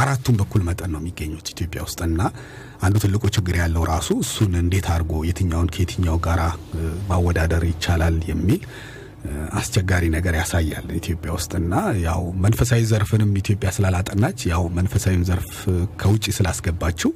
አራቱም 0.00 0.38
በኩል 0.40 0.64
መጠን 0.68 0.92
ነው 0.94 1.02
የሚገኙት 1.02 1.48
ኢትዮጵያ 1.54 1.82
ውስጥ። 1.86 2.00
እና 2.08 2.22
አንዱ 2.82 2.96
ትልቁ 3.04 3.24
ችግር 3.36 3.56
ያለው 3.60 3.84
ራሱ 3.90 4.10
እሱን 4.24 4.54
እንዴት 4.60 4.88
አድርጎ 4.94 5.22
የትኛውን 5.28 5.72
ከየትኛው 5.74 6.18
ጋራ 6.26 6.42
ማወዳደር 7.10 7.64
ይቻላል 7.70 8.18
የሚል 8.30 8.62
አስቸጋሪ 9.58 10.04
ነገር 10.14 10.34
ያሳያል 10.38 10.86
ኢትዮጵያ 10.98 11.30
ውስጥና 11.36 11.74
ያው 12.02 12.22
መንፈሳዊ 12.44 12.82
ዘርፍንም 12.90 13.32
ኢትዮጵያ 13.40 13.70
ስላላጠናች 13.76 14.40
ያው 14.50 14.64
መንፈሳዊን 14.76 15.24
ዘርፍ 15.28 15.52
ከውጭ 16.00 16.24
ስላስገባችው 16.38 17.12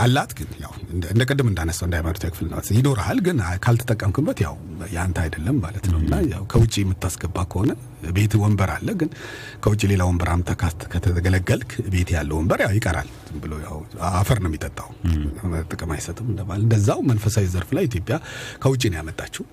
አላት 0.00 0.32
ግን 0.38 0.50
ያው 0.60 0.72
እንደ 1.08 1.22
ቅድም 1.26 1.48
እንዳነሳው 1.50 1.86
እንደ 1.86 1.96
ሃይማኖታዊ 1.98 2.28
ክፍል 2.32 2.46
ነው 2.50 2.58
ይኖርሃል፣ 2.76 3.18
ግን 3.26 3.38
ካልተጠቀምክበት 3.64 4.38
ያው 4.44 4.54
ያንተ 4.92 5.18
አይደለም 5.24 5.56
ማለት 5.64 5.86
ነው 5.92 5.98
እና 6.02 6.14
ያው 6.32 6.42
ከውጭ 6.52 6.74
የምታስገባ 6.80 7.36
ከሆነ 7.52 7.72
ቤት 8.18 8.34
ወንበር 8.42 8.70
አለ፣ 8.76 8.88
ግን 9.00 9.10
ከውጭ 9.64 9.82
ሌላ 9.92 10.02
ወንበር 10.08 10.28
አምጥተህ 10.34 10.58
ካት- 10.62 10.86
ከተገለገልክ 10.92 11.72
ቤት 11.94 12.10
ያለው 12.16 12.36
ወንበር 12.40 12.60
ያው 12.64 12.72
ይቀራል። 12.76 13.08
ብሎ 13.42 13.52
ያው 13.66 13.76
አፈር 14.12 14.40
ነው 14.44 14.50
የሚጠጣው፣ 14.50 14.88
ጥቅም 15.72 15.92
አይሰጥም 15.96 16.28
እንደማለት። 16.32 16.64
እንደዛው 16.64 17.00
መንፈሳዊ 17.10 17.48
ዘርፍ 17.52 17.72
ላይ 17.78 17.86
ኢትዮጵያ 17.90 18.18
ከውጭ 18.62 18.82
ነው 18.88 18.98
ያመጣችው። 19.00 19.46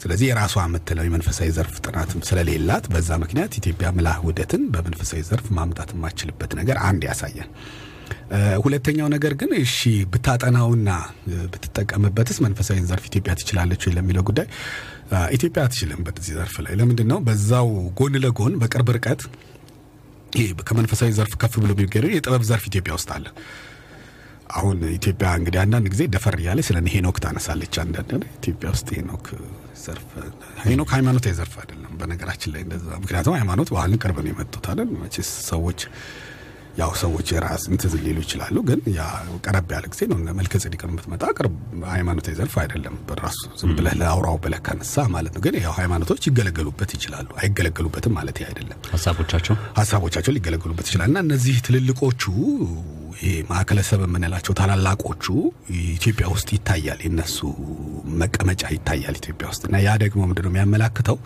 ስለዚህ 0.00 0.26
የራሷ 0.28 0.54
የምትለው 0.64 1.04
የመንፈሳዊ 1.06 1.48
ዘርፍ 1.56 1.74
ጥናትም 1.84 2.20
ስለሌላት 2.28 2.84
በዛ 2.92 3.10
ምክንያት 3.22 3.52
ኢትዮጵያ 3.60 3.88
ምልዓተ 3.96 4.20
ውህደትን 4.24 4.62
በመንፈሳዊ 4.74 5.20
ዘርፍ 5.28 5.46
ማምጣት 5.58 5.92
የማችልበት 5.94 6.52
ነገር 6.60 6.78
አንድ 6.88 7.04
ያሳያል። 7.08 7.50
ሁለተኛው 8.62 9.08
ነገር 9.14 9.32
ግን 9.40 9.50
እሺ 9.58 9.76
ብታጠናውና 10.12 10.90
ብትጠቀምበትስ 11.52 12.38
መንፈሳዊ 12.44 12.78
ዘርፍ 12.90 13.04
ኢትዮጵያ 13.10 13.32
ትችላለች 13.40 13.82
ለሚለው 13.96 14.24
ጉዳይ 14.28 14.46
ኢትዮጵያ 15.36 15.62
አትችልም። 15.66 16.00
በዚህ 16.06 16.32
ዘርፍ 16.38 16.56
ላይ 16.64 16.74
ለምንድን 16.80 17.08
ነው? 17.12 17.18
በዛው 17.26 17.68
ጎን 17.98 18.16
ለጎን 18.24 18.54
በቅርብ 18.62 18.90
ርቀት 18.96 19.22
ይሄ 20.34 20.46
ከመንፈሳዊ 20.68 21.10
ዘርፍ 21.18 21.34
ከፍ 21.42 21.54
ብሎ 21.60 21.70
የሚገኘው 21.76 22.12
የጥበብ 22.14 22.42
ዘርፍ 22.48 22.64
ኢትዮጵያ 22.70 22.94
ውስጥ 22.98 23.10
አለ። 23.16 23.26
አሁን 24.56 24.76
ኢትዮጵያ 24.94 25.28
እንግዲህ 25.38 25.60
አንዳንድ 25.62 25.86
ጊዜ 25.94 26.02
ደፈር 26.12 26.36
እያለ 26.42 26.60
ስለ 26.68 26.78
ሄኖክ 26.92 27.16
ታነሳለች። 27.24 27.74
አንዳንድ 27.82 28.10
ኢትዮጵያ 28.38 28.68
ውስጥ 28.74 28.88
ሄኖክ 28.96 29.26
ዘርፍ 29.82 30.08
ሄኖክ 30.64 30.90
ሃይማኖታዊ 30.94 31.34
ዘርፍ 31.38 31.54
አይደለም 31.62 31.92
በነገራችን 32.00 32.52
ላይ 32.54 32.62
እንደዛ። 32.66 32.88
ምክንያቱም 33.02 33.36
ሃይማኖት 33.38 33.70
ባህልን 33.74 34.00
ቅርብ 34.02 34.18
ነው 34.20 34.30
የመጡት 34.32 34.66
አይደል? 34.72 34.90
መቼስ 35.02 35.30
ሰዎች 35.50 35.80
ያው 36.78 36.90
ሰዎች 37.00 37.28
የራስ 37.34 37.62
እንትን 37.70 37.92
ሊሉ 38.02 38.18
ይችላሉ፣ 38.24 38.56
ግን 38.68 38.80
ያ 38.96 39.04
ቀረብ 39.44 39.70
ያለ 39.74 39.84
ጊዜ 39.92 40.02
ነው። 40.10 40.18
መልከ 40.38 40.60
ጼዴቅን 40.62 40.90
የምትመጣ 40.92 41.22
ቅርብ 41.38 41.54
ሃይማኖታዊ 41.92 42.34
ዘርፍ 42.40 42.54
አይደለም 42.62 42.94
በራሱ 43.08 43.40
ዝም 43.60 43.72
ብለህ 43.78 43.94
ለአውራው 44.00 44.36
ብለህ 44.44 44.60
ካነሳ 44.66 45.06
ማለት 45.14 45.32
ነው። 45.36 45.42
ግን 45.46 45.56
ያው 45.64 45.74
ሃይማኖቶች 45.78 46.28
ይገለገሉበት 46.28 46.92
ይችላሉ፣ 46.96 47.28
አይገለገሉበትም 47.42 48.14
ማለት 48.18 48.38
አይደለም። 48.48 48.78
ሀሳቦቻቸው 48.94 49.56
ሀሳቦቻቸው 49.80 50.34
ሊገለገሉበት 50.36 50.88
ይችላል 50.90 51.10
እና 51.12 51.20
እነዚህ 51.26 51.56
ትልልቆቹ 51.68 52.22
ማዕከለ 53.48 53.80
ሰብ 53.86 54.00
የምንላቸው 54.04 54.52
ታላላቆቹ 54.58 55.24
ኢትዮጵያ 55.92 56.26
ውስጥ 56.32 56.48
ይታያል። 56.56 57.00
የነሱ 57.06 57.38
መቀመጫ 58.20 58.62
ይታያል 58.74 59.16
ኢትዮጵያ 59.20 59.46
ውስጥ 59.52 59.62
እና 59.68 59.78
ያ 59.84 59.96
ደግሞ 60.02 60.20
ምንድነው 60.28 60.52
የሚያመላክተው 60.52 61.16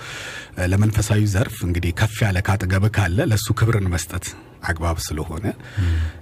ለመንፈሳዊ 0.73 1.21
ዘርፍ 1.33 1.59
እንግዲህ 1.67 1.93
ከፍ 2.01 2.17
ያለ 2.25 2.39
ካጠገብ 2.47 2.87
ካለ 2.97 3.19
ለእሱ 3.31 3.49
ክብርን 3.61 3.87
መስጠት 3.95 4.27
አግባብ 4.65 4.99
ስለሆነ 5.05 5.47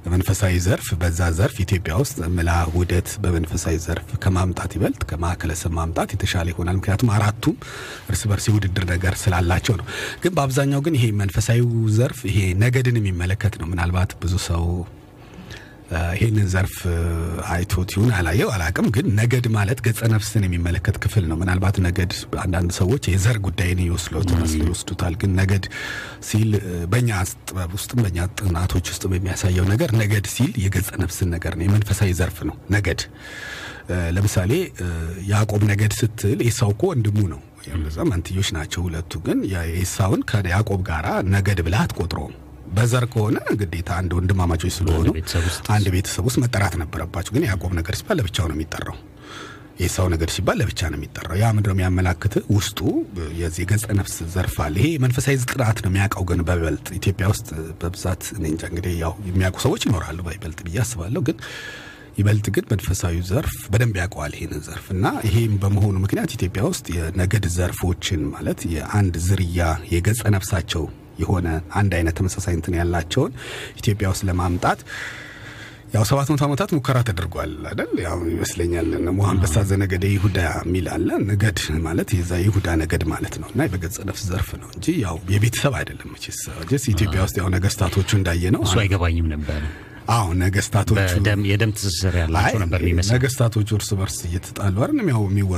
በመንፈሳዊ 0.04 0.54
ዘርፍ 0.66 0.86
በዛ 1.00 1.20
ዘርፍ 1.38 1.56
ኢትዮጵያ 1.64 1.94
ውስጥ 2.02 2.18
ምላ 2.36 2.50
ውህደት 2.70 3.08
በመንፈሳዊ 3.24 3.76
ዘርፍ 3.84 4.08
ከማምጣት 4.22 4.70
ይበልጥ 4.76 5.02
ከማዕከለ 5.10 5.54
ሰብ 5.62 5.72
ማምጣት 5.78 6.12
የተሻለ 6.14 6.48
ይሆናል። 6.52 6.78
ምክንያቱም 6.78 7.10
አራቱም 7.16 7.56
እርስ 8.10 8.22
በርስ 8.30 8.46
የውድድር 8.50 8.86
ነገር 8.92 9.16
ስላላቸው 9.22 9.76
ነው። 9.80 9.86
ግን 10.22 10.34
በአብዛኛው 10.38 10.82
ግን 10.86 10.96
ይሄ 10.98 11.06
መንፈሳዊ 11.20 11.60
ዘርፍ 11.98 12.20
ይሄ 12.30 12.38
ነገድን 12.64 12.98
የሚመለከት 13.00 13.56
ነው። 13.60 13.68
ምናልባት 13.72 14.12
ብዙ 14.22 14.34
ሰው 14.48 14.64
ይህንን 16.14 16.46
ዘርፍ 16.52 16.74
አይቶት 17.50 17.90
ይሁን 17.94 18.10
አላየው 18.16 18.50
አላቅም። 18.54 18.86
ግን 18.94 19.06
ነገድ 19.18 19.46
ማለት 19.54 19.78
ገጸ 19.86 20.00
ነፍስን 20.12 20.44
የሚመለከት 20.46 20.96
ክፍል 21.04 21.24
ነው። 21.30 21.36
ምናልባት 21.40 21.76
ነገድ 21.86 22.12
አንዳንድ 22.42 22.70
ሰዎች 22.78 23.02
የዘር 23.12 23.38
ጉዳይን 23.46 23.80
ይወስሉት 23.84 24.30
መስሎ 24.36 24.60
ይወስዱታል። 24.62 25.14
ግን 25.20 25.32
ነገድ 25.40 25.64
ሲል 26.28 26.50
በእኛ 26.92 27.10
ጥበብ 27.42 27.72
ውስጥም 27.76 28.00
በእኛ 28.04 28.18
ጥናቶች 28.40 28.86
ውስጥ 28.92 29.04
የሚያሳየው 29.12 29.66
ነገር 29.72 29.92
ነገድ 30.02 30.26
ሲል 30.34 30.52
የገጸ 30.64 30.90
ነፍስን 31.02 31.30
ነገር 31.36 31.54
ነው። 31.58 31.66
የመንፈሳዊ 31.66 32.12
ዘርፍ 32.20 32.38
ነው 32.50 32.56
ነገድ። 32.76 33.02
ለምሳሌ 34.16 34.52
ያዕቆብ 35.30 35.62
ነገድ 35.70 35.92
ስትል 36.00 36.40
ኤሳው 36.46 36.70
እኮ 36.74 36.84
ወንድሙ 36.90 37.20
ነው። 37.32 37.40
በዛ 37.80 37.98
መንትዮች 38.08 38.48
ናቸው 38.56 38.80
ሁለቱ። 38.86 39.12
ግን 39.24 39.38
የኤሳውን 39.50 40.22
ከያዕቆብ 40.30 40.80
ጋራ 40.88 41.06
ነገድ 41.34 41.58
ብለህ 41.66 41.82
አትቆጥረውም። 41.82 42.36
በዘር 42.70 43.04
ከሆነ 43.12 43.38
ግዴታ 43.60 43.90
አንድ 44.00 44.12
ወንድማማቾች 44.16 44.74
ስለሆኑ 44.76 45.06
አንድ 45.74 45.86
ቤተሰብ 45.94 46.24
ውስጥ 46.28 46.38
መጠራት 46.44 46.74
ነበረባቸው። 46.82 47.32
ግን 47.36 47.46
ያዕቆብ 47.48 47.72
ነገር 47.78 47.96
ሲባል 48.00 48.18
ለብቻው 48.20 48.46
ነው 48.50 48.56
የሚጠራው። 48.56 48.98
የኤሳው 49.80 50.06
ነገር 50.12 50.30
ሲባል 50.34 50.56
ለብቻ 50.60 50.80
ነው 50.92 50.98
የሚጠራው። 50.98 51.36
ያ 51.40 51.46
ምንድነው 51.56 51.74
የሚያመላክት 51.76 52.34
ውስጡ 52.54 52.78
የዚህ 53.38 53.64
ገጸ 53.70 53.86
ነፍስ 53.98 54.16
ዘርፍ 54.34 54.56
አለ። 54.64 54.74
ይሄ 54.80 54.88
መንፈሳዊ 55.04 55.36
ጥናት 55.46 55.78
ነው 55.84 55.90
የሚያውቀው። 55.90 56.24
ግን 56.30 56.40
በይበልጥ 56.48 56.88
ኢትዮጵያ 56.98 57.26
ውስጥ 57.32 57.48
በብዛት 57.80 58.24
እንጃ 58.42 58.62
እንግዲህ 58.70 58.94
ያው 59.02 59.14
የሚያውቁ 59.28 59.58
ሰዎች 59.66 59.84
ይኖራሉ 59.88 60.18
በይበልጥ 60.26 60.60
ብዬ 60.66 60.78
አስባለሁ። 60.84 61.22
ግን 61.28 61.38
ይበልጥ 62.18 62.46
ግን 62.54 62.64
መንፈሳዊ 62.70 63.16
ዘርፍ 63.28 63.56
በደንብ 63.72 63.96
ያውቀዋል 64.00 64.32
ይህንን 64.36 64.62
ዘርፍ 64.66 64.86
እና 64.94 65.06
ይሄም 65.26 65.52
በመሆኑ 65.62 65.96
ምክንያት 66.04 66.30
ኢትዮጵያ 66.36 66.62
ውስጥ 66.70 66.86
የነገድ 66.96 67.44
ዘርፎችን 67.54 68.22
ማለት 68.32 68.60
የአንድ 68.72 69.16
ዝርያ 69.26 69.60
የገጸ 69.92 70.22
ነፍሳቸው 70.34 70.84
የሆነ 71.18 71.48
አንድ 71.74 71.92
አይነት 71.98 72.16
ተመሳሳይ 72.18 72.54
እንትን 72.58 72.76
ያላቸውን 72.80 73.32
ኢትዮጵያ 73.76 74.08
ውስጥ 74.12 74.24
ለማምጣት 74.28 74.80
ያው 75.94 76.04
ሰባት 76.08 76.28
መቶ 76.32 76.42
ዓመታት 76.46 76.70
ሙከራ 76.74 76.98
ተደርጓል 77.06 77.52
አይደል? 77.70 77.92
ያው 78.04 78.18
ይመስለኛል 78.32 78.88
ሞ 79.10 79.20
አንበሳ 79.30 79.62
ዘነገደ 79.70 80.04
ይሁዳ 80.12 80.38
የሚል 80.60 80.86
አለ። 80.94 81.08
ነገድ 81.30 81.58
ማለት 81.86 82.10
የዛ 82.16 82.32
ይሁዳ 82.44 82.68
ነገድ 82.82 83.04
ማለት 83.12 83.34
ነው 83.42 83.48
እና 83.52 83.66
በገጸ 83.72 83.98
ነፍስ 84.08 84.22
ዘርፍ 84.30 84.50
ነው 84.60 84.68
እንጂ 84.76 84.86
ያው 85.04 85.16
የቤተሰብ 85.34 85.74
አይደለም። 85.80 86.12
ኢትዮጵያ 86.92 87.20
ውስጥ 87.26 87.36
ያው 87.42 87.48
ነገስታቶቹ 87.56 88.10
እንዳየ 88.18 88.52
ነው። 88.56 88.62
እሱ 88.66 88.76
አይገባኝም 88.82 89.30
ነበር። 89.34 89.62
አዎ 90.10 90.26
ነገስታቶቹ 90.40 91.10
የደም 91.50 91.72
ትስስር 91.76 92.14
ያላቸው 92.20 92.58
ነበር 92.62 92.80
የሚመስል 92.84 93.12
ነገስታቶቹ 93.16 93.68
እርስ 93.76 93.90
በርስ 93.98 94.16
እየተጣሉ 94.28 94.76
አይደል? 94.84 94.96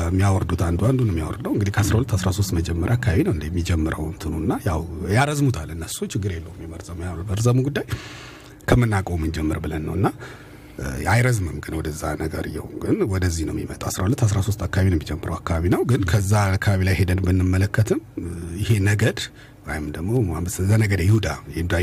የሚያወርዱት 0.06 0.62
አንዱ 0.66 0.80
አንዱን 0.88 1.10
የሚያወርደው 1.12 1.52
እንግዲህ 1.54 1.72
ከ12 1.76 2.14
13 2.16 2.54
መጀመሪያ 2.58 2.94
አካባቢ 2.98 3.22
ነው 3.28 3.34
እንደ 3.36 3.44
የሚጀምረው 3.50 4.04
እንትኑና 4.10 4.52
ያው 4.68 4.80
ያረዝሙታል 5.16 5.70
እነሱ 5.76 5.98
ችግር 6.14 6.32
የለውም 6.36 6.60
የመርዘሙ 6.64 6.98
መርዘሙ 7.30 7.58
ጉዳይ 7.68 7.86
ከምናውቀው 8.68 9.16
ምን 9.22 9.32
ጀምር 9.36 9.60
ብለን 9.64 9.84
ነው። 9.88 9.94
እና 9.98 10.08
አይረዝምም 11.10 11.56
ግን 11.64 11.74
ወደዛ 11.78 12.02
ነገር 12.22 12.44
የው 12.54 12.68
ግን 12.82 12.96
ወደዚህ 13.10 13.44
ነው 13.48 13.54
የሚመጣው። 13.56 13.88
12 13.92 14.22
13 14.26 14.62
አካባቢ 14.66 14.86
ነው 14.86 14.98
የሚጀምረው 14.98 15.34
አካባቢ 15.38 15.64
ነው። 15.74 15.82
ግን 15.90 16.02
ከዛ 16.10 16.32
አካባቢ 16.54 16.80
ላይ 16.88 16.94
ሄደን 17.00 17.20
ብንመለከትም 17.26 18.00
ይሄ 18.62 18.70
ነገድ 18.88 19.18
ወይም 19.66 19.84
ደግሞ 19.96 20.10
ዘነገደ 20.70 21.02
ይሁዳ 21.08 21.28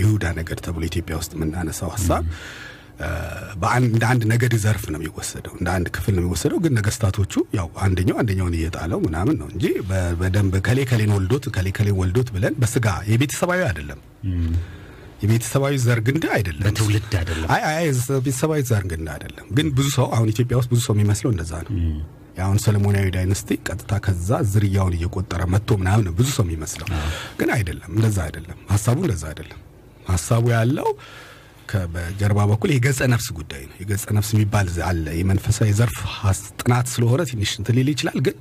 ይሁዳ 0.02 0.26
ነገድ 0.40 0.60
ተብሎ 0.66 0.84
ኢትዮጵያ 0.90 1.16
ውስጥ 1.22 1.32
የምናነሳው 1.38 1.92
ሀሳብ 1.96 2.24
እንደ 3.88 4.04
አንድ 4.10 4.24
ነገድ 4.32 4.54
ዘርፍ 4.64 4.84
ነው 4.94 5.00
የሚወሰደው 5.00 5.54
እንደ 5.60 5.68
አንድ 5.76 5.88
ክፍል 5.96 6.14
ነው 6.16 6.22
የሚወሰደው። 6.22 6.58
ግን 6.64 6.74
ነገስታቶቹ 6.80 7.34
ያው 7.58 7.68
አንደኛው 7.86 8.18
አንደኛውን 8.22 8.56
እየጣለው 8.58 9.00
ምናምን 9.06 9.36
ነው 9.42 9.48
እንጂ 9.54 9.66
በደንብ 10.22 10.56
ከሌ 10.68 10.80
ከሌን 10.90 11.14
ወልዶት 11.18 11.46
ከሌ 11.56 11.68
ከሌን 11.78 11.98
ወልዶት 12.02 12.30
ብለን 12.36 12.56
በስጋ 12.64 12.88
የቤተሰባዊ 13.12 13.62
አይደለም። 13.70 14.02
የቤተሰባዊ 15.24 15.74
ዘር 15.86 16.00
ግንድ 16.08 16.26
አይደለም። 16.36 16.66
በትውልድ 16.68 17.14
አይደለም። 17.22 17.48
አይ 17.56 17.64
አይ 17.72 17.88
ቤተሰባዊ 18.26 18.62
ዘር 18.70 18.84
ግንድ 18.92 19.08
አይደለም። 19.16 19.48
ግን 19.58 19.68
ብዙ 19.78 19.88
ሰው 19.98 20.08
አሁን 20.16 20.30
ኢትዮጵያ 20.34 20.58
ውስጥ 20.62 20.70
ብዙ 20.74 20.82
ሰው 20.88 20.96
የሚመስለው 20.96 21.32
እንደዛ 21.34 21.54
ነው 21.66 21.72
የአሁን 22.40 22.60
ሰለሞናዊ 22.64 23.08
dynasty 23.16 23.58
ቀጥታ 23.68 23.94
ከዛ 24.06 24.40
ዝርያውን 24.52 24.94
እየቆጠረ 24.98 25.42
መጥቶ 25.54 25.78
ምናምን 25.82 26.14
ብዙ 26.18 26.28
ሰው 26.36 26.46
የሚመስለው። 26.48 26.88
ግን 27.40 27.50
አይደለም 27.56 27.92
እንደዛ 27.98 28.18
አይደለም። 28.28 28.60
ሀሳቡ 28.72 28.98
እንደዛ 29.04 29.24
አይደለም። 29.32 29.60
ሀሳቡ 30.10 30.46
ያለው 30.56 30.90
በጀርባ 31.94 32.40
በኩል 32.52 32.70
የገጸ 32.74 33.00
ነፍስ 33.12 33.28
ጉዳይ 33.38 33.64
ነው። 33.68 33.76
የገጸ 33.82 34.06
ነፍስ 34.18 34.30
የሚባል 34.36 34.68
አለ። 34.88 35.06
የመንፈሳዊ 35.18 35.72
ዘርፍ 35.80 35.98
ጥናት 36.60 36.88
ስለሆነ 36.94 37.22
ትንሽ 37.32 37.52
እንትን 37.60 37.76
ሊል 37.78 37.90
ይችላል 37.94 38.20
ግን 38.28 38.38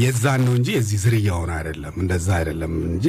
የዛን 0.00 0.40
ነው 0.46 0.52
እንጂ 0.58 0.68
የዚህ 0.74 0.98
ዝርያውን 1.04 1.50
አይደለም 1.56 1.94
እንደዛ 2.02 2.28
አይደለም 2.38 2.74
እንጂ 2.90 3.06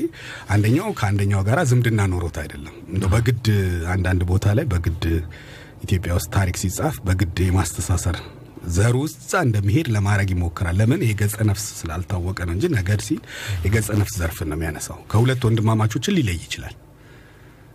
አንደኛው 0.54 0.88
ከአንደኛው 1.00 1.42
ጋር 1.50 1.60
ዝምድና 1.72 2.08
ኖሮት 2.14 2.38
አይደለም። 2.44 2.76
እንደው 2.94 3.12
በግድ 3.14 3.46
አንዳንድ 3.94 4.24
ቦታ 4.32 4.56
ላይ 4.60 4.66
በግድ 4.74 5.04
ኢትዮጵያ 5.86 6.14
ውስጥ 6.18 6.30
ታሪክ 6.36 6.58
ሲጻፍ 6.62 6.98
በግድ 7.08 7.38
የማስተሳሰር 7.46 8.18
ዘሩ 8.74 8.96
ውስጥ 9.04 9.32
እንደሚሄድ 9.42 9.88
ለማድረግ 9.96 10.30
ይሞክራል 10.34 10.76
ለምን 10.80 11.02
የገጸ 11.08 11.38
ነፍስ 11.50 11.66
ስላልታወቀ 11.80 12.40
ነው 12.48 12.54
እንጂ 12.56 12.72
ነገድ 12.76 13.02
ሲል 13.08 13.22
የገጸ 13.66 13.90
ነፍስ 14.02 14.16
ዘርፍን 14.22 14.50
ነው 14.52 14.58
የሚያነሳው 14.58 15.00
ከሁለት 15.12 15.44
ወንድማማቾችን 15.48 16.16
ሊለይ 16.18 16.40
ይችላል 16.44 16.76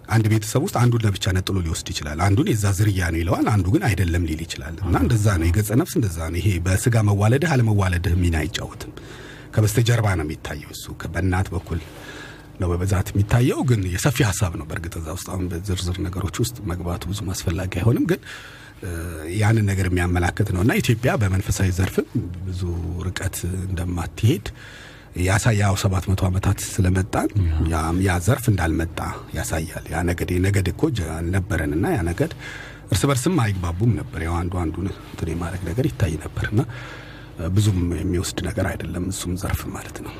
አንድ 0.08 0.26
ቤተሰብ 0.32 0.62
ውስጥ 0.66 0.76
አንዱን 0.80 1.02
ለብቻ 1.04 1.32
ነጥሎ 1.36 1.56
ሊወስድ 1.64 1.88
ይችላል። 1.92 2.18
አንዱን 2.26 2.46
የዛ 2.50 2.66
ዝርያ 2.76 3.08
ነው 3.12 3.18
ይለዋል፣ 3.20 3.46
አንዱ 3.54 3.66
ግን 3.74 3.82
አይደለም 3.88 4.22
ሊል 4.28 4.40
ይችላል። 4.44 4.76
እና 4.82 4.96
እንደዛ 5.04 5.26
ነው 5.40 5.46
የገጸ 5.48 5.70
ነፍስ 5.80 5.94
እንደዛ 5.98 6.18
ነው። 6.32 6.38
ይሄ 6.40 6.50
በስጋ 6.66 7.02
መዋለድህ 7.08 7.50
አለመዋለድህ 7.54 8.14
ሚና 8.22 8.36
አይጫወትም። 8.42 8.92
ከበስተጀርባ 9.54 10.06
ነው 10.18 10.24
የሚታየው። 10.26 10.70
እሱ 10.76 10.84
በእናት 11.12 11.48
በኩል 11.54 11.80
ነው 12.60 12.68
በብዛት 12.72 13.08
የሚታየው። 13.12 13.60
ግን 13.68 13.82
የሰፊ 13.92 14.18
ሀሳብ 14.28 14.54
ነው። 14.60 14.66
በእርግጥ 14.70 14.94
እዛ 15.00 15.08
ውስጥ 15.16 15.28
አሁን 15.34 15.44
በዝርዝር 15.52 15.98
ነገሮች 16.06 16.38
ውስጥ 16.44 16.56
መግባቱ 16.70 17.02
ብዙም 17.12 17.28
አስፈላጊ 17.34 17.72
አይሆንም። 17.80 18.06
ግን 18.10 18.22
ያንን 19.38 19.66
ነገር 19.70 19.86
የሚያመላክት 19.88 20.48
ነው 20.54 20.60
እና 20.64 20.72
ኢትዮጵያ 20.80 21.12
በመንፈሳዊ 21.20 21.70
ዘርፍም 21.78 22.08
ብዙ 22.44 22.60
ርቀት 23.06 23.36
እንደማትሄድ 23.64 24.46
ያሳያው 25.24 25.74
ሰባት 25.82 26.04
መቶ 26.10 26.22
ዓመታት 26.28 26.58
ስለመጣን 26.68 27.28
ያ- 27.72 27.80
ያ 28.04 28.18
ዘርፍ 28.26 28.44
እንዳልመጣ 28.52 28.98
ያሳያል። 29.36 29.84
ያ 29.92 30.02
ነገድ 30.08 30.30
የነገድ 30.34 30.68
እኮ 30.72 30.82
አልነበረን 31.14 31.72
እና 31.76 31.86
ያ 31.94 32.00
ነገድ 32.08 32.32
እርስ 32.90 33.02
በርስም 33.08 33.36
አይግባቡም 33.44 33.92
ነበር። 33.98 34.20
ያው 34.26 34.34
አንዱ 34.40 34.54
አንዱን 34.62 34.86
እንትን 35.06 35.30
የማድረግ 35.32 35.62
ነገር 35.68 35.86
ይታይ 35.90 36.14
ነበር 36.22 36.46
እና 36.52 36.60
ብዙም 37.50 37.80
የሚወስድ 37.98 38.38
ነገር 38.46 38.66
አይደለም 38.70 39.04
እሱም 39.12 39.32
ዘርፍ 39.42 39.60
ማለት 39.74 39.98
ነው። 40.04 40.14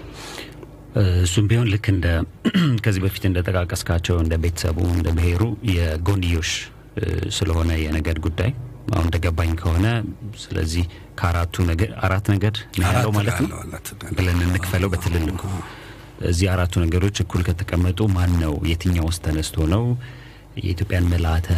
እሱም 1.23 1.47
ቢሆን 1.51 1.71
ልክ 1.73 1.87
እንደ 1.93 2.07
ከዚህ 2.85 3.01
በፊት 3.05 3.25
እንደጠቃቀስካቸው 3.29 4.17
እንደ 4.23 4.35
ቤተሰቡ 4.45 4.79
እንደ 4.95 5.09
ብሔሩ 5.17 5.43
የጎንዮሽ 5.73 6.53
ስለሆነ 7.37 7.71
የነገድ 7.81 8.19
ጉዳይ 8.27 8.51
አሁን 8.91 9.07
እንደገባኝ 9.07 9.51
ከሆነ 9.61 9.87
ስለዚህ 10.43 10.85
ከአራቱ 11.19 11.57
አራት 12.07 12.27
ነገድ 12.35 12.57
ያለው 12.83 13.11
ማለት 13.17 13.39
ነው። 13.43 13.49
ብለን 14.17 14.39
እንክፈለው 14.47 14.91
በትልልቁ። 14.93 15.43
እዚህ 16.29 16.47
አራቱ 16.53 16.75
ነገሮች 16.85 17.17
እኩል 17.23 17.43
ከተቀመጡ 17.49 18.01
ማን 18.15 18.33
ነው 18.43 18.55
የትኛው 18.71 19.05
ውስጥ 19.11 19.21
ተነስቶ 19.27 19.67
ነው 19.75 19.85
የኢትዮጵያን 20.59 21.11
ምልአተ 21.11 21.49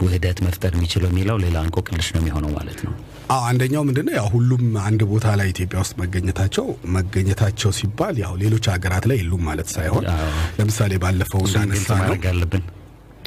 ውህደት 0.00 0.38
መፍጠር 0.44 0.72
የሚችለው 0.76 1.08
የሚለው 1.10 1.36
ሌላ 1.44 1.56
እንቆቅልሽ 1.64 2.08
ነው 2.14 2.20
የሚሆነው 2.20 2.50
ማለት 2.56 2.80
ነው። 2.86 2.92
አዎ 3.28 3.40
አንደኛው 3.48 3.82
ምንድነው? 3.86 4.14
ያው 4.18 4.26
ሁሉም 4.34 4.62
አንድ 4.84 5.00
ቦታ 5.10 5.26
ላይ 5.38 5.48
ኢትዮጵያ 5.52 5.78
ውስጥ 5.82 5.94
መገኘታቸው 6.02 6.66
መገኘታቸው 6.96 7.70
ሲባል 7.78 8.16
ያው 8.22 8.32
ሌሎች 8.42 8.66
ሀገራት 8.74 9.06
ላይ 9.10 9.18
የሉም 9.20 9.42
ማለት 9.48 9.70
ሳይሆን 9.74 10.04
ለምሳሌ 10.58 10.92
ባለፈው 11.02 11.42
እንዳነሳ 11.48 11.88
ነው 12.02 12.16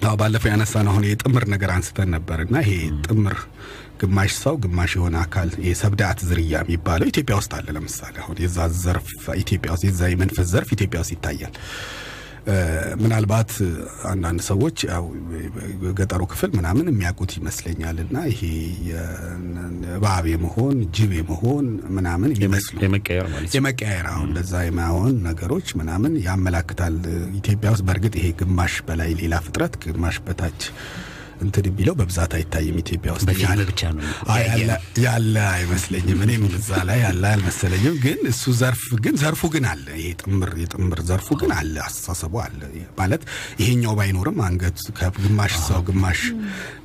አዎ 0.01 0.15
ባለፈው 0.19 0.49
ያነሳ 0.51 0.73
ነው 0.85 0.91
አሁን 0.91 1.03
የጥምር 1.07 1.43
ነገር 1.51 1.69
አንስተን 1.73 2.09
ነበር 2.15 2.39
እና 2.45 2.55
ይሄ 2.63 2.71
ጥምር 3.05 3.35
ግማሽ 4.01 4.31
ሰው 4.39 4.55
ግማሽ 4.63 4.91
የሆነ 4.97 5.15
አካል 5.23 5.49
የሰብዳት 5.65 6.19
ዝርያ 6.27 6.53
የሚባለው 6.63 7.09
ኢትዮጵያ 7.11 7.35
ውስጥ 7.39 7.51
አለ። 7.57 7.67
ለምሳሌ 7.75 8.15
አሁን 8.23 8.37
የዛ 8.43 8.57
ዘርፍ 8.79 9.09
ኢትዮጵያ 9.41 9.69
ውስጥ 9.75 9.85
የዛ 9.89 10.09
የመንፈስ 10.11 10.47
ዘርፍ 10.53 10.69
ኢትዮጵያ 10.75 11.01
ውስጥ 11.03 11.13
ይታያል። 11.15 11.53
ምናልባት 13.01 13.51
አንዳንድ 14.11 14.41
ሰዎች 14.47 14.77
ገጠሩ 15.99 16.21
ክፍል 16.31 16.51
ምናምን 16.57 16.87
የሚያውቁት 16.89 17.31
ይመስለኛል 17.37 17.97
እና 18.05 18.17
ይሄ 18.31 18.41
የእባብ 18.89 20.25
የመሆን 20.31 20.77
ጅብ 20.95 21.11
የመሆን 21.19 21.67
ምናምን 21.97 22.31
ነው። 22.73 22.81
የመቀያየር 23.55 24.07
አሁን 24.11 24.27
እንደዛ 24.31 24.63
የማሆን 24.65 25.15
ነገሮች 25.27 25.69
ምናምን 25.81 26.15
ያመላክታል። 26.27 26.97
ኢትዮጵያ 27.39 27.71
ውስጥ 27.75 27.85
በእርግጥ 27.87 28.13
ይሄ 28.19 28.29
ግማሽ 28.41 28.75
በላይ 28.87 29.11
ሌላ 29.21 29.35
ፍጥረት 29.45 29.75
ግማሽ 29.85 30.17
በታች 30.25 30.61
እንትን 31.41 31.65
የሚለው 31.67 31.93
በብዛት 31.99 32.31
አይታይም። 32.37 32.75
ኢትዮጵያ 32.81 33.11
ውስጥ 33.13 33.27
ብቻ 33.27 33.43
ነው 33.93 34.03
ያለ- 35.05 35.45
አይመስለኝም። 35.51 36.19
እኔም 36.25 36.43
እዛ 36.51 36.69
ላይ 36.87 36.99
ያለ 37.03 37.23
አልመሰለኝም። 37.31 37.95
ግን 38.03 38.19
እሱ 38.31 38.53
ዘርፍ 38.59 38.83
ግን 39.03 39.15
ዘርፉ 39.21 39.41
ግን 39.53 39.65
አለ። 39.69 39.85
ይሄ 39.97 40.09
ጥምር 40.21 40.51
የጥምር 40.61 40.99
ዘርፉ 41.07 41.27
ግን 41.41 41.51
አለ። 41.57 41.75
አስተሳሰቡ 41.85 42.33
አለ 42.43 42.59
ማለት 42.99 43.23
ይሄኛው 43.61 43.93
ባይኖርም 43.99 44.39
አንገት 44.47 44.79
ከግማሽ 44.99 45.55
ሰው 45.65 45.81
ግማሽ 45.87 46.21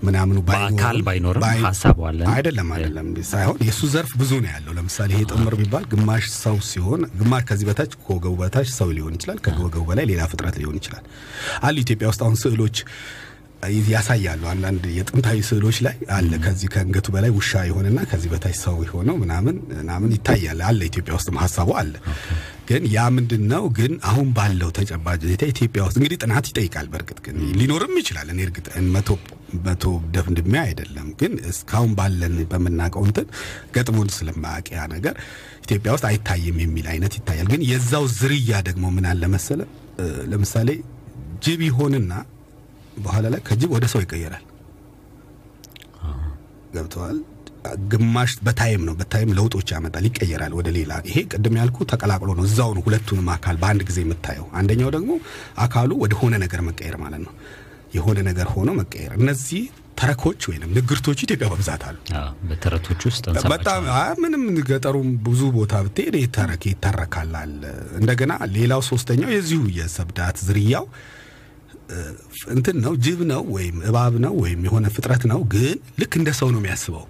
ምናምኑ 0.07 0.39
በአካል 0.49 0.99
ባይኖርም 1.07 1.45
ባይ- 1.45 1.63
ሀሳቡ 1.67 1.99
አለ 2.09 2.21
አይደለም 2.35 2.71
አይደለም 2.77 3.05
ሳይሆን 3.31 3.59
የእሱ 3.67 3.83
ዘርፍ 3.93 4.13
ብዙ 4.19 4.33
ነው 4.41 4.51
ያለው። 4.53 4.73
ለምሳሌ 4.77 5.11
ይሄ 5.17 5.23
ጥምር 5.33 5.57
ቢባል 5.61 5.85
ግማሽ 5.93 6.25
ሰው 6.37 6.57
ሲሆን 6.69 7.01
ግማሽ 7.19 7.45
ከዚህ 7.49 7.67
በታች 7.69 7.93
ከወገቡ 8.01 8.35
በታች 8.41 8.69
ሰው 8.77 8.89
ሊሆን 8.97 9.15
ይችላል፣ 9.17 9.39
ከወገቡ 9.47 9.85
በላይ 9.89 10.07
ሌላ 10.09 10.23
ፍጥረት 10.31 10.57
ሊሆን 10.61 10.77
ይችላል 10.79 11.05
አሉ። 11.63 11.77
ኢትዮጵያ 11.83 12.07
ውስጥ 12.11 12.23
አሁን 12.25 12.37
ስዕሎች 12.43 12.77
ያሳያሉ። 13.91 14.43
አንዳንድ 14.51 14.85
የጥንታዊ 14.97 15.39
ስዕሎች 15.49 15.77
ላይ 15.87 15.97
አለ 16.17 16.33
ከዚህ 16.45 16.69
ከአንገቱ 16.73 17.07
በላይ 17.15 17.31
ውሻ 17.37 17.63
የሆነና 17.69 18.01
ከዚህ 18.11 18.29
በታች 18.33 18.57
ሰው 18.63 18.77
የሆነው 18.87 19.17
ምናምን 19.23 19.57
ምናምን 19.73 20.11
ይታያል 20.17 20.61
አለ። 20.69 20.81
ኢትዮጵያ 20.89 21.15
ውስጥ 21.19 21.31
ሀሳቡ 21.43 21.71
አለ። 21.81 21.95
ግን 22.69 22.85
ያ 22.93 23.07
ምንድን 23.17 23.43
ነው 23.53 23.65
ግን 23.79 23.93
አሁን 24.11 24.29
ባለው 24.37 24.71
ተጨባጭ 24.79 25.19
ሁኔታ 25.27 25.43
ኢትዮጵያ 25.53 25.81
ውስጥ 25.87 25.97
እንግዲህ 26.01 26.19
ጥናት 26.23 26.47
ይጠይቃል። 26.51 26.87
በእርግጥ 26.93 27.19
ግን 27.27 27.37
ሊኖርም 27.59 27.95
ይችላል። 28.01 28.31
እኔ 28.33 28.41
እርግጥ 28.47 28.67
መቶ 28.95 29.09
መቶ 29.65 29.85
ደፍንድሜ 30.15 30.55
አይደለም። 30.63 31.09
ግን 31.21 31.33
እስካሁን 31.51 31.93
ባለን 31.99 32.37
በምናውቀው 32.53 33.05
እንትን 33.09 33.27
ገጥሞን 33.77 34.09
ስለማያውቅ 34.17 34.69
ያ 34.75 34.87
ነገር 34.95 35.15
ኢትዮጵያ 35.63 35.91
ውስጥ 35.97 36.07
አይታይም 36.11 36.59
የሚል 36.65 36.89
አይነት 36.93 37.15
ይታያል። 37.19 37.49
ግን 37.53 37.63
የዛው 37.71 38.07
ዝርያ 38.17 38.63
ደግሞ 38.69 38.87
ምን 38.97 39.07
አለ 39.13 39.25
መሰለ 39.35 39.61
ለምሳሌ 40.33 40.71
ጅብ 41.43 41.61
ይሆንና 41.67 42.13
በኋላ 42.97 43.27
ላይ 43.33 43.41
ከጅብ 43.47 43.71
ወደ 43.75 43.87
ሰው 43.93 44.01
ይቀየራል። 44.05 44.45
ገብተዋል። 46.75 47.19
ግማሽ 47.93 48.33
በታይም 48.47 48.83
ነው። 48.89 48.95
በታይም 48.99 49.31
ለውጦች 49.37 49.69
ያመጣል፣ 49.75 50.05
ይቀየራል 50.09 50.53
ወደ 50.59 50.69
ሌላ። 50.77 50.93
ይሄ 51.09 51.17
ቅድም 51.31 51.55
ያልኩ 51.61 51.87
ተቀላቅሎ 51.93 52.29
ነው። 52.39 52.45
እዛው 52.49 52.71
ነው 52.77 52.83
ሁለቱንም 52.87 53.29
አካል 53.35 53.57
በአንድ 53.63 53.83
ጊዜ 53.89 53.99
የምታየው። 54.05 54.47
አንደኛው 54.59 54.91
ደግሞ 54.97 55.13
አካሉ 55.65 55.91
ወደ 56.03 56.15
ሆነ 56.21 56.35
ነገር 56.45 56.61
መቀየር 56.69 56.97
ማለት 57.03 57.23
ነው። 57.27 57.33
የሆነ 57.97 58.19
ነገር 58.29 58.47
ሆኖ 58.55 58.71
መቀየር። 58.79 59.13
እነዚህ 59.19 59.65
ተረኮች 59.99 60.41
ወይም 60.49 60.73
ንግርቶች 60.77 61.19
ኢትዮጵያ 61.27 61.47
በብዛት 61.51 61.83
አሉ። 61.89 61.97
በተረቶች 62.49 63.03
ውስጥ 63.09 63.25
በጣም 63.53 63.85
ምንም 64.23 64.43
ገጠሩም 64.69 65.09
ብዙ 65.27 65.43
ቦታ 65.55 65.75
ብትሄድ 65.87 66.17
ይተረክ 66.21 66.65
ይተረካል 66.71 67.33
አለ። 67.41 67.63
እንደገና 68.01 68.33
ሌላው 68.57 68.83
ሶስተኛው 68.91 69.31
የዚሁ 69.35 69.63
የሰብዳት 69.79 70.39
ዝርያው 70.47 70.87
እንትን 72.55 72.77
ነው 72.85 72.95
ጅብ 73.05 73.21
ነው 73.31 73.43
ወይም 73.55 73.77
እባብ 73.89 74.15
ነው 74.25 74.33
ወይም 74.43 74.63
የሆነ 74.67 74.87
ፍጥረት 74.95 75.23
ነው፣ 75.31 75.41
ግን 75.53 75.69
ልክ 76.01 76.15
እንደ 76.21 76.31
ሰው 76.39 76.49
ነው 76.55 76.61
የሚያስበው። 76.61 77.05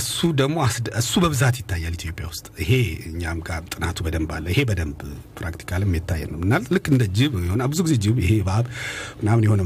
እሱ 0.00 0.18
ደግሞ 0.40 0.56
እሱ 1.00 1.12
በብዛት 1.22 1.56
ይታያል 1.60 1.94
ኢትዮጵያ 1.98 2.24
ውስጥ። 2.30 2.46
ይሄ 2.62 2.72
እኛም 3.08 3.38
ጋር 3.48 3.62
ጥናቱ 3.72 3.98
በደንብ 4.06 4.30
አለ። 4.36 4.44
ይሄ 4.52 4.60
በደንብ 4.68 4.98
ፕራክቲካልም 5.38 5.94
የታየ 5.96 6.22
ነው 6.32 6.38
እና 6.46 6.60
ልክ 6.74 6.86
እንደ 6.92 7.04
ጅብ 7.16 7.32
የሆነ 7.40 7.62
ብዙ 7.72 7.80
ጊዜ 7.86 7.94
ጅብ 8.04 8.18
ይሄ 8.24 8.32
እባብ 8.44 8.66
ምናምን 9.20 9.42
የሆነ 9.46 9.60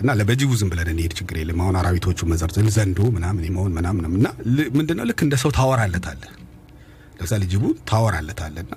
እና 0.00 0.16
ለበጅቡ 0.20 0.50
ዝም 0.60 0.70
ብለን 0.72 0.90
እንሄድ 0.94 1.14
ችግር 1.20 1.38
የለም። 1.42 1.62
አሁን 1.64 1.78
አራዊቶቹ 1.80 2.28
መዘርዘን 2.32 2.68
ዘንዶ 2.76 3.08
ምናምን 3.16 3.46
የመሆን 3.48 3.72
ምናምን 3.78 4.04
እና 4.12 4.28
ምንድነው 4.76 5.06
ልክ 5.10 5.22
እንደ 5.26 5.36
ሰው 5.44 5.52
ታወራለታለህ። 5.58 6.32
ለምሳሌ 7.16 7.42
ጅቡ 7.50 7.64
ታወራለታለና 7.90 8.72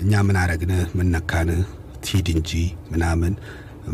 እኛ 0.00 0.22
ምን 0.26 0.36
አረግንህ 0.40 0.82
ምን 0.98 1.08
ነካንህ 1.14 1.62
ትሂድ 2.04 2.28
እንጂ 2.34 2.50
ምናምን 2.92 3.32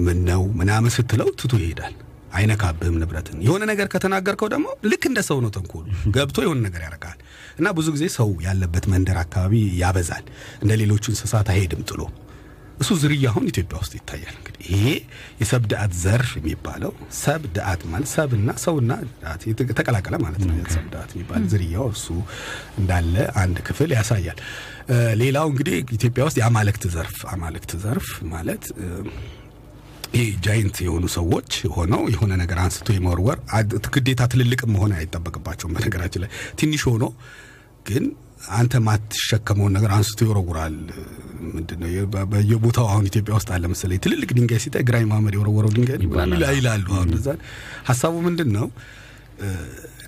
ምን 0.04 0.18
ነው 0.28 0.42
ምናምን 0.58 0.92
ስትለው 0.96 1.28
ትቶ 1.40 1.52
ይሄዳል። 1.60 1.94
አይነካብህም 2.32 2.96
ንብረትን። 3.00 3.38
የሆነ 3.44 3.62
ነገር 3.70 3.86
ከተናገርከው 3.92 4.48
ደግሞ 4.48 4.66
ልክ 4.84 5.04
እንደ 5.10 5.20
ሰው 5.28 5.38
ነው 5.44 5.50
ተንኮሉ። 5.54 5.84
ገብቶ 6.16 6.36
የሆነ 6.44 6.60
ነገር 6.66 6.80
ያደርጋል 6.86 7.18
እና 7.58 7.68
ብዙ 7.70 7.86
ጊዜ 7.94 8.06
ሰው 8.16 8.30
ያለበት 8.42 8.84
መንደር 8.92 9.18
አካባቢ 9.22 9.52
ያበዛል። 9.80 10.24
እንደ 10.62 10.72
ሌሎቹ 10.82 11.04
እንስሳት 11.12 11.50
አይሄድም 11.54 11.82
ጥሎ። 11.90 12.00
እሱ 12.76 12.90
ዝርያ 13.00 13.26
አሁን 13.30 13.44
ኢትዮጵያ 13.50 13.76
ውስጥ 13.82 13.92
ይታያል። 13.98 14.34
እንግዲህ 14.38 14.64
ይሄ 14.72 14.86
የሰብድአት 15.40 15.92
ዘር 16.00 16.24
የሚባለው 16.38 16.92
ሰብድአት 17.20 17.82
ማለት 17.92 18.08
ሰብና 18.14 18.50
ሰውና 18.64 18.90
ዳት 19.22 19.42
የተቀላቀለ 19.50 20.16
ማለት 20.24 20.42
ነው። 20.48 20.54
ሰብድአት 20.76 21.10
የሚባል 21.14 21.44
ዝርያው 21.52 21.86
እሱ 21.94 22.06
እንዳለ 22.78 23.14
አንድ 23.42 23.58
ክፍል 23.68 23.92
ያሳያል። 23.96 24.40
ሌላው 25.22 25.46
እንግዲህ 25.52 25.76
ኢትዮጵያ 25.96 26.24
ውስጥ 26.28 26.38
የአማልክት 26.40 26.84
ዘርፍ 26.94 27.16
አማልክት 27.32 27.72
ዘርፍ 27.84 28.10
ማለት 28.34 28.64
ይህ 30.14 30.28
ጃይንት 30.44 30.76
የሆኑ 30.84 31.04
ሰዎች 31.16 31.50
ሆነው 31.74 32.02
የሆነ 32.12 32.32
ነገር 32.42 32.58
አንስቶ 32.62 32.88
የመወርወር 32.94 33.38
ግዴታ 33.96 34.22
ትልልቅም 34.32 34.70
መሆን 34.74 34.92
አይጠበቅባቸውም። 34.98 35.74
በነገራችን 35.76 36.22
ላይ 36.24 36.30
ትንሽ 36.60 36.82
ሆኖ 36.90 37.04
ግን 37.88 38.04
አንተ 38.54 38.80
ማትሸከመውን 38.86 39.72
ነገር 39.76 39.90
አንስቶ 39.96 40.18
ይወረውራል። 40.26 40.76
ምንድነው 41.48 41.88
በየቦታው 42.30 42.86
አሁን 42.90 43.08
ኢትዮጵያ 43.10 43.34
ውስጥ 43.38 43.50
አለ 43.54 43.64
መሰለኝ 43.72 43.98
ትልልቅ 44.04 44.30
ድንጋይ 44.36 44.60
ሲታይ 44.64 44.84
ግራኝ 44.88 45.04
መሐመድ 45.10 45.34
የወረወረው 45.36 45.72
ድንጋይ 45.76 45.98
ይላሉ። 46.58 46.86
አሁን 46.96 47.10
እዛ 47.18 47.28
ሀሳቡ 47.88 48.14
ምንድን 48.26 48.50
ነው 48.56 48.68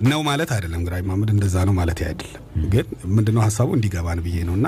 ነው 0.07 0.20
ማለት 0.26 0.51
አይደለም። 0.57 0.82
ግራኝ 0.86 1.03
መሐመድ 1.07 1.30
እንደዛ 1.32 1.57
ነው 1.68 1.74
ማለት 1.78 1.99
አይደለም። 2.03 2.43
ግን 2.72 2.86
ምንድነው 3.16 3.43
ሀሳቡ 3.47 3.68
እንዲገባን 3.76 4.20
ብዬ 4.24 4.36
ነው። 4.49 4.55
እና 4.59 4.66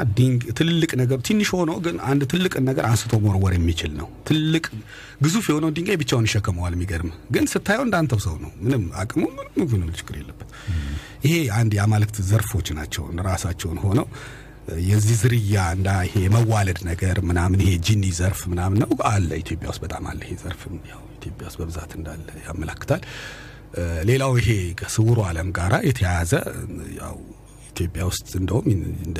ትልልቅ 0.58 0.90
ነገር 1.00 1.18
ትንሽ 1.28 1.50
ሆኖ 1.56 1.72
ግን 1.84 1.96
አንድ 2.08 2.22
ትልቅን 2.32 2.64
ነገር 2.70 2.84
አንስቶ 2.88 3.12
መወርወር 3.24 3.54
የሚችል 3.56 3.92
ነው። 4.00 4.08
ትልቅ 4.28 4.64
ግዙፍ 5.22 5.46
የሆነው 5.50 5.70
ድንጋይ 5.76 5.98
ብቻውን 6.02 6.26
ይሸከመዋል። 6.28 6.74
የሚገርም 6.76 7.12
ግን 7.30 7.46
ስታየው 7.52 7.84
እንዳንተው 7.86 8.20
ሰው 8.26 8.34
ነው። 8.44 8.52
ምንም 8.64 8.84
አቅሙ 9.02 9.22
ምንም 9.38 9.68
ምንም 9.74 9.90
ችግር 9.98 10.16
የለበት። 10.20 10.50
ይሄ 11.24 11.34
አንድ 11.56 11.72
የአማልክት 11.76 12.16
ዘርፎች 12.30 12.68
ናቸው። 12.78 13.02
ራሳቸውን 13.28 13.78
ሆነው 13.84 14.06
የዚህ 14.86 15.16
ዝርያ 15.20 15.62
እንዳ 15.76 15.90
ይሄ 16.06 16.14
የመዋለድ 16.24 16.80
ነገር 16.88 17.16
ምናምን 17.28 17.60
ይሄ 17.64 17.72
ጂኒ 17.86 18.04
ዘርፍ 18.18 18.40
ምናምን 18.52 18.78
ነው 18.82 18.90
አለ 19.10 19.30
ኢትዮጵያ 19.42 19.68
ውስጥ 19.72 19.82
በጣም 19.86 20.04
አለ። 20.10 20.20
ይሄ 20.26 20.34
ዘርፍም 20.42 20.76
ያው 20.92 21.02
ኢትዮጵያ 21.16 21.44
ውስጥ 21.48 21.58
በብዛት 21.62 21.92
እንዳለ 21.98 22.28
ያመላክታል። 22.46 23.02
ሌላው 24.08 24.32
ይሄ 24.40 24.48
ከስውሩ 24.80 25.18
ዓለም 25.26 25.50
ጋራ 25.58 25.74
የተያያዘ 25.88 26.32
ያው 27.00 27.16
ኢትዮጵያ 27.72 28.04
ውስጥ 28.08 28.30
እንደውም 28.38 28.64
እንደ 29.06 29.18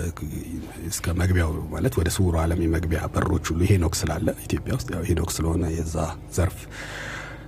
እስከ 0.88 1.14
መግቢያው 1.20 1.50
ማለት 1.74 1.94
ወደ 2.00 2.08
ስውሩ 2.16 2.34
ዓለም 2.42 2.60
የመግቢያ 2.64 3.02
በሮች 3.14 3.44
ሁሉ 3.50 3.60
ሄኖክ 3.70 3.94
ስላለ 4.00 4.28
ኢትዮጵያ 4.46 4.72
ውስጥ 4.78 4.88
ያው 4.96 5.04
ሄኖክ 5.08 5.30
ስለሆነ 5.36 5.64
የዛ 5.76 5.96
ዘርፍ 6.36 6.58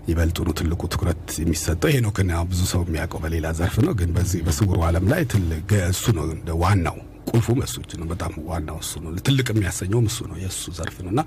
ይበልጡኑ 0.08 0.48
ትልቁ 0.58 0.82
ትኩረት 0.92 1.24
የሚሰጠው 1.42 1.90
ሄኖክን 1.94 2.30
ያው 2.34 2.44
ብዙ 2.50 2.60
ሰው 2.70 2.80
የሚያውቀው 2.86 3.20
በሌላ 3.24 3.46
ዘርፍ 3.58 3.76
ነው። 3.86 3.94
ግን 4.00 4.10
በዚህ 4.16 4.40
በስውሩ 4.46 4.78
ዓለም 4.88 5.06
ላይ 5.12 5.22
ትልቅ 5.32 5.70
እሱ 5.88 6.04
ነው 6.16 6.24
ዋናው 6.62 6.96
ቁልፉ 7.30 7.48
እሱ 7.62 7.74
ነው። 8.00 8.06
በጣም 8.12 8.32
ዋናው 8.48 8.78
እሱ 8.82 8.92
ነው። 9.04 9.10
ትልቅ 9.28 9.46
የሚያሰኘውም 9.52 10.06
እሱ 10.10 10.20
ነው። 10.30 10.36
የእሱ 10.42 10.72
ዘርፍ 10.78 10.96
ነው 11.04 11.10
እና 11.14 11.22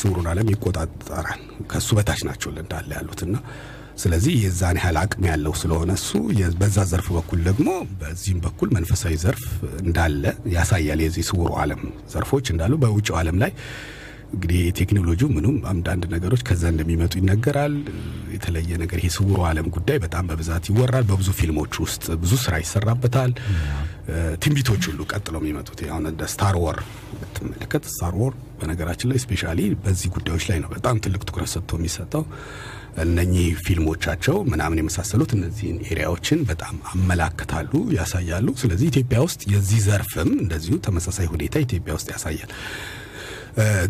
ስውሩን 0.00 0.28
ዓለም 0.32 0.50
ይቆጣጠራል። 0.54 1.40
ከእሱ 1.70 1.90
በታች 1.98 2.22
ናቸው 2.28 2.50
እንዳለ 2.56 2.90
ያሉትና 2.98 3.36
ስለዚህ 3.96 4.32
የዛን 4.44 4.76
ያህል 4.78 4.96
አቅም 5.00 5.24
ያለው 5.28 5.52
ስለሆነ 5.58 5.90
እሱ 5.98 6.08
በዛ 6.60 6.78
ዘርፍ 6.90 7.08
በኩል 7.16 7.40
ደግሞ 7.48 7.68
በዚህም 8.00 8.38
በኩል 8.46 8.68
መንፈሳዊ 8.76 9.14
ዘርፍ 9.22 9.44
እንዳለ 9.82 10.24
ያሳያል። 10.54 11.00
የዚህ 11.04 11.24
ስውሩ 11.28 11.50
ዓለም 11.62 11.82
ዘርፎች 12.14 12.48
እንዳሉ 12.54 12.74
በውጭው 12.82 13.16
ዓለም 13.20 13.38
ላይ 13.42 13.52
እንግዲህ 14.34 14.58
የቴክኖሎጂው 14.64 15.28
ምኑም 15.34 15.56
አንዳንድ 15.70 16.04
ነገሮች 16.12 16.42
ከዛ 16.48 16.62
እንደሚመጡ 16.72 17.12
ይነገራል። 17.20 17.74
የተለየ 18.34 18.78
ነገር 18.82 18.98
ይሄ 19.00 19.08
ስውሩ 19.16 19.38
ዓለም 19.48 19.66
ጉዳይ 19.74 19.98
በጣም 20.04 20.24
በብዛት 20.30 20.64
ይወራል። 20.70 21.04
በብዙ 21.10 21.30
ፊልሞች 21.38 21.74
ውስጥ 21.84 22.04
ብዙ 22.22 22.32
ስራ 22.44 22.54
ይሰራበታል። 22.62 23.32
ትንቢቶች 24.42 24.82
ሁሉ 24.88 25.00
ቀጥለው 25.12 25.40
የሚመጡት 25.42 25.80
አሁን 25.88 26.06
እንደ 26.10 26.22
ስታር 26.32 26.56
ወር 26.64 26.78
ብትመለከት 27.20 27.84
Star 27.92 28.16
Wars 28.22 28.32
በነገራችን 28.60 29.10
ላይ 29.10 29.20
specially 29.24 29.60
በዚህ 29.84 30.10
ጉዳዮች 30.16 30.46
ላይ 30.50 30.58
ነው 30.62 30.70
በጣም 30.74 31.02
ትልቅ 31.04 31.22
ትኩረት 31.28 31.50
ሰጥቶ 31.54 31.72
የሚሰጠው 31.78 32.24
እነኚህ 33.04 33.46
ፊልሞቻቸው 33.64 34.36
ምናምን 34.50 34.80
የመሳሰሉት 34.80 35.30
እነዚህን 35.36 35.78
area 35.86 36.08
ዎችን 36.08 36.40
በጣም 36.50 36.74
ያመላክታሉ፣ 36.92 37.70
ያሳያሉ። 37.96 38.48
ስለዚህ 38.60 38.86
ኢትዮጵያ 38.92 39.20
ውስጥ 39.26 39.42
የዚህ 39.52 39.80
ዘርፍም 39.86 40.30
እንደዚሁ 40.42 40.76
ተመሳሳይ 40.86 41.26
ሁኔታ 41.32 41.54
ኢትዮጵያ 41.64 41.94
ውስጥ 41.98 42.08
ያሳያል። 42.14 42.52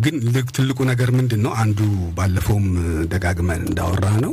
ግን 0.04 0.14
ትልቁ 0.56 0.78
ነገር 0.90 1.10
ምንድን 1.18 1.40
ነው? 1.44 1.52
አንዱ 1.62 1.78
ባለፈውም 2.16 2.66
ደጋግመን 3.12 3.62
እንዳወራ 3.68 4.06
ነው 4.24 4.32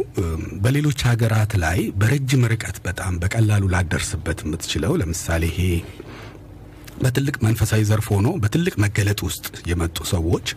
በሌሎች 0.64 1.00
ሀገራት 1.10 1.54
ላይ 1.64 1.80
በረጅም 2.00 2.44
ርቀት 2.54 2.78
በጣም 2.88 3.14
በቀላሉ 3.22 3.64
ልትደርስበት 3.74 4.39
የምትችለው 4.46 4.94
ለምሳሌ 5.02 5.44
ይሄ 5.52 5.62
በትልቅ 7.04 7.36
መንፈሳዊ 7.46 7.82
ዘርፍ 7.90 8.08
ሆኖ 8.16 8.28
በትልቅ 8.42 8.74
መገለጥ 8.84 9.20
ውስጥ 9.28 9.46
የመጡ 9.70 9.98
ሰዎች 10.12 10.48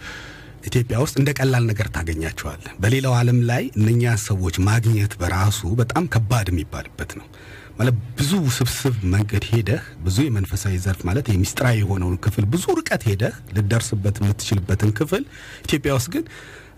ኢትዮጵያ 0.66 0.96
ውስጥ 1.02 1.16
እንደ 1.20 1.30
ቀላል 1.38 1.64
ነገር 1.70 1.88
ታገኛቸዋል። 1.94 2.62
በሌላው 2.82 3.14
ዓለም 3.18 3.38
ላይ 3.50 3.64
እነኛ 3.78 4.12
ሰዎች 4.26 4.56
ማግኘት 4.68 5.12
በራሱ 5.20 5.60
በጣም 5.80 6.04
ከባድ 6.14 6.48
የሚባልበት 6.52 7.10
ነው። 7.18 7.26
ማለት 7.78 7.96
ብዙ 8.18 8.32
ውስብስብ 8.46 8.96
መንገድ 9.14 9.44
ሄደህ 9.50 9.84
ብዙ 10.04 10.16
የመንፈሳዊ 10.24 10.74
ዘርፍ 10.84 11.00
ማለት 11.08 11.26
የሚስጥራዊ 11.30 11.76
የሆነውን 11.80 12.16
ክፍል 12.24 12.44
ብዙ 12.52 12.64
ርቀት 12.78 13.02
ሄደህ 13.08 13.34
ልደርስበት 13.56 14.18
የምትችልበትን 14.20 14.92
ክፍል 14.98 15.24
ኢትዮጵያ 15.66 15.92
ውስጥ 15.98 16.10
ግን 16.14 16.24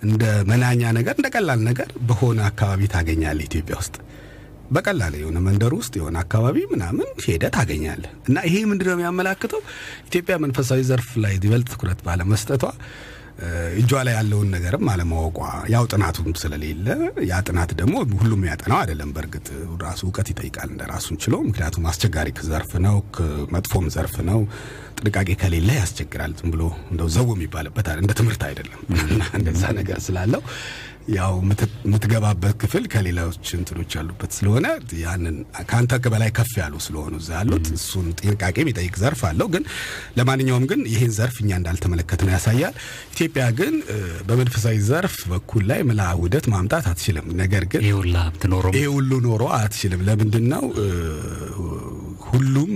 እንደ 0.07 0.23
መናኛ 0.51 0.83
ነገር 0.97 1.15
እንደ 1.19 1.29
ቀላል 1.35 1.61
ነገር 1.69 1.91
በሆነ 2.09 2.41
አካባቢ 2.49 2.89
ታገኛለህ 2.95 3.47
ኢትዮጵያ 3.51 3.77
ውስጥ 3.83 3.95
በቀላል 4.71 5.15
የሆነ 5.19 5.39
መንደር 5.47 5.73
ውስጥ 5.79 5.93
የሆነ 5.99 6.17
አካባቢ 6.23 6.57
ምናምን 6.71 7.09
ሄደ 7.27 7.45
ታገኛለህ። 7.57 8.13
እና 8.29 8.37
ይሄ 8.49 8.55
ምንድነው 8.71 8.95
የሚያመላክተው 8.95 9.61
ኢትዮጵያ 10.09 10.37
መንፈሳዊ 10.45 10.81
ዘርፍ 10.89 11.11
ላይ 11.25 11.35
ይበልጥ 11.39 11.69
ትኩረት 11.73 12.01
ባለመስጠቷ 12.07 12.65
እጇ 13.81 13.93
ላይ 14.07 14.15
ያለውን 14.17 14.49
ነገርም 14.55 14.87
አለማወቋ 14.93 15.39
ያው 15.73 15.85
ጥናቱም 15.91 16.29
ስለሌለ 16.41 16.87
ያ 17.31 17.41
ጥናት 17.49 17.71
ደግሞ 17.81 17.95
ሁሉም 18.21 18.43
ያጠናው 18.49 18.79
አይደለም። 18.79 19.11
በእርግጥ 19.17 19.49
ራሱ 19.83 20.01
እውቀት 20.07 20.29
ይጠይቃል 20.33 20.69
እንደ 20.73 20.85
ራሱን 20.93 21.19
ችሎ። 21.25 21.35
ምክንያቱም 21.49 21.89
አስቸጋሪ 21.91 22.31
ዘርፍ 22.49 22.73
ነው፣ 22.87 22.97
መጥፎም 23.55 23.87
ዘርፍ 23.95 24.17
ነው። 24.31 24.41
ጥንቃቄ 24.99 25.29
ከሌለ 25.41 25.71
ያስቸግራል። 25.79 26.35
ዝም 26.39 26.51
ብሎ 26.55 26.63
እንደው 26.91 27.09
ዘው 27.15 27.29
የሚባልበት 27.35 27.89
እንደ 27.97 28.13
ትምህርት 28.19 28.45
አይደለም። 28.49 28.81
እና 29.07 29.23
እንደዛ 29.41 29.63
ነገር 29.79 30.01
ስላለው 30.07 30.43
ያው 31.15 31.35
ምት- 31.49 31.75
የምትገባበት 31.85 32.55
ክፍል 32.61 32.85
ከሌሎች 32.93 33.49
እንትኖች 33.57 33.91
ያሉበት 33.97 34.31
ስለሆነ 34.37 34.67
ያንን 35.03 35.37
ከአንተ 35.69 35.93
በላይ 36.13 36.31
ከፍ 36.39 36.53
ያሉ 36.61 36.75
ስለሆኑ 36.87 37.15
እዛ 37.21 37.31
ያሉት 37.37 37.67
እሱን 37.77 38.07
ጥንቃቄ 38.21 38.57
የሚጠይቅ 38.63 38.95
ዘርፍ 39.03 39.21
አለው። 39.29 39.49
ግን 39.55 39.65
ለማንኛውም 40.19 40.65
ግን 40.71 40.81
ይህን 40.93 41.13
ዘርፍ 41.19 41.37
እኛ 41.43 41.51
እንዳልተመለከት 41.61 42.23
ነው 42.25 42.33
ያሳያል። 42.35 42.75
ኢትዮጵያ 43.15 43.45
ግን 43.61 43.77
በመንፈሳዊ 44.29 44.79
ዘርፍ 44.89 45.17
በኩል 45.33 45.65
ላይ 45.71 45.83
ምላ 45.91 46.09
ውህደት 46.21 46.49
ማምጣት 46.55 46.89
አትችልም። 46.91 47.29
ነገር 47.43 47.67
ግን 47.73 47.85
ይህ 47.85 47.95
ሁሉ 48.91 49.13
ኖሮ 49.29 49.45
አትችልም። 49.59 50.03
ለምንድን 50.09 50.47
ነው 50.55 50.67
ሁሉም 52.37 52.73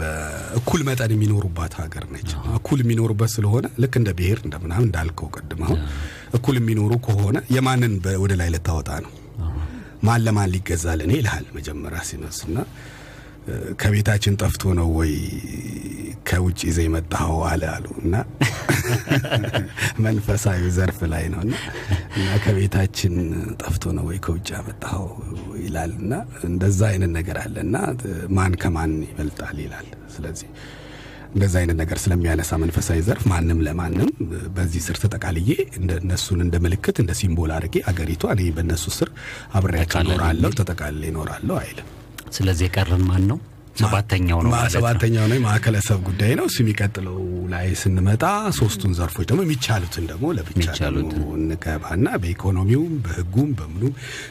በእኩል 0.00 0.80
መጠን 0.88 1.12
የሚኖሩባት 1.14 1.74
ሀገር 1.80 2.04
ነች። 2.14 2.30
እኩል 2.58 2.78
የሚኖሩበት 2.82 3.30
ስለሆነ 3.34 3.66
ልክ 3.82 3.94
እንደ 4.00 4.10
ብሔር 4.18 4.38
እንደ 4.46 4.56
ምናምን 4.64 4.86
እንዳልከው 4.88 5.28
አሁን 5.66 5.80
እኩል 6.38 6.56
የሚኖሩ 6.60 6.92
ከሆነ 7.06 7.38
የማንን 7.56 7.94
ወደ 8.24 8.32
ላይ 8.40 8.50
ልታወጣ 8.54 8.90
ነው? 9.04 9.12
ማን 10.06 10.20
ለማን 10.26 10.50
ሊገዛልን 10.54 11.12
ይልሃል? 11.16 11.44
መጀመሪያ 11.56 12.00
ሲነሱና 12.08 12.56
ከቤታችን 13.80 14.34
ጠፍቶ 14.42 14.72
ነው 14.78 14.88
ወይ 14.98 15.12
ከውጭ 16.26 16.60
ይዘ 16.68 16.78
የመጣኸው 16.84 17.40
አለ 17.50 17.62
አሉ 17.72 17.86
እና 18.02 18.14
መንፈሳዊ 20.06 20.60
ዘርፍ 20.76 20.98
ላይ 21.12 21.24
ነው 21.32 21.40
እና 21.42 21.54
ከቤታችን 22.44 23.14
ጠፍቶ 23.62 23.92
ነው 23.98 24.04
ወይ 24.10 24.18
ከውጭ 24.26 24.48
ያመጣኸው 24.56 25.06
ይላል 25.62 25.92
እና 26.00 26.12
እንደዛ 26.48 26.80
አይነት 26.92 27.12
ነገር 27.18 27.38
አለ 27.42 27.56
እና 27.66 27.76
ማን 28.38 28.54
ከማን 28.62 28.94
ይበልጣል 29.08 29.58
ይላል። 29.64 29.86
ስለዚህ 30.14 30.48
እንደዛ 31.34 31.54
አይነት 31.60 31.76
ነገር 31.80 31.98
ስለሚያነሳ 32.02 32.52
መንፈሳዊ 32.62 32.98
ዘርፍ 33.06 33.22
ማንም 33.30 33.60
ለማንም 33.66 34.08
በዚህ 34.56 34.82
ስር 34.86 34.96
ተጠቃልዬ 35.04 35.50
እነሱን 35.98 36.40
እንደ 36.46 36.56
ምልክት 36.64 36.96
እንደ 37.02 37.12
ሲምቦል 37.20 37.52
አድርጌ 37.56 37.76
አገሪቷ 37.90 38.24
እኔ 38.34 38.50
በእነሱ 38.56 38.84
ስር 38.98 39.10
አብሬያቸው 39.58 40.00
እኖራለሁ 40.04 40.50
ተጠቃልሌ 40.60 41.04
እኖራለሁ 41.12 41.56
አይልም። 41.62 41.88
ስለዚህ 42.36 42.66
የቀረን 42.68 43.02
ማን 43.08 43.24
ነው? 43.30 43.38
ሰባተኛው 43.80 44.38
ነው 44.44 44.52
ሰባተኛው 44.74 45.24
ነው 45.30 45.36
የማዕከለ 45.38 45.76
ሰብ 45.86 46.00
ጉዳይ 46.08 46.32
ነው። 46.38 46.46
እሱ 46.48 46.56
የሚቀጥለው 46.62 47.16
ላይ 47.52 47.66
ስንመጣ 47.80 48.24
ሶስቱን 48.58 48.92
ዘርፎች 48.98 49.26
ደግሞ 49.30 49.40
የሚቻሉትን 49.46 50.04
ደግሞ 50.10 50.26
ለብቻ 50.36 50.66
እንገባና 51.36 52.06
በኢኮኖሚውም 52.22 52.92
በሕጉም 53.04 53.48
በምኑ 53.58 53.82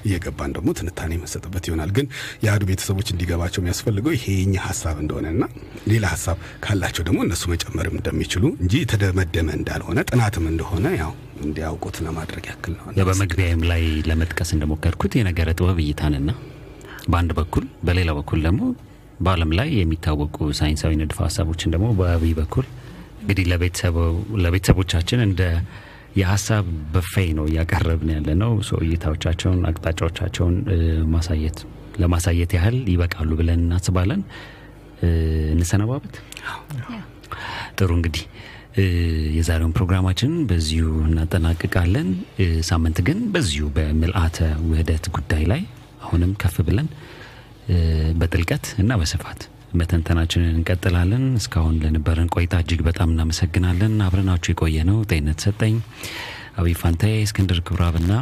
እየገባን 0.07 0.53
ደግሞ 0.57 0.69
ትንታኔ 0.79 1.17
መሰጥበት 1.23 1.65
ይሆናል። 1.69 1.91
ግን 1.97 2.05
የአህዱ 2.43 2.63
ቤተሰቦች 2.71 3.09
እንዲገባቸው 3.13 3.61
የሚያስፈልገው 3.61 4.13
ይሄ 4.17 4.25
የኛ 4.37 4.55
ሀሳብ 4.67 4.97
እንደሆነና 5.03 5.43
ሌላ 5.91 6.05
ሀሳብ 6.13 6.37
ካላቸው 6.65 7.05
ደግሞ 7.09 7.19
እነሱ 7.27 7.43
መጨመርም 7.53 7.97
እንደሚችሉ 7.99 8.43
እንጂ 8.63 8.73
የተደመደመ 8.83 9.49
እንዳልሆነ 9.59 9.99
ጥናትም 10.11 10.47
እንደሆነ 10.51 10.87
ያው 11.01 11.11
እንዲያውቁት 11.43 11.97
ለማድረግ 12.05 12.45
ያክል 12.51 12.73
ነው። 12.79 12.87
በመግቢያም 13.07 13.61
ላይ 13.71 13.83
ለመጥቀስ 14.09 14.49
እንደሞከርኩት 14.55 15.13
የነገረ 15.17 15.49
ጥበብ 15.57 15.79
እይታንና 15.83 16.31
በአንድ 17.07 17.31
በኩል 17.37 17.65
በሌላ 17.87 18.09
በኩል 18.17 18.39
ደግሞ 18.47 18.63
በዓለም 19.21 19.51
ላይ 19.59 19.69
የሚታወቁ 19.77 20.37
ሳይንሳዊ 20.59 20.93
ንድፈ 20.99 21.17
ሀሳቦችን 21.25 21.73
ደግሞ 21.73 21.87
በአብይ 21.99 22.33
በኩል 22.39 22.65
እንግዲህ 23.21 23.45
ለቤተሰቦቻችን 24.43 25.19
እንደ 25.27 25.41
የሀሳብ 26.19 26.65
በፌ 26.93 27.13
ነው 27.37 27.45
እያቀረብን 27.49 28.09
ያለ 28.15 28.29
ነው። 28.41 28.53
ሰው 28.69 28.79
እይታዎቻቸውን፣ 28.85 29.59
አቅጣጫዎቻቸውን 29.69 30.55
ማሳየት 31.13 31.59
ለማሳየት 32.01 32.51
ያህል 32.57 32.77
ይበቃሉ 32.93 33.29
ብለን 33.39 33.61
እናስባለን። 33.65 34.21
እንሰነባበት። 35.55 36.15
ጥሩ 37.77 37.89
እንግዲህ 37.97 38.23
የዛሬውን 39.37 39.73
ፕሮግራማችን 39.77 40.33
በዚሁ 40.49 40.89
እናጠናቅቃለን። 41.07 42.09
ሳምንት 42.69 42.99
ግን 43.07 43.19
በዚሁ 43.33 43.65
በምልአተ 43.77 44.37
ውህደት 44.67 45.07
ጉዳይ 45.15 45.43
ላይ 45.51 45.61
አሁንም 46.05 46.31
ከፍ 46.43 46.55
ብለን 46.67 46.87
በጥልቀት 48.19 48.65
እና 48.81 48.91
በስፋት 48.99 49.41
መተንተናችንን 49.79 50.55
እንቀጥላለን። 50.55 51.25
እስካሁን 51.39 51.75
ለነበረን 51.83 52.29
ቆይታ 52.35 52.55
እጅግ 52.63 52.81
በጣም 52.87 53.11
እናመሰግናለን። 53.13 53.93
አብረናችሁ 54.05 54.49
የቆየ 54.53 54.77
ነው 54.89 54.97
ጤንነት 55.09 55.41
ሰጠኝ፣ 55.45 55.75
አብይ 56.59 56.75
ፋንታዬ፣ 56.81 57.13
እስክንድር 57.27 57.59
ክብራብና 57.67 58.13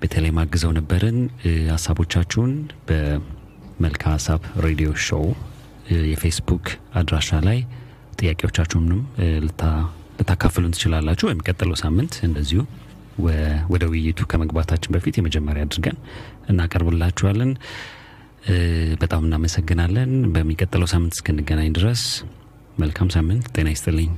በተለይ 0.00 0.32
ማግዘው 0.38 0.72
ነበርን። 0.78 1.18
ሀሳቦቻችሁን 1.72 2.52
በመልካ 2.88 4.04
ሀሳብ 4.16 4.40
ሬዲዮ 4.66 4.90
ሾው 5.06 5.24
የፌስቡክ 6.10 6.66
አድራሻ 7.00 7.30
ላይ 7.46 7.58
ጥያቄዎቻችሁንም 8.20 9.00
ልታካፍሉን 10.18 10.74
ትችላላችሁ። 10.76 11.26
በሚቀጥለው 11.30 11.76
ሳምንት 11.82 12.14
እንደዚሁ 12.28 12.60
ወደ 13.72 13.84
ውይይቱ 13.90 14.20
ከመግባታችን 14.30 14.92
በፊት 14.94 15.14
የመጀመሪያ 15.18 15.62
አድርገን 15.66 15.96
እናቀርብላችኋለን። 16.50 17.50
በጣም 19.00 19.22
እናመሰግናለን። 19.26 20.12
በሚቀጥለው 20.34 20.88
ሳምንት 20.92 21.14
እስክንገናኝ 21.16 21.70
ድረስ 21.72 22.02
መልካም 22.78 23.10
ሳምንት። 23.10 23.46
ጤና 23.56 23.68
ይስጥልኝ። 23.68 24.10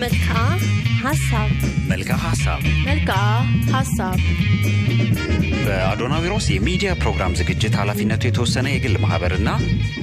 መልክዓ 0.00 0.38
ሀሳብ 1.02 1.50
መልካ 1.90 2.10
ሀሳብ 2.22 2.60
መልክዓ 2.86 3.16
ሀሳብ 3.74 4.18
በአዶናዊሮስ 5.66 6.46
የሚዲያ 6.52 6.90
ፕሮግራም 7.02 7.36
ዝግጅት 7.38 7.74
ኃላፊነቱ 7.80 8.22
የተወሰነ 8.26 8.66
የግል 8.72 8.96
ማህበርና 9.04 9.50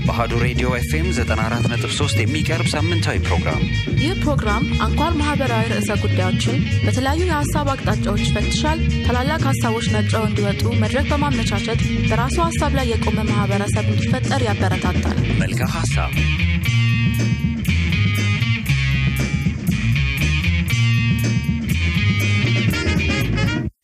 በአሀዱ 0.05 0.31
ሬዲዮ 0.45 0.69
ኤፍኤም 0.79 1.07
94.3 1.17 2.21
የሚቀርብ 2.23 2.67
ሳምንታዊ 2.73 3.19
ፕሮግራም 3.27 3.61
ይህ 4.03 4.13
ፕሮግራም 4.23 4.65
አንኳር 4.85 5.13
ማህበራዊ 5.21 5.65
ርዕሰ 5.73 5.91
ጉዳዮችን 6.03 6.57
በተለያዩ 6.85 7.21
የሀሳብ 7.25 7.69
አቅጣጫዎች 7.73 8.23
ይፈትሻል። 8.27 8.81
ታላላቅ 9.07 9.41
ሀሳቦች 9.49 9.87
ነጥረው 9.95 10.25
እንዲወጡ 10.29 10.63
መድረክ 10.83 11.07
በማመቻቸት 11.13 11.81
በራሱ 12.09 12.37
ሀሳብ 12.47 12.73
ላይ 12.79 12.87
የቆመ 12.93 13.19
ማህበረሰብ 13.31 13.87
እንዲፈጠር 13.93 14.43
ያበረታታል። 14.49 15.19
መልካ 15.43 15.61
ሀሳብ 15.77 16.11